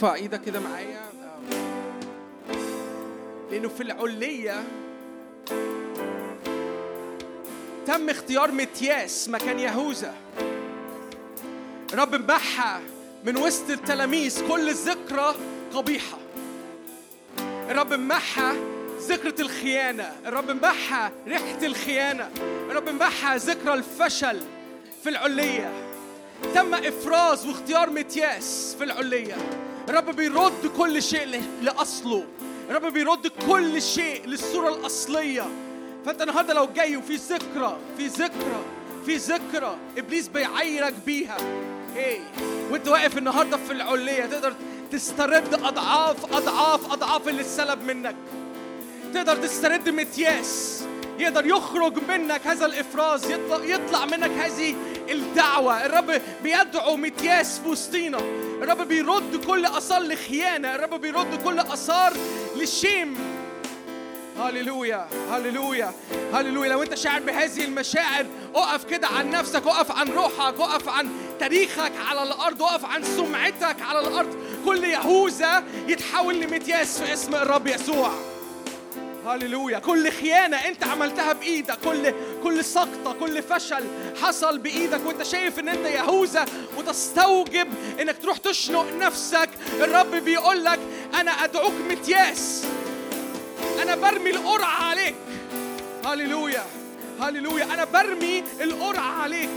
إيدك 0.06 0.41
كده 0.41 0.60
معايا. 0.60 1.01
لأنه 3.51 3.70
في 3.70 3.84
العليه 3.84 4.64
تم 7.88 8.10
اختيار 8.10 8.51
متياس 8.51 9.30
مكان 9.30 9.60
يهوذا. 9.60 10.14
رب 11.93 12.32
محى 12.32 12.80
من 13.26 13.38
وسط 13.38 13.70
التلاميذ 13.70 14.47
كل 14.47 14.74
ذكرى 14.74 15.36
قبيحة. 15.74 16.18
الرب 17.70 17.93
محى 17.93 18.54
ذكرى 18.99 19.34
الخيانة. 19.39 20.12
الرب 20.26 20.51
محى 20.51 21.12
ريحة 21.28 21.66
الخيانة. 21.66 22.30
الرب 22.70 22.89
محى 22.89 23.38
ذكرى 23.38 23.74
الفشل 23.74 24.41
في 25.04 25.10
العلية 25.10 25.72
تم 26.56 26.74
إفراز 26.74 27.45
واختيار 27.45 27.89
متياس 27.89 28.76
في 28.78 28.84
العليه 28.84 29.36
الرب 29.89 30.15
بيرد 30.15 30.67
كل 30.77 31.03
شيء 31.03 31.25
ل- 31.25 31.65
لأصله. 31.65 32.23
الرب 32.69 32.93
بيرد 32.93 33.27
كل 33.27 33.81
شيء 33.81 34.25
للصورة 34.25 34.69
الأصلية. 34.75 35.45
فأنت 36.05 36.21
النهارده 36.21 36.53
لو 36.53 36.67
جاي 36.75 36.97
وفي 36.97 37.15
ذكرى 37.15 37.77
في 37.97 38.07
ذكرى 38.07 38.61
في 39.05 39.15
ذكرى 39.15 39.75
إبليس 39.97 40.27
بيعايرك 40.27 40.93
بيها. 41.05 41.38
إيه 41.95 42.19
وأنت 42.71 42.88
واقف 42.88 43.17
النهارده 43.17 43.57
في 43.57 43.73
العليه 43.73 44.25
تقدر 44.25 44.53
تسترد 44.91 45.53
أضعاف 45.53 46.34
أضعاف 46.36 46.91
أضعاف 46.93 47.27
اللي 47.27 47.41
اتسلب 47.41 47.84
منك. 47.84 48.15
تقدر 49.13 49.36
تسترد 49.36 49.89
متياس 49.89 50.84
يقدر 51.19 51.45
يخرج 51.45 51.93
منك 52.09 52.47
هذا 52.47 52.65
الإفراز 52.65 53.31
يطلع, 53.31 53.65
يطلع 53.65 54.05
منك 54.05 54.31
هذه 54.31 54.75
الدعوة. 55.10 55.86
الرب 55.86 56.22
بيدعو 56.43 56.95
متياس 56.95 57.60
في 57.60 57.70
وسطينا 57.70 58.18
الرب 58.62 58.88
بيرد 58.88 59.45
كل 59.45 59.66
آثار 59.66 60.01
لخيانه 60.01 60.76
الرب 60.76 61.01
بيرد 61.01 61.43
كل 61.43 61.60
آثار 61.60 62.14
للشيم. 62.56 63.16
هللويا 64.39 65.08
هللويا 65.32 65.93
هللويا. 66.34 66.70
لو 66.70 66.84
انت 66.84 66.95
شاعر 66.95 67.22
بهذه 67.22 67.66
المشاعر 67.66 68.26
اقف 68.56 68.84
كده 68.84 69.08
عن 69.08 69.30
نفسك 69.30 69.68
اقف 69.68 69.91
عن 69.91 70.08
روحك 70.10 70.60
اقف 70.60 70.89
عن 70.89 71.10
تاريخك 71.39 71.91
على 72.10 72.24
الأرض 72.24 72.64
اقف 72.64 72.86
عن 72.86 73.04
سمعتك 73.04 73.82
على 73.82 73.99
الأرض. 73.99 74.36
كل 74.66 74.84
يهوذا 74.84 75.64
يتحول 75.88 76.39
لمتياس 76.39 77.01
في 77.01 77.14
اسم 77.14 77.36
الرب 77.36 77.68
يسوع. 77.68 78.12
هللويا 79.26 79.80
كل 79.80 80.11
خيانة 80.11 80.57
أنت 80.57 80.84
عملتها 80.84 81.34
بإيدك 81.34 81.78
كل 81.86 82.13
كل 82.43 82.65
سقطة 82.65 83.13
كل 83.19 83.43
فشل 83.43 83.84
حصل 84.21 84.57
بإيدك 84.57 85.05
وأنت 85.05 85.24
شايف 85.24 85.59
إن 85.59 85.69
أنت 85.69 85.86
يهوذا 85.86 86.45
وتستوجب 86.78 87.67
إنك 88.01 88.17
تروح 88.17 88.38
تشنق 88.38 88.86
نفسك. 88.99 89.49
الرب 89.74 90.11
بيقول 90.15 90.63
لك 90.63 90.80
أنا 91.13 91.32
أدعوك 91.32 91.74
متياس. 91.89 92.65
أنا 93.82 93.95
برمي 93.95 94.30
القرعة 94.30 94.84
عليك. 94.84 95.15
هللويا 96.05 96.65
هللويا 97.21 97.63
أنا 97.74 97.86
برمي 97.86 98.43
القرعة 98.61 99.21
عليك. 99.21 99.49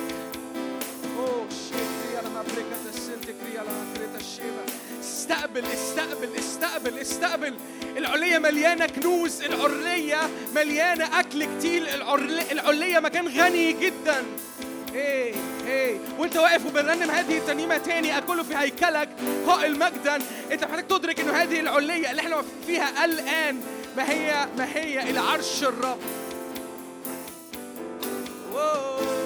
أوه 1.18 1.46
شيكري 1.50 1.95
استقبل 5.26 5.64
استقبل 5.66 6.28
استقبل 6.38 6.98
استقبل. 6.98 7.54
العلية 7.96 8.38
مليانة 8.38 8.86
كنوز 8.86 9.42
العلية 9.42 10.18
مليانة 10.54 11.20
أكل 11.20 11.44
كتير. 11.44 11.82
العلية, 12.52 12.98
مكان 12.98 13.28
غني 13.28 13.72
جدا. 13.72 14.24
إيه 14.94 15.34
إيه. 15.66 15.98
وأنت 16.18 16.36
واقف 16.36 16.66
وبنرنم 16.66 17.10
هذه 17.10 17.38
الترنيمه 17.38 17.76
تاني 17.76 18.18
أكله 18.18 18.42
في 18.42 18.56
هيكلك 18.56 19.08
قائل 19.46 19.78
مجدا. 19.78 20.18
أنت 20.52 20.64
محتاج 20.64 20.86
تدرك 20.86 21.20
إنه 21.20 21.32
هذه 21.32 21.60
العليه 21.60 22.10
اللي 22.10 22.22
إحنا 22.22 22.42
فيها 22.66 23.04
الآن 23.04 23.60
ما 23.96 24.10
هي 24.10 24.48
ما 24.58 24.68
هي 24.74 25.10
إلى 25.10 25.20
عرش 25.20 25.62
الرب. 25.62 25.98
واو. 28.54 29.25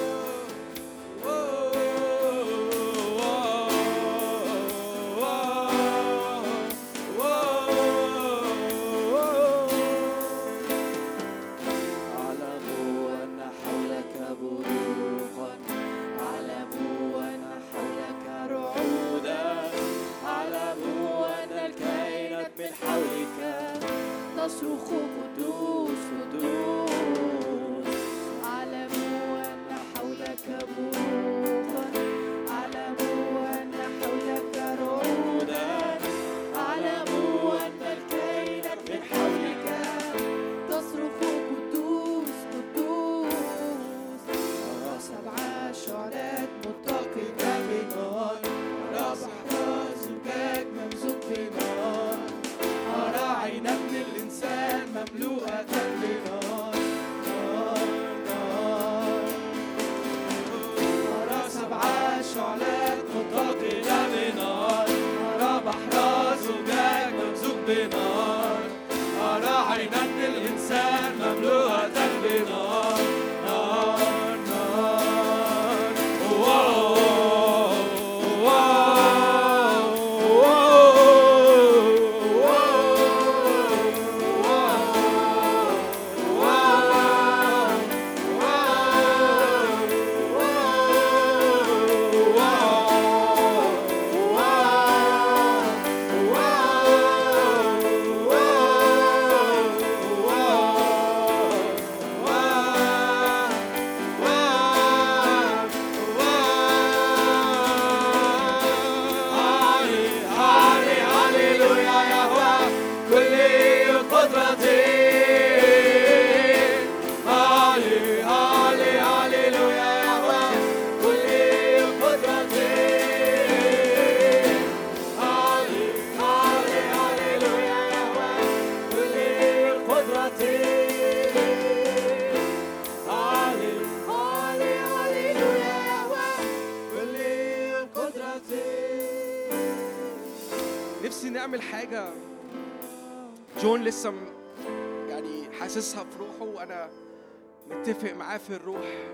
في 148.47 148.55
الروح. 148.55 149.07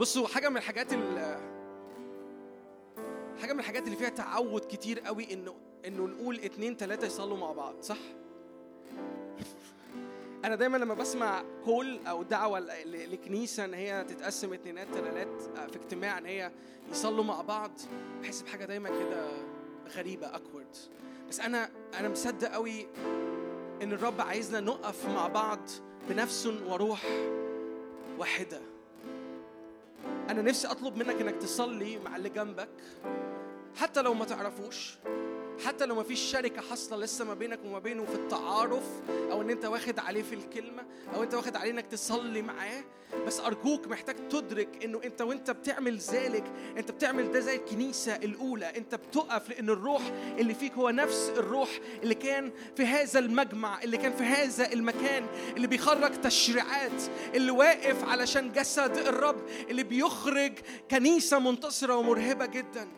بصوا 0.00 0.28
حاجة 0.28 0.48
من 0.48 0.56
الحاجات 0.56 0.92
ال 0.92 1.36
حاجة 3.40 3.52
من 3.52 3.60
الحاجات 3.60 3.84
اللي 3.86 3.96
فيها 3.96 4.08
تعود 4.08 4.64
كتير 4.64 5.00
قوي 5.00 5.32
إنه 5.32 5.54
إنه 5.86 6.06
نقول 6.06 6.36
اتنين 6.40 6.76
تلاتة 6.76 7.06
يصلوا 7.06 7.36
مع 7.36 7.52
بعض 7.52 7.74
صح؟ 7.82 7.96
أنا 10.44 10.54
دايما 10.56 10.76
لما 10.76 10.94
بسمع 10.94 11.42
كول 11.64 11.98
أو 12.06 12.22
دعوة 12.22 12.60
ل- 12.60 12.66
ل- 12.84 13.12
لكنيسة 13.12 13.64
إن 13.64 13.74
هي 13.74 14.04
تتقسم 14.08 14.52
اتنينات 14.52 14.86
تلالات 14.94 15.42
في 15.70 15.76
اجتماع 15.76 16.18
إن 16.18 16.26
هي 16.26 16.50
يصلوا 16.90 17.24
مع 17.24 17.40
بعض 17.42 17.70
بحس 18.22 18.42
بحاجة 18.42 18.64
دايما 18.64 18.88
كده 18.88 19.28
غريبة 19.96 20.26
أكورد 20.36 20.76
بس 21.28 21.40
أنا 21.40 21.70
أنا 21.98 22.08
مصدق 22.08 22.48
قوي 22.52 22.86
إن 23.82 23.92
الرب 23.92 24.20
عايزنا 24.20 24.60
نقف 24.60 25.08
مع 25.08 25.26
بعض 25.26 25.58
بنفس 26.08 26.46
وروح. 26.46 27.02
واحدة. 28.22 28.60
أنا 30.30 30.42
نفسي 30.42 30.66
أطلب 30.66 30.96
منك 30.96 31.20
إنك 31.20 31.34
تصلي 31.34 31.98
مع 31.98 32.16
اللي 32.16 32.28
جنبك 32.28 32.68
حتى 33.76 34.02
لو 34.02 34.14
ما 34.14 34.24
تعرفوش. 34.24 34.98
حتى 35.66 35.86
لو 35.86 35.94
ما 35.94 36.02
فيش 36.02 36.20
شركة 36.20 36.60
حاصلة 36.62 36.98
لسه 36.98 37.24
ما 37.24 37.34
بينك 37.34 37.58
وما 37.64 37.78
بينه 37.78 38.04
في 38.04 38.14
التعارف 38.14 38.84
أو 39.10 39.42
إن 39.42 39.50
أنت 39.50 39.64
واخد 39.64 39.98
عليه 39.98 40.22
في 40.22 40.34
الكلمة 40.34 40.82
أو 41.14 41.22
أنت 41.22 41.34
واخد 41.34 41.56
عليه 41.56 41.70
إنك 41.70 41.86
تصلي 41.86 42.42
معاه 42.42 42.84
بس 43.26 43.40
أرجوك 43.40 43.86
محتاج 43.86 44.28
تدرك 44.28 44.84
إنه 44.84 45.00
أنت 45.04 45.22
وأنت 45.22 45.50
بتعمل 45.50 45.98
ذلك 45.98 46.44
أنت 46.76 46.90
بتعمل 46.90 47.32
ده 47.32 47.40
زي 47.40 47.56
الكنيسة 47.56 48.16
الأولى 48.16 48.66
أنت 48.76 48.94
بتقف 48.94 49.48
لأن 49.48 49.70
الروح 49.70 50.02
اللي 50.38 50.54
فيك 50.54 50.72
هو 50.72 50.90
نفس 50.90 51.32
الروح 51.36 51.68
اللي 52.02 52.14
كان 52.14 52.50
في 52.76 52.86
هذا 52.86 53.18
المجمع 53.18 53.82
اللي 53.82 53.96
كان 53.96 54.12
في 54.12 54.24
هذا 54.24 54.72
المكان 54.72 55.26
اللي 55.56 55.66
بيخرج 55.66 56.20
تشريعات 56.20 57.02
اللي 57.34 57.50
واقف 57.50 58.04
علشان 58.04 58.52
جسد 58.52 58.96
الرب 58.96 59.42
اللي 59.70 59.82
بيخرج 59.82 60.52
كنيسة 60.90 61.38
منتصرة 61.38 61.96
ومرهبة 61.96 62.46
جداً. 62.46 62.88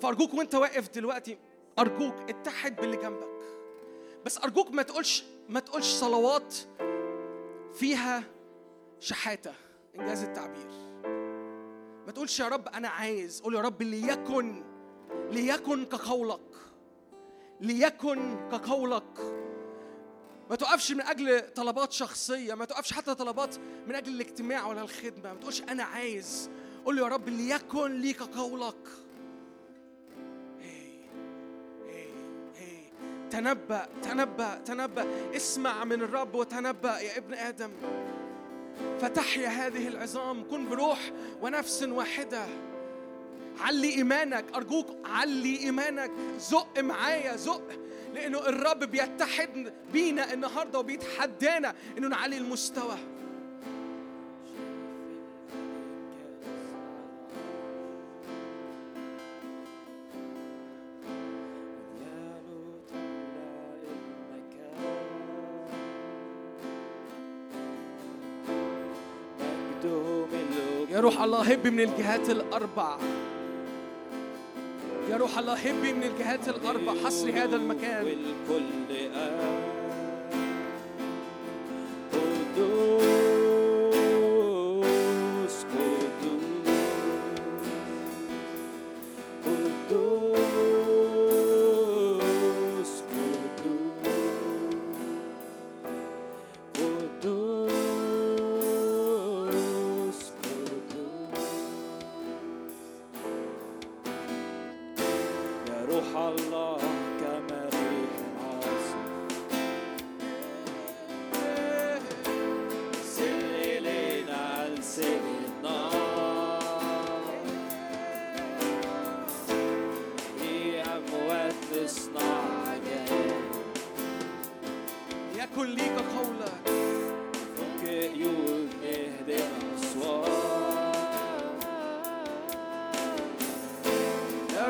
فارجوك 0.00 0.34
وانت 0.34 0.54
واقف 0.54 0.88
دلوقتي 0.88 1.38
أرجوك 1.78 2.14
اتحد 2.28 2.76
باللي 2.76 2.96
جنبك. 2.96 3.28
بس 4.24 4.38
أرجوك 4.38 4.70
ما 4.70 4.82
تقولش 4.82 5.24
ما 5.48 5.60
تقولش 5.60 5.86
صلوات 5.86 6.54
فيها 7.74 8.24
شحاتة 9.00 9.54
إنجاز 9.98 10.22
التعبير. 10.22 10.68
ما 12.06 12.12
تقولش 12.12 12.40
يا 12.40 12.48
رب 12.48 12.68
أنا 12.68 12.88
عايز 12.88 13.40
قول 13.40 13.54
يا 13.54 13.60
رب 13.60 13.82
ليكن 13.82 14.64
ليكن 15.30 15.84
كقولك 15.84 16.40
ليكن 17.60 18.48
كقولك. 18.52 19.18
ما 20.50 20.56
تقفش 20.56 20.92
من 20.92 21.00
أجل 21.00 21.52
طلبات 21.54 21.92
شخصية 21.92 22.54
ما 22.54 22.64
تقفش 22.64 22.92
حتى 22.92 23.14
طلبات 23.14 23.56
من 23.86 23.94
أجل 23.94 24.14
الاجتماع 24.14 24.66
ولا 24.66 24.82
الخدمة. 24.82 25.32
ما 25.32 25.40
تقولش 25.40 25.62
أنا 25.62 25.84
عايز 25.84 26.50
قول 26.84 26.98
يا 26.98 27.04
رب 27.08 27.28
ليكن 27.28 28.00
لي 28.00 28.12
كقولك 28.12 28.88
تنبأ 33.34 33.86
تنبأ 34.02 34.60
تنبأ. 34.64 35.06
اسمع 35.36 35.84
من 35.84 36.02
الرب 36.02 36.34
وتنبأ 36.34 36.98
يا 36.98 37.18
ابن 37.18 37.34
آدم. 37.34 37.70
فتحيا 39.00 39.48
هذه 39.48 39.88
العظام. 39.88 40.44
كن 40.50 40.68
بروح 40.68 40.98
ونفس 41.42 41.82
واحدة. 41.82 42.46
علي 43.60 43.94
إيمانك. 43.94 44.44
أرجوك 44.54 44.86
علي 45.04 45.56
إيمانك. 45.56 46.10
زق 46.38 46.78
معايا 46.78 47.36
زق. 47.36 47.62
لأنه 48.14 48.38
الرب 48.38 48.84
بيتحد 48.84 49.72
بينا 49.92 50.32
النهاردة 50.32 50.78
وبيتحدانا 50.78 51.74
إنه 51.98 52.08
نعلي 52.08 52.36
المستوى. 52.36 52.96
الله 71.24 71.52
هب 71.52 71.66
من 71.66 71.80
الجهات 71.80 72.30
الأربع 72.30 72.96
يا 75.10 75.16
روح 75.16 75.38
الله 75.38 75.54
هب 75.54 75.74
من 75.96 76.02
الجهات 76.02 76.48
الأربع 76.48 76.94
حصري 77.04 77.32
هذا 77.32 77.56
المكان. 77.56 78.04
والكل 78.04 78.64
آه 79.14 79.73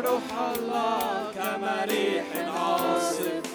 روح 0.00 0.26
الله 0.56 1.32
كما 1.34 1.84
ريح 1.84 2.26
عاصف. 2.48 3.53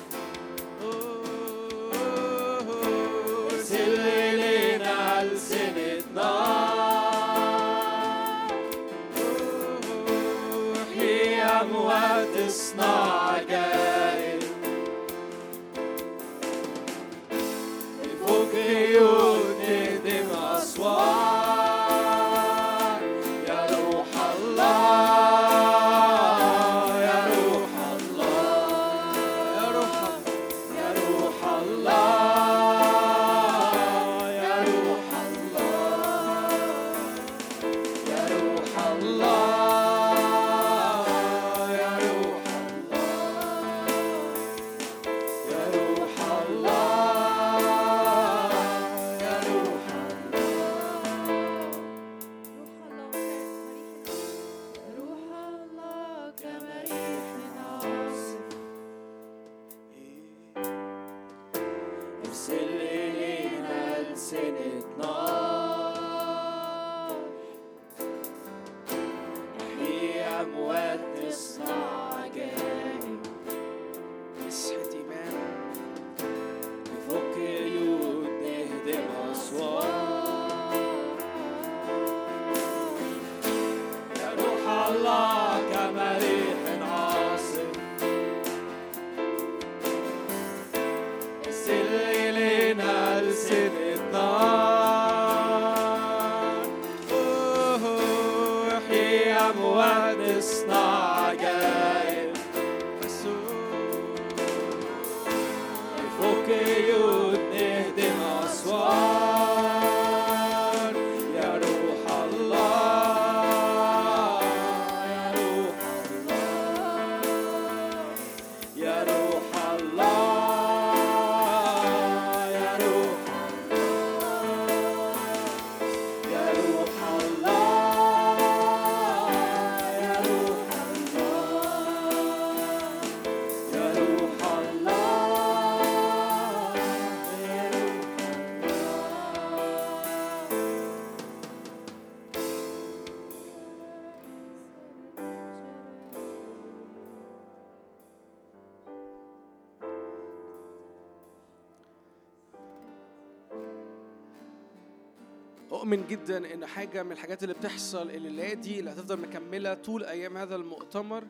جدا 156.10 156.54
إن 156.54 156.66
حاجة 156.66 157.04
من 157.04 157.12
الحاجات 157.12 157.44
اللي 157.44 157.54
بتحصل 157.54 158.10
الليلة 158.10 158.54
دي 158.54 158.80
اللي 158.80 158.92
هتفضل 158.92 159.20
مكملة 159.20 159.74
طول 159.74 160.04
أيام 160.04 160.38
هذا 160.38 160.56
المؤتمر 160.56 161.24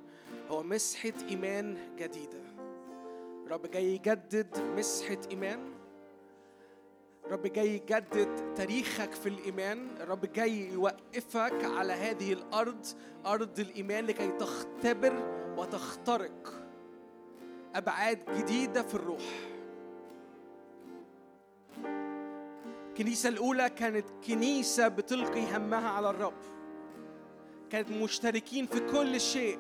هو 0.49 0.63
مسحة 0.63 1.13
إيمان 1.29 1.77
جديدة. 1.97 2.41
رب 3.49 3.71
جاي 3.71 3.93
يجدد 3.93 4.57
مسحة 4.77 5.17
إيمان. 5.31 5.59
رب 7.31 7.47
جاي 7.47 7.75
يجدد 7.75 8.53
تاريخك 8.55 9.11
في 9.11 9.29
الإيمان، 9.29 9.87
الرب 9.99 10.25
جاي 10.33 10.69
يوقفك 10.73 11.63
على 11.63 11.93
هذه 11.93 12.33
الأرض، 12.33 12.85
أرض 13.25 13.59
الإيمان 13.59 14.05
لكي 14.05 14.27
تختبر 14.27 15.13
وتخترق 15.57 16.53
أبعاد 17.75 18.19
جديدة 18.37 18.81
في 18.81 18.95
الروح. 18.95 19.58
الكنيسة 22.99 23.29
الأولى 23.29 23.69
كانت 23.69 24.05
كنيسة 24.27 24.87
بتلقي 24.87 25.57
همها 25.57 25.89
على 25.89 26.09
الرب. 26.09 26.33
كانت 27.69 27.91
مشتركين 27.91 28.65
في 28.65 28.79
كل 28.79 29.21
شيء 29.21 29.59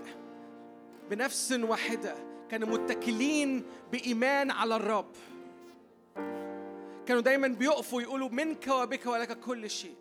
بنفس 1.09 1.51
واحدة. 1.51 2.15
كانوا 2.51 2.67
متكلين 2.67 3.63
بإيمان 3.91 4.51
على 4.51 4.75
الرب. 4.75 5.11
كانوا 7.05 7.21
دايما 7.21 7.47
بيقفوا 7.47 8.01
يقولوا 8.01 8.29
منك 8.29 8.67
وبك 8.67 9.05
ولك 9.05 9.39
كل 9.39 9.69
شيء. 9.69 9.95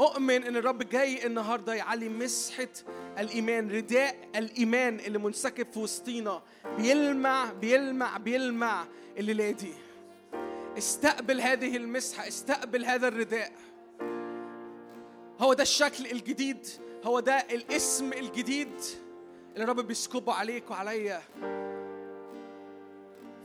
أؤمن 0.00 0.44
إن 0.44 0.56
الرب 0.56 0.82
جاي 0.88 1.26
النهاردة 1.26 1.74
يعلي 1.74 2.08
مسحة 2.08 2.68
الإيمان 3.18 3.70
رداء 3.70 4.16
الإيمان 4.36 5.00
اللي 5.00 5.18
منسكب 5.18 5.66
في 5.72 5.78
وسطينا. 5.78 6.42
بيلمع 6.76 7.52
بيلمع 7.52 8.16
بيلمع 8.16 8.86
الليلة 9.18 9.50
دي. 9.50 9.85
استقبل 10.78 11.40
هذه 11.40 11.76
المسحة 11.76 12.28
استقبل 12.28 12.84
هذا 12.84 13.08
الرداء. 13.08 13.52
هو 15.40 15.52
ده 15.52 15.62
الشكل 15.62 16.06
الجديد 16.06 16.66
هو 17.04 17.20
ده 17.20 17.34
الاسم 17.34 18.12
الجديد 18.12 18.74
اللي 19.54 19.64
الرب 19.64 19.80
بيسكبه 19.80 20.32
عليك 20.32 20.70
وعليا 20.70 21.22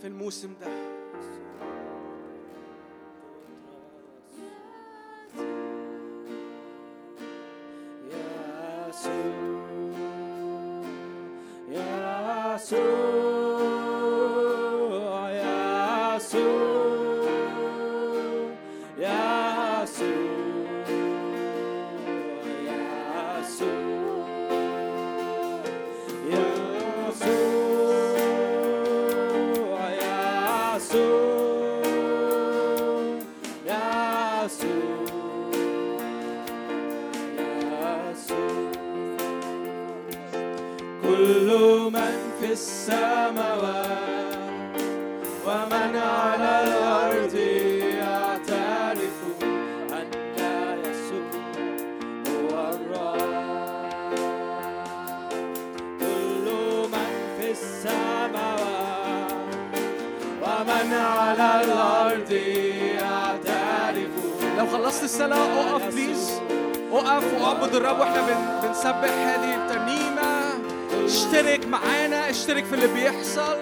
في 0.02 0.08
الموسم 0.08 0.54
ده. 0.62 0.68
يا 11.72 12.56
يسوع 12.56 13.21
خلصت 64.92 65.04
الصلاة 65.04 65.72
اقف 65.72 65.96
بليز 65.96 66.32
اقف 66.94 67.24
وأعبد 67.42 67.76
الرب 67.76 68.00
وإحنا 68.00 68.22
بن- 68.22 68.68
بنسبح 68.68 69.10
هذه 69.10 69.56
الترنيمة. 69.56 70.54
اشترك 71.06 71.68
معانا 71.68 72.30
اشترك 72.30 72.66
في 72.66 72.74
اللي 72.76 72.88
بيحصل. 72.88 73.58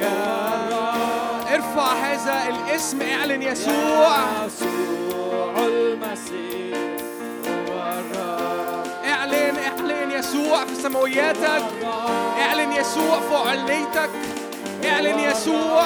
يا 0.00 0.10
رب. 0.70 1.52
ارفع 1.54 1.92
هذا 1.92 2.48
الاسم 2.48 3.02
اعلن 3.02 3.42
يسوع. 3.42 4.16
يسوع 4.46 5.54
المسيح. 5.66 6.78
هو 7.48 7.92
الرب 7.92 8.86
اعلن 9.04 9.56
اعلن 9.58 10.10
يسوع 10.10 10.64
في 10.64 10.74
سماوياتك. 10.74 11.62
اعلن 12.40 12.72
يسوع 12.72 13.20
في 13.20 13.34
عليتك. 13.50 14.10
اعلن 14.84 15.18
يسوع. 15.18 15.84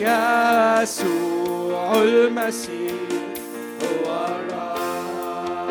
يسوع. 0.00 1.45
المسيح 1.94 2.92
هو 3.82 4.06
الرب. 4.26 5.70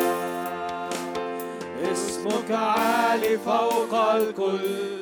اسمك 1.92 2.50
عالي 2.50 3.38
فوق 3.38 3.94
الكل 3.94 4.96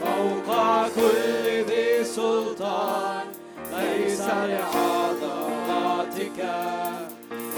فوق 0.00 0.48
كل 0.94 1.64
ذي 1.68 2.04
سلطان. 2.04 3.26
ليس 3.72 4.20
لعظمتك 4.20 5.58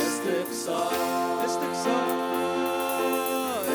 استقصاء 0.00 1.44
استقصاء. 1.46 2.14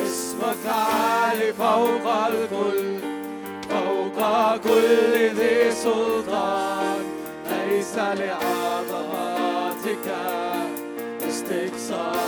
اسمك 0.05 0.65
عالي 0.67 1.53
فوق 1.53 2.05
الكل 2.27 2.99
فوق 3.69 4.19
كل 4.57 5.13
ذي 5.36 5.71
سلطان. 5.71 7.09
ليس 7.89 7.97
لعظمتك 7.97 9.57
استقصاء. 11.27 12.19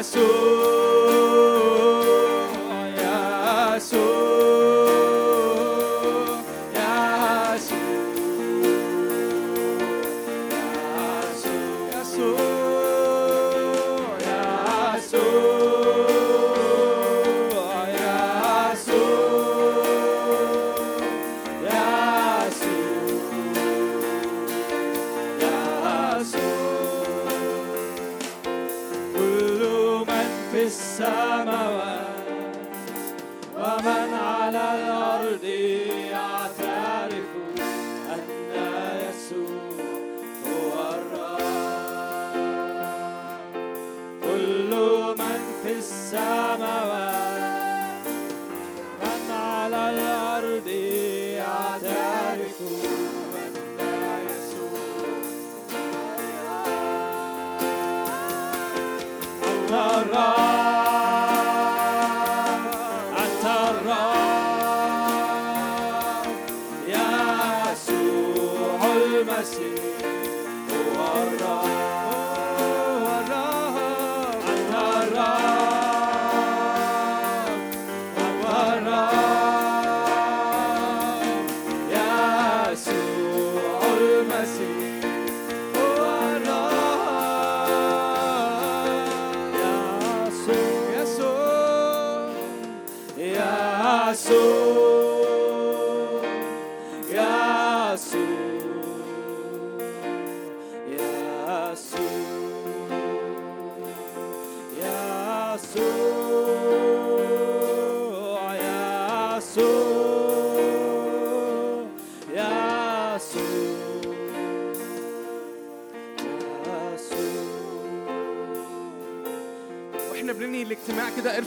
يسوع. 0.00 0.83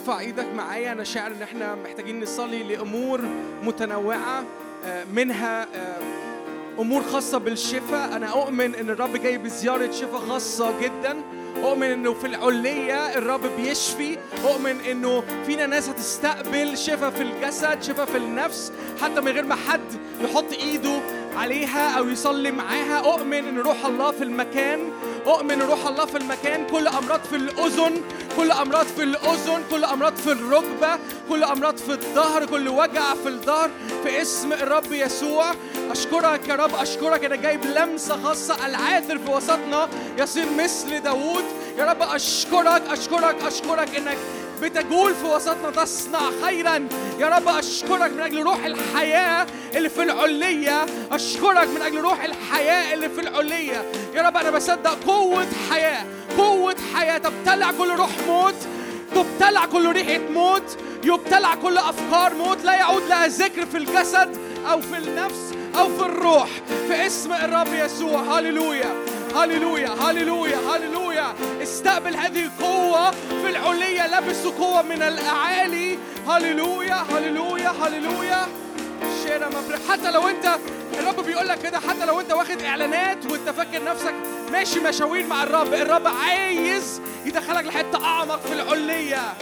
ارفع 0.08 0.20
إيدك 0.20 0.46
معايا. 0.56 0.92
أنا 0.92 1.04
شاعر 1.04 1.32
إن 1.32 1.42
إحنا 1.42 1.76
محتاجين 1.76 2.24
نصلي 2.24 2.64
لأمور 2.64 3.22
متنوعة 3.64 4.44
آه، 4.86 5.04
منها 5.14 5.64
آه، 5.64 6.00
أمور 6.80 7.04
خاصة 7.04 7.38
بالشفاء. 7.38 8.16
أنا 8.16 8.28
أؤمن 8.28 8.76
إن 8.76 8.90
الرب 8.90 9.18
جاي 9.18 9.38
بزيارة 9.38 9.92
شفاء 9.92 10.20
خاصة 10.22 10.82
جدا. 10.82 11.18
أؤمن 11.64 11.84
إنه 11.84 12.14
في 12.14 12.28
العليه 12.28 13.18
الرب 13.18 13.42
بيشفي. 13.58 14.18
أؤمن 14.46 14.80
إنه 14.92 15.24
فينا 15.46 15.66
ناس 15.66 15.90
هتستقبل 15.90 16.78
شفاء 16.78 17.10
في 17.10 17.22
الجسد 17.22 17.84
شفاء 17.84 18.06
في 18.06 18.18
النفس 18.18 18.72
حتى 19.02 19.22
من 19.22 19.32
غير 19.32 19.46
ما 19.46 19.56
حد 19.56 19.94
يحط 20.22 20.54
إيده. 20.54 21.00
عليها 21.38 21.98
أو 21.98 22.10
يصلي 22.10 22.52
معاها. 22.52 23.00
أؤمن 23.00 23.34
إن 23.48 23.60
روح 23.60 23.86
الله 23.86 24.12
في 24.12 24.24
المكان. 24.24 24.92
أؤمن 25.28 25.52
إن 25.52 25.62
روح 25.62 25.88
الله 25.88 26.06
في 26.06 26.18
المكان. 26.18 26.68
كل 26.68 26.88
أمراض 26.88 27.22
في 27.30 27.36
الأذن 27.36 28.02
كل 28.38 28.52
أمراض 28.52 28.86
في 28.86 29.04
الأذن 29.04 29.64
كل 29.72 29.84
أمراض 29.84 30.16
في 30.16 30.32
الركبة 30.32 31.00
كل 31.30 31.44
أمراض 31.44 31.78
في 31.78 31.92
الظهر 31.92 32.46
كل 32.46 32.68
وجع 32.68 33.14
في 33.24 33.30
الظهر. 33.30 33.70
في 34.04 34.22
اسم 34.22 34.54
الرب 34.54 34.92
يسوع 34.92 35.52
أشكرك 35.92 36.48
يا 36.48 36.56
رب 36.56 36.76
أشكرك 36.76 37.26
أنا 37.26 37.36
جايب 37.36 37.66
لمسة 37.66 38.24
خاصة 38.24 38.66
العاثر 38.66 39.18
في 39.18 39.32
وسطنا. 39.32 39.90
يصير 40.18 40.46
مثل 40.58 41.00
داوود. 41.00 41.44
يا 41.78 41.86
رب 41.86 42.02
أشكرك 42.02 42.82
أشكرك 42.92 43.36
أشكرك 43.48 43.96
إنك 43.96 44.18
بتجول 44.62 45.16
في 45.16 45.26
وسطنا 45.26 45.72
تصنع 45.72 46.20
خيرا. 46.46 46.88
يا 47.20 47.28
رب 47.28 47.48
أشكرك 47.48 48.12
من 48.12 48.22
أجل 48.22 48.44
روح 48.44 48.66
الحياة 48.66 49.48
اللي 49.76 49.90
في 49.90 50.04
العليه 50.04 50.86
أشكرك 51.12 51.68
من 51.68 51.82
أجل 51.82 52.02
روح 52.02 52.24
الحياة 52.24 52.94
اللي 52.94 53.10
في 53.10 53.22
العليه 53.22 53.86
يا 54.16 54.22
رب 54.22 54.38
أنا 54.38 54.52
بصدق 54.52 54.98
قوة 55.08 55.48
حياة. 55.72 56.06
قوة 56.38 56.76
حياة. 56.96 57.18
تبتلع 57.18 57.72
كل 57.72 57.90
روح 57.96 58.10
موت. 58.28 58.56
تبتلع 59.16 59.66
كل 59.66 59.92
ريحة 59.92 60.22
موت. 60.34 60.78
يبتلع 61.04 61.56
كل 61.56 61.78
أفكار 61.78 62.34
موت. 62.34 62.64
لا 62.64 62.74
يعود 62.74 63.04
لها 63.10 63.28
ذكر 63.28 63.66
في 63.66 63.78
الجسد 63.78 64.38
أو 64.72 64.82
في 64.82 64.98
النفس 64.98 65.54
أو 65.78 65.98
في 65.98 66.06
الروح. 66.06 66.50
في 66.88 67.08
اسم 67.08 67.34
الرب 67.34 67.74
يسوع. 67.74 68.22
هللويا. 68.22 68.96
هللويا 69.38 69.90
هللويا 69.90 70.58
هللويا. 70.58 71.34
استقبل 71.64 72.16
هذه 72.16 72.46
القوة 72.46 73.12
في 73.12 73.50
العلية 73.50 74.20
لبسوا 74.20 74.52
قوة 74.52 74.82
من 74.82 75.02
الأعالي. 75.02 75.98
هللويا 76.28 76.96
هللويا 76.96 77.70
هللويا. 77.70 78.48
حتى 79.90 80.12
لو 80.12 80.28
انت 80.28 80.58
الرب 81.00 81.26
بيقول 81.26 81.48
لك 81.48 81.60
كده 81.62 81.80
حتى 81.80 82.06
لو 82.06 82.20
انت 82.20 82.34
واخد 82.34 82.62
إعلانات 82.62 83.26
وانت 83.26 83.50
فاكر 83.50 83.84
نفسك 83.84 84.14
ماشي 84.52 84.80
مشاوير 84.80 85.28
مع 85.28 85.44
الرب 85.44 85.74
الرب 85.74 86.08
عايز 86.08 87.02
يدخلك 87.26 87.66
لحتة 87.66 88.06
أعمق 88.06 88.40
في 88.40 88.54
العليه 88.54 89.34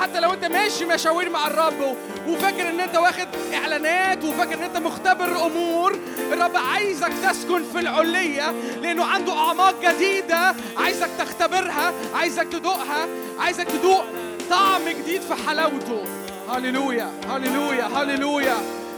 حتى 0.00 0.20
لو 0.20 0.32
انت 0.32 0.44
ماشي 0.44 0.84
مشاوير 0.84 1.30
مع 1.30 1.46
الرب 1.46 1.96
وفاكر 2.28 2.68
ان 2.70 2.80
انت 2.80 2.96
واخد 2.96 3.28
اعلانات 3.54 4.24
وفاكر 4.24 4.54
ان 4.54 4.62
انت 4.62 4.76
مختبر 4.76 5.46
امور 5.46 5.98
الرب 6.32 6.56
عايزك 6.56 7.12
تسكن 7.22 7.62
في 7.72 7.78
العليه 7.80 8.52
لأنه 8.82 9.04
عنده 9.04 9.32
اعماق 9.32 9.74
جديدة 9.82 10.54
عايزك 10.76 11.08
تختبرها 11.18 11.92
عايزك 12.14 12.48
تدوقها 12.48 13.06
عايزك 13.38 13.66
تدوق 13.68 14.04
طعم 14.50 14.88
جديد 14.88 15.20
في 15.22 15.34
حلاوته. 15.48 16.04
هللويا 16.52 17.10
هللويا 17.30 17.84
هللويا 17.84 18.56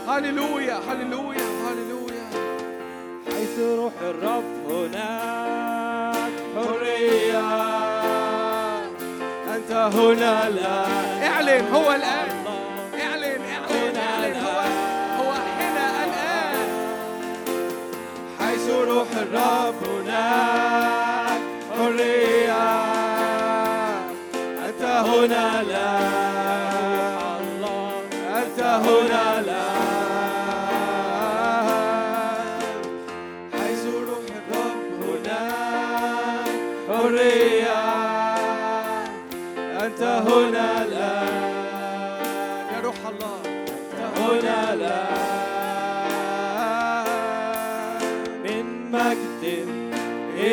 هللويا 0.08 0.80
هللويا 0.88 1.46
هللويا. 1.66 2.26
حيث 3.26 3.58
روح 3.58 3.92
الرب 4.02 4.44
هناك 4.70 6.32
أنت 6.56 7.95
هنا 9.76 10.48
الآن 10.48 11.22
اعلن 11.22 11.68
هو 11.74 11.92
الآن. 11.92 12.28
اعلن 13.00 13.40
اعلن 13.54 13.96
اعلن 13.96 14.36
هو 14.36 14.60
هو 15.18 15.32
هنا 15.32 15.86
الآن. 16.04 16.68
حيث 18.40 18.66
روح 18.70 19.08
الرب 19.16 19.74
هناك 19.88 21.40
حرية. 21.78 22.66
أنت 24.66 24.82
هنا 24.82 25.60
الآن 25.60 26.16
أنت 28.36 28.60
هنا 28.60 29.40
الآن 29.40 29.75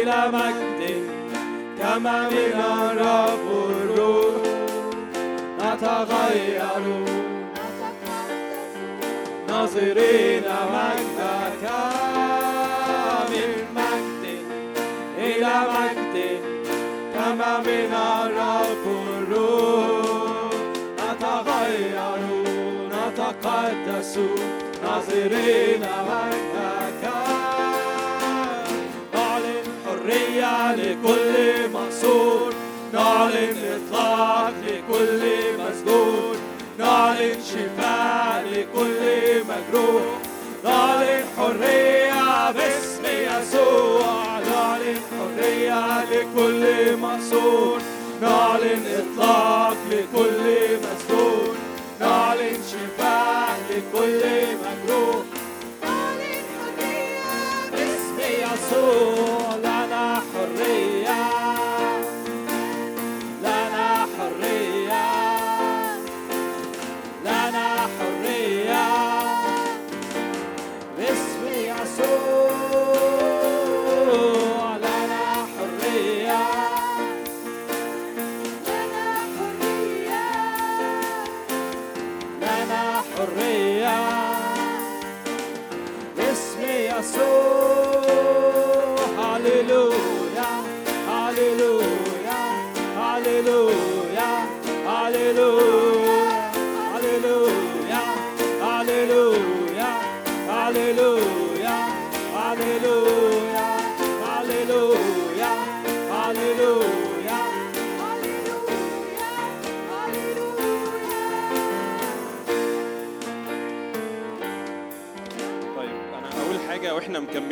إلى 0.04 0.24
مجد 0.34 0.82
كما 1.80 2.30
من 2.30 2.62
الرب 2.82 3.48
الروح 3.70 4.42
نتغير 5.60 6.86
ناظرين 9.48 10.44
مجدك 10.74 11.64
من 13.30 13.50
مجد 13.76 14.24
إلى 15.18 15.54
مجد 15.74 16.16
كما 17.16 17.60
من 17.60 17.94
الرب 17.94 18.86
الروح 19.18 20.52
نتغير 21.00 22.20
نتقدس 22.92 24.20
ناظرين 24.84 25.84
مجدك 25.84 26.13
نعلن 33.44 33.80
إطلاق 33.88 34.54
لكل 34.68 35.22
مسجون 35.60 36.38
نعلن 36.80 37.36
شفاء 37.50 38.46
لكل 38.52 39.44
مجروح 39.44 40.04
نعلن 40.64 41.24
حرية 41.38 42.52
باسم 42.52 43.04
يسوع 43.06 44.40
نعلن 44.40 45.00
حرية 45.12 46.04
لكل 46.04 46.98
مقصود 46.98 47.82
نعلن 48.22 48.84
إطلاق 48.96 49.78
لكل 49.92 50.78
مسجون 50.78 51.56
نعلن 52.00 52.58
شفاء 52.72 53.60
لكل 53.70 54.22
يسوع 54.64 55.26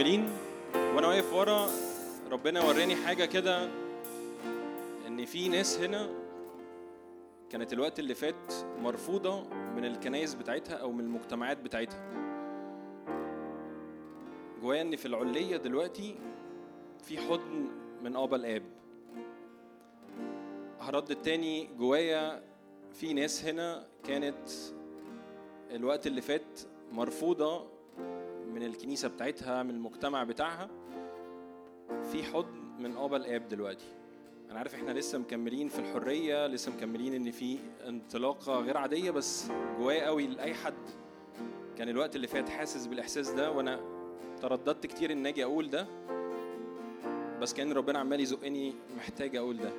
مكملين 0.01 0.29
وأنا 0.75 1.07
واقف 1.07 1.33
ورا 1.33 1.67
ربنا 2.31 2.63
وراني 2.63 2.95
حاجة 2.95 3.25
كده 3.25 3.69
إن 5.07 5.25
في 5.25 5.49
ناس 5.49 5.79
هنا 5.79 6.09
كانت 7.49 7.73
الوقت 7.73 7.99
اللي 7.99 8.15
فات 8.15 8.53
مرفوضة 8.79 9.43
من 9.75 9.85
الكنايس 9.85 10.33
بتاعتها 10.35 10.73
أو 10.75 10.91
من 10.91 10.99
المجتمعات 10.99 11.57
بتاعتها. 11.57 11.99
جوايا 14.61 14.81
إن 14.81 14.95
في 14.95 15.05
العليه 15.05 15.57
دلوقتي 15.57 16.15
في 17.03 17.17
حضن 17.17 17.67
من 18.03 18.15
آبا 18.15 18.35
الآب. 18.35 18.63
هرد 20.79 21.11
التاني 21.11 21.69
جوايا 21.77 22.43
في 22.93 23.13
ناس 23.13 23.45
هنا 23.45 23.87
كانت 24.03 24.49
الوقت 25.71 26.07
اللي 26.07 26.21
فات 26.21 26.59
مرفوضة 26.91 27.67
من 28.53 28.63
الكنيسة 28.63 29.07
بتاعتها 29.07 29.63
من 29.63 29.69
المجتمع 29.69 30.23
بتاعها 30.23 30.69
في 32.11 32.23
حضن 32.23 32.61
من 32.79 32.97
ابا 32.97 33.17
الآب 33.17 33.47
دلوقتي. 33.49 33.85
أنا 34.51 34.59
عارف 34.59 34.75
إحنا 34.75 34.91
لسه 34.91 35.17
مكملين 35.17 35.67
في 35.69 35.79
الحرية 35.79 36.47
لسه 36.47 36.71
مكملين 36.71 37.13
إن 37.13 37.31
في 37.31 37.57
انطلاقة 37.87 38.59
غير 38.59 38.77
عادية 38.77 39.11
بس 39.11 39.47
جوايا 39.79 40.05
قوي 40.05 40.27
لأي 40.27 40.53
حد 40.53 40.73
كان 41.77 41.89
الوقت 41.89 42.15
اللي 42.15 42.27
فات 42.27 42.49
حاسس 42.49 42.85
بالإحساس 42.87 43.29
ده 43.29 43.51
وأنا 43.51 43.79
ترددت 44.41 44.85
كتير 44.85 45.11
إن 45.11 45.25
أجي 45.25 45.43
أقول 45.43 45.69
ده 45.69 45.87
بس 47.41 47.53
كأن 47.53 47.71
ربنا 47.71 47.99
عمال 47.99 48.19
يزقني 48.19 48.73
محتاج 48.97 49.35
أقول 49.35 49.57
ده. 49.57 49.71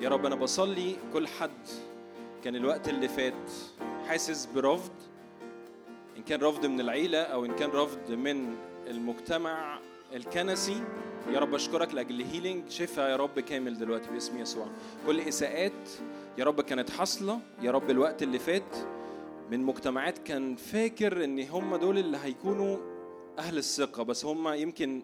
يا 0.00 0.08
رب 0.08 0.26
أنا 0.26 0.34
بصلي 0.34 0.96
كل 1.12 1.28
حد 1.28 1.66
كان 2.44 2.56
الوقت 2.56 2.88
اللي 2.88 3.08
فات 3.08 3.50
حاسس 4.06 4.46
برفض 4.46 4.92
إن 6.16 6.22
كان 6.22 6.40
رفض 6.40 6.66
من 6.66 6.80
العيلة 6.80 7.18
أو 7.22 7.44
إن 7.44 7.54
كان 7.54 7.70
رفض 7.70 8.10
من 8.10 8.54
المجتمع 8.86 9.80
الكنسي 10.12 10.82
يا 11.32 11.38
رب 11.38 11.54
أشكرك 11.54 11.94
لأجل 11.94 12.22
هيلينج 12.22 12.68
شفاء 12.70 13.10
يا 13.10 13.16
رب 13.16 13.40
كامل 13.40 13.78
دلوقتي 13.78 14.10
باسم 14.10 14.38
يسوع. 14.38 14.66
كل 15.06 15.20
إساءات 15.20 15.72
يا 16.38 16.44
رب 16.44 16.60
كانت 16.60 16.90
حاصلة 16.90 17.40
يا 17.62 17.70
رب 17.70 17.90
الوقت 17.90 18.22
اللي 18.22 18.38
فات 18.38 18.76
من 19.50 19.60
مجتمعات 19.62 20.18
كان 20.18 20.56
فاكر 20.56 21.24
إن 21.24 21.40
هم 21.40 21.76
دول 21.76 21.98
اللي 21.98 22.18
هيكونوا 22.22 22.76
أهل 23.38 23.58
الثقة 23.58 24.02
بس 24.02 24.24
هم 24.24 24.48
يمكن 24.48 25.02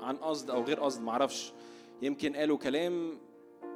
عن 0.00 0.16
قصد 0.16 0.50
أو 0.50 0.62
غير 0.62 0.80
قصد 0.80 1.02
معرفش. 1.02 1.52
يمكن 2.02 2.36
قالوا 2.36 2.58
كلام 2.58 3.18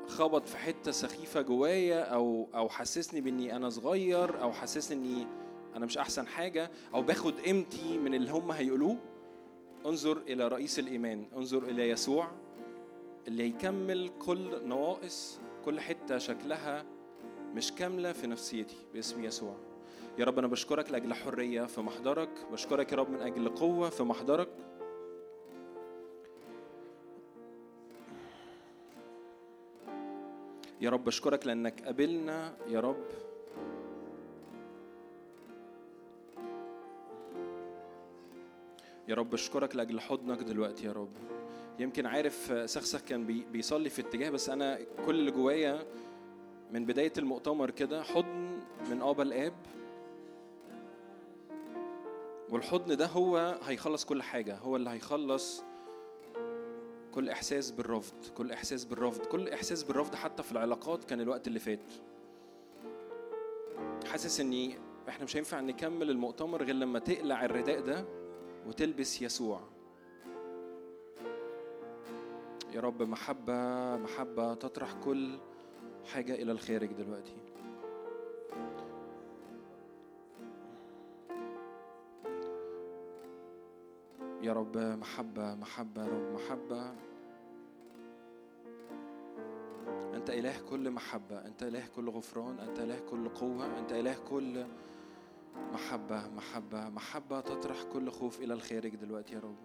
خبط 0.06 0.48
في 0.48 0.56
حتة 0.56 0.90
سخيفة 0.90 1.40
جوايا 1.40 2.02
أو 2.02 2.48
أو 2.54 2.68
حسسني 2.68 3.20
بإني 3.20 3.56
أنا 3.56 3.68
صغير 3.70 4.42
أو 4.42 4.52
حسسني 4.52 4.96
اني 4.98 5.26
أنا 5.78 5.86
مش 5.86 5.98
أحسن 5.98 6.26
حاجة 6.26 6.70
أو 6.94 7.02
باخد 7.02 7.40
قيمتي 7.40 7.98
من 7.98 8.14
اللي 8.14 8.30
هم 8.30 8.50
هيقولوه. 8.50 8.96
انظر 9.86 10.18
إلى 10.18 10.48
رئيس 10.48 10.78
الإيمان 10.78 11.24
انظر 11.36 11.62
إلى 11.62 11.88
يسوع 11.88 12.28
اللي 13.28 13.42
هيكمل 13.42 14.10
كل 14.18 14.66
نواقص 14.68 15.40
كل 15.64 15.80
حتة 15.80 16.18
شكلها 16.18 16.84
مش 17.54 17.72
كاملة 17.72 18.12
في 18.12 18.26
نفسيتي 18.26 18.76
باسم 18.94 19.24
يسوع. 19.24 19.56
يا 20.18 20.24
رب 20.24 20.38
أنا 20.38 20.46
بشكرك 20.46 20.90
لأجل 20.90 21.14
حرية 21.14 21.62
في 21.64 21.80
محضرك. 21.80 22.30
بشكرك 22.52 22.92
يا 22.92 22.96
رب 22.96 23.10
من 23.10 23.20
أجل 23.20 23.48
قوة 23.48 23.88
في 23.90 24.02
محضرك. 24.02 24.48
يا 30.80 30.90
رب 30.90 31.04
بشكرك 31.04 31.46
لأنك 31.46 31.84
قابلنا. 31.84 32.56
يا 32.68 32.80
رب 32.80 33.04
يا 39.08 39.14
رب 39.14 39.34
أشكرك 39.34 39.76
لأجل 39.76 40.00
حضنك 40.00 40.38
دلوقتي 40.42 40.86
يا 40.86 40.92
رب. 40.92 41.08
يمكن 41.78 42.06
عارف 42.06 42.52
سخسخ 42.70 43.00
كان 43.00 43.26
بي 43.26 43.44
بيصلي 43.52 43.90
في 43.90 44.00
اتجاه 44.02 44.30
بس 44.30 44.50
أنا 44.50 44.78
كل 45.06 45.14
اللي 45.14 45.30
جوايا 45.30 45.82
من 46.72 46.84
بداية 46.86 47.12
المؤتمر 47.18 47.70
كده 47.70 48.02
حضن 48.02 48.60
من 48.90 49.02
آبا 49.02 49.22
الآب. 49.22 49.52
والحضن 52.50 52.96
ده 52.96 53.06
هو 53.06 53.58
هيخلص 53.62 54.04
كل 54.04 54.22
حاجة 54.22 54.56
هو 54.58 54.76
اللي 54.76 54.90
هيخلص 54.90 55.64
كل 57.14 57.28
إحساس 57.28 57.70
بالرفض 57.70 58.14
كل 58.36 58.52
إحساس 58.52 58.84
بالرفض 58.84 59.24
كل 59.26 59.48
إحساس 59.48 59.82
بالرفض 59.82 60.14
حتى 60.14 60.42
في 60.42 60.52
العلاقات 60.52 61.04
كان 61.04 61.20
الوقت 61.20 61.46
اللي 61.46 61.58
فات. 61.58 61.78
حاسس 64.06 64.40
إني 64.40 64.78
إحنا 65.08 65.24
مش 65.24 65.36
هينفع 65.36 65.60
نكمل 65.60 66.10
المؤتمر 66.10 66.62
غير 66.62 66.74
لما 66.74 66.98
تقلع 66.98 67.44
الرداء 67.44 67.80
ده. 67.80 68.04
وتلبس 68.66 69.22
يسوع. 69.22 69.60
يا 72.74 72.80
رب 72.80 73.02
محبة 73.02 73.96
محبة 73.96 74.54
تطرح 74.54 74.92
كل 75.04 75.38
حاجة 76.12 76.34
إلى 76.34 76.52
الخارج 76.52 76.92
دلوقتي. 76.92 77.36
يا 84.42 84.52
رب 84.52 84.76
محبة 84.76 85.54
محبة 85.54 86.06
رب 86.06 86.34
محبة. 86.34 86.94
أنت 90.14 90.30
إله 90.30 90.60
كل 90.70 90.90
محبة 90.90 91.46
أنت 91.46 91.62
إله 91.62 91.86
كل 91.96 92.08
غفران 92.08 92.58
أنت 92.58 92.78
إله 92.78 93.00
كل 93.10 93.28
قوة 93.28 93.78
أنت 93.78 93.92
إله 93.92 94.16
كل 94.30 94.64
محبة 95.72 96.28
محبة 96.28 96.88
محبة 96.88 97.40
تطرح 97.40 97.82
كل 97.82 98.10
خوف 98.10 98.40
إلى 98.40 98.54
الخارج 98.54 98.94
دلوقتي 98.94 99.34
يا 99.34 99.40
رب. 99.40 99.56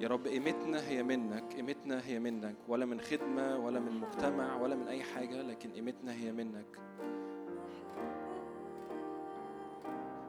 يا 0.00 0.08
رب 0.08 0.26
قيمتنا 0.26 0.88
هي 0.88 1.02
منك 1.02 1.54
قيمتنا 1.54 2.06
هي 2.06 2.18
منك 2.18 2.56
ولا 2.68 2.86
من 2.86 3.00
خدمة 3.00 3.58
ولا 3.58 3.80
من 3.80 4.00
مجتمع 4.00 4.56
ولا 4.56 4.76
من 4.76 4.88
أي 4.88 5.02
حاجة 5.02 5.42
لكن 5.42 5.70
قيمتنا 5.70 6.14
هي 6.14 6.32
منك. 6.32 6.78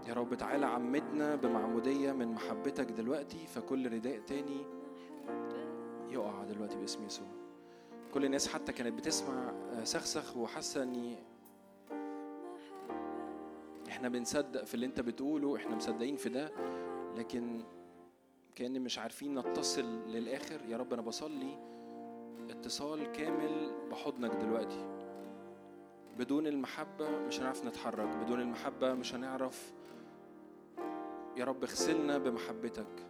يا 0.08 0.14
رب 0.14 0.34
تعالى 0.34 0.66
عمدنا 0.66 1.36
بمعمودية 1.36 2.12
من 2.12 2.28
محبتك 2.28 2.86
دلوقتي 2.86 3.48
فكل 3.48 3.92
رداء 3.94 4.20
تاني 4.20 4.66
يقع 6.10 6.44
دلوقتي 6.44 6.78
باسم 6.78 7.06
يسوع. 7.06 7.28
كل 8.14 8.26
الناس 8.26 8.48
حتى 8.48 8.74
كانت 8.74 8.98
بتسمع 8.98 9.54
سخسخ 9.84 10.38
وحاسة 10.38 10.84
اني 10.84 11.18
إحنا 13.98 14.10
بنصدق 14.10 14.64
في 14.64 14.74
اللي 14.74 14.86
انت 14.86 15.02
بتقوله 15.02 15.56
إحنا 15.56 15.76
مصدقين 15.76 16.16
في 16.16 16.30
ده 16.30 16.52
لكن 17.16 17.64
كأن 18.56 18.82
مش 18.82 19.00
عارفين 19.00 19.40
نتصل 19.40 19.86
للآخر. 20.08 20.62
يا 20.68 20.78
رب 20.78 20.94
أنا 20.94 21.02
بصلي 21.02 21.58
اتصال 22.50 23.12
كامل 23.12 23.72
بحضنك 23.92 24.32
دلوقتي. 24.32 24.86
بدون 26.18 26.48
المحبة 26.48 27.10
مش 27.10 27.40
هنعرف 27.40 27.66
نتحرك 27.66 28.16
بدون 28.16 28.42
المحبة 28.42 28.94
مش 28.94 29.16
هنعرف 29.16 29.74
يا 31.38 31.46
رب 31.46 31.64
اغسلنا 31.64 32.18
بمحبتك. 32.18 33.06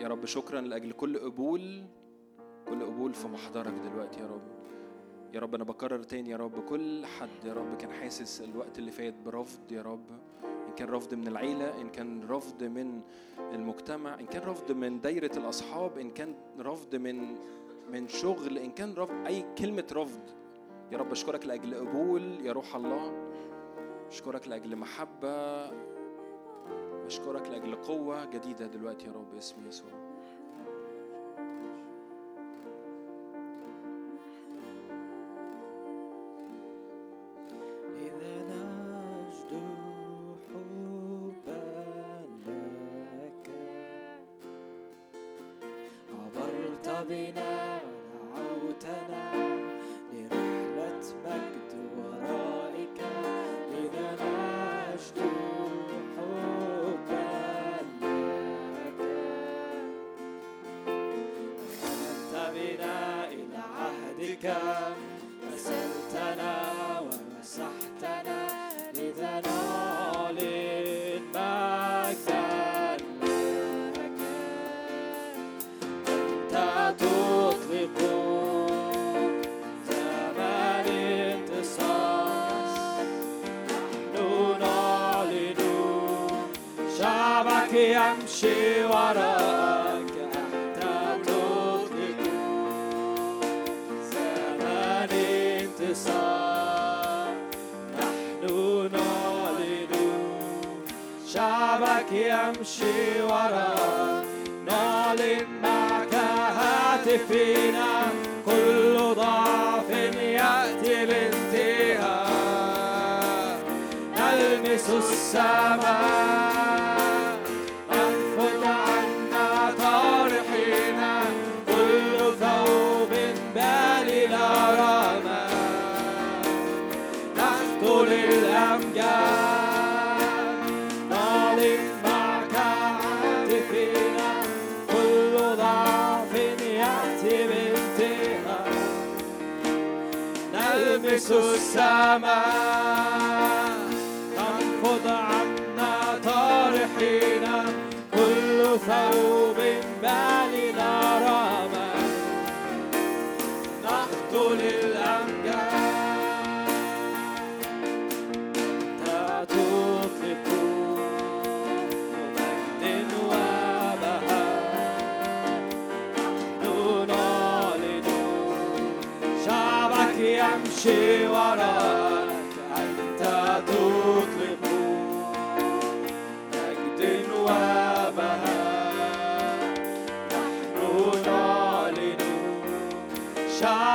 يا 0.00 0.08
رب 0.08 0.24
شكرا 0.24 0.60
لأجل 0.60 0.92
كل 0.92 1.18
قبول 1.18 1.84
كل 2.68 2.84
قبول 2.84 3.14
في 3.14 3.28
محضرك 3.28 3.74
دلوقتي 3.74 4.20
يا 4.20 4.26
رب. 4.26 4.55
يا 5.36 5.40
رب 5.40 5.54
أنا 5.54 5.64
بكرر 5.64 6.02
تاني 6.02 6.30
يا 6.30 6.36
رب. 6.36 6.60
كل 6.60 7.06
حد 7.06 7.44
يا 7.44 7.52
رب 7.52 7.76
كان 7.76 7.92
حاسس 7.92 8.40
الوقت 8.40 8.78
اللي 8.78 8.90
فات 8.90 9.14
برفض 9.24 9.72
يا 9.72 9.82
رب. 9.82 10.04
إن 10.44 10.74
كان 10.76 10.88
رفض 10.88 11.14
من 11.14 11.28
العيلة 11.28 11.80
إن 11.80 11.88
كان 11.88 12.28
رفض 12.28 12.64
من 12.64 13.00
المجتمع 13.38 14.20
إن 14.20 14.26
كان 14.26 14.42
رفض 14.42 14.72
من 14.72 15.00
دايرة 15.00 15.38
الأصحاب 15.38 15.98
إن 15.98 16.10
كان 16.10 16.34
رفض 16.58 16.94
من 16.94 17.36
من 17.92 18.08
شغل 18.08 18.58
إن 18.58 18.70
كان 18.70 18.94
رفض 18.94 19.26
أي 19.26 19.44
كلمة 19.58 19.86
رفض. 19.92 20.20
يا 20.92 20.98
رب 20.98 21.12
أشكرك 21.12 21.46
لأجل 21.46 21.74
قبول 21.74 22.46
يا 22.46 22.52
روح 22.52 22.76
الله. 22.76 23.28
أشكرك 24.08 24.48
لأجل 24.48 24.76
محبة. 24.76 25.70
أشكرك 27.06 27.48
لأجل 27.48 27.74
قوة 27.74 28.24
جديدة 28.24 28.66
دلوقتي 28.66 29.06
يا 29.06 29.12
رب 29.12 29.30
باسم 29.34 29.66
يسوع. 29.66 30.05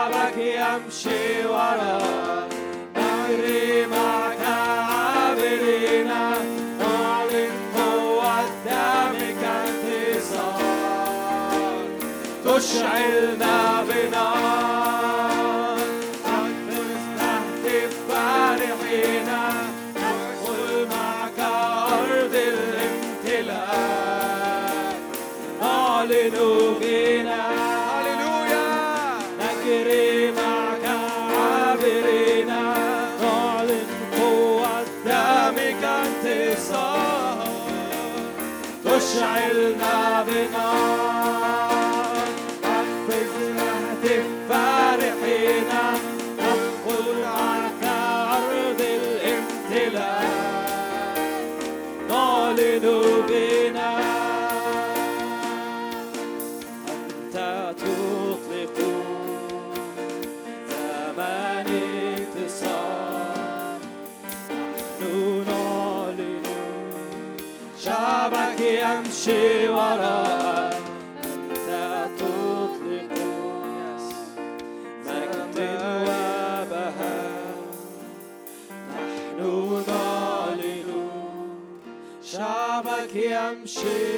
شعبك 0.01 0.37
يمشي 0.37 1.45
وراك 1.45 2.51
نجري 2.95 3.85
معك 3.85 4.41
عابرين 4.41 6.07
نعلن 6.07 7.51
قوة 7.75 8.41
دمك 8.65 9.43
انتصار 9.65 10.61
تشعلنا 12.45 13.83
بنار. 13.83 14.70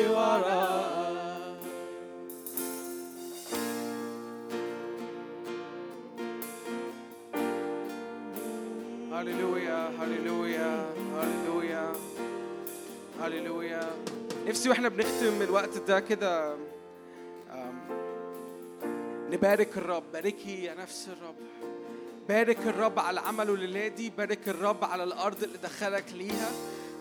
وراءك 0.09 0.93
هللويا 9.13 9.89
هللويا 9.99 10.93
هللويا 11.15 11.93
هللويا. 13.21 13.91
نفسي 14.47 14.69
وإحنا 14.69 14.89
بنختم 14.89 15.41
الوقت 15.41 15.77
ده 15.77 15.99
كده 15.99 16.55
نبارك 19.29 19.77
الرب. 19.77 20.03
باركي 20.13 20.63
يا 20.63 20.73
نفس 20.73 21.09
الرب. 21.09 21.35
بارك 22.29 22.57
الرب 22.67 22.99
على 22.99 23.19
عمله 23.19 23.53
الليلة 23.53 23.87
دي 23.87 24.09
بارك 24.09 24.49
الرب 24.49 24.83
على 24.83 25.03
الأرض 25.03 25.43
اللي 25.43 25.57
دخلك 25.57 26.05
ليها. 26.13 26.51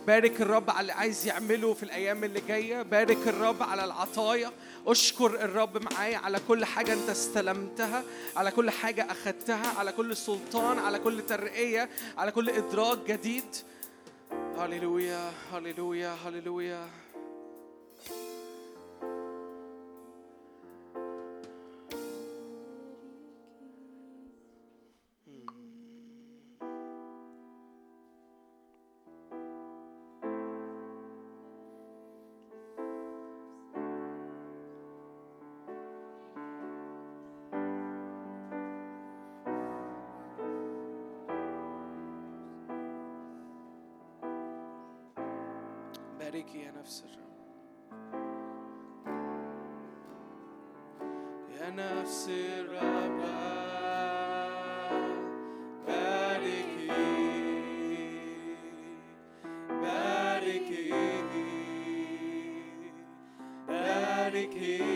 بارك 0.07 0.41
الرب 0.41 0.71
على 0.71 0.81
اللي 0.81 0.93
عايز 0.93 1.27
يعمله 1.27 1.75
في 1.75 1.83
الأيام 1.83 2.25
اللي 2.25 2.41
جاية. 2.49 2.83
بارك 2.83 3.29
الرب 3.29 3.63
على 3.63 3.85
العطايا. 3.85 4.51
أشكر 4.87 5.45
الرب 5.45 5.93
معايا 5.93 6.19
على 6.19 6.41
كل 6.49 6.65
حاجة 6.65 6.93
أنت 6.93 7.09
استلمتها 7.09 8.05
على 8.37 8.51
كل 8.51 8.71
حاجة 8.71 9.07
أخدتها 9.11 9.79
على 9.79 9.93
كل 9.93 10.17
سلطان 10.17 10.79
على 10.79 10.99
كل 10.99 11.23
ترقية 11.27 11.89
على 12.19 12.33
كل 12.33 12.51
إدراك 12.51 12.99
جديد. 13.09 13.57
هللويا 14.59 15.33
هللويا 15.53 16.17
هللويا. 16.27 16.89
Mary 46.33 46.43
की 46.43 46.59
है 46.59 46.71
نفس 46.79 47.03
يا 51.57 51.71
نفس 51.71 52.29
الرب 52.29 53.13
He. 64.55 64.92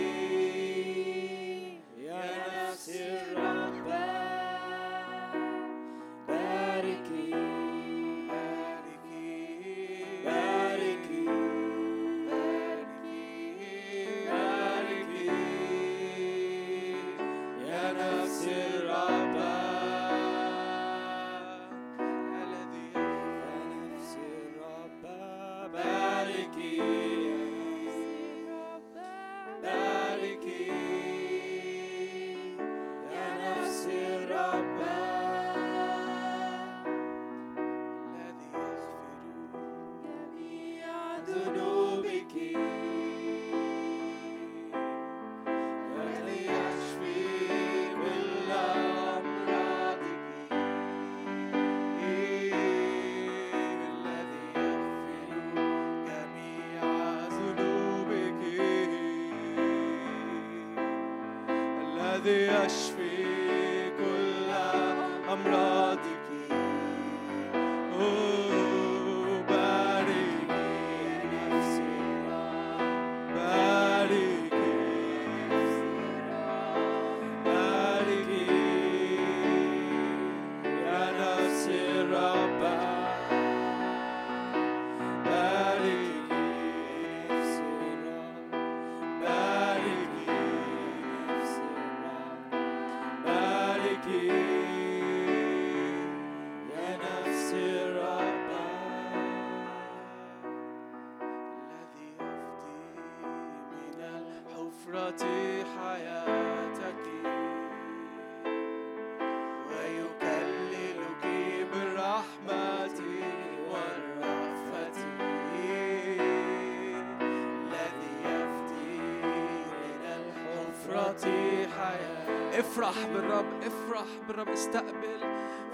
استقبل 124.56 125.20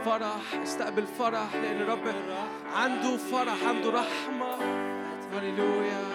فرح 0.05 0.55
استقبل 0.63 1.07
فرح 1.07 1.55
لأن 1.55 1.81
الرب 1.81 2.15
عنده 2.75 3.17
فرح 3.17 3.65
عنده 3.69 3.91
رحمة. 3.91 4.57
هللويا 5.33 6.12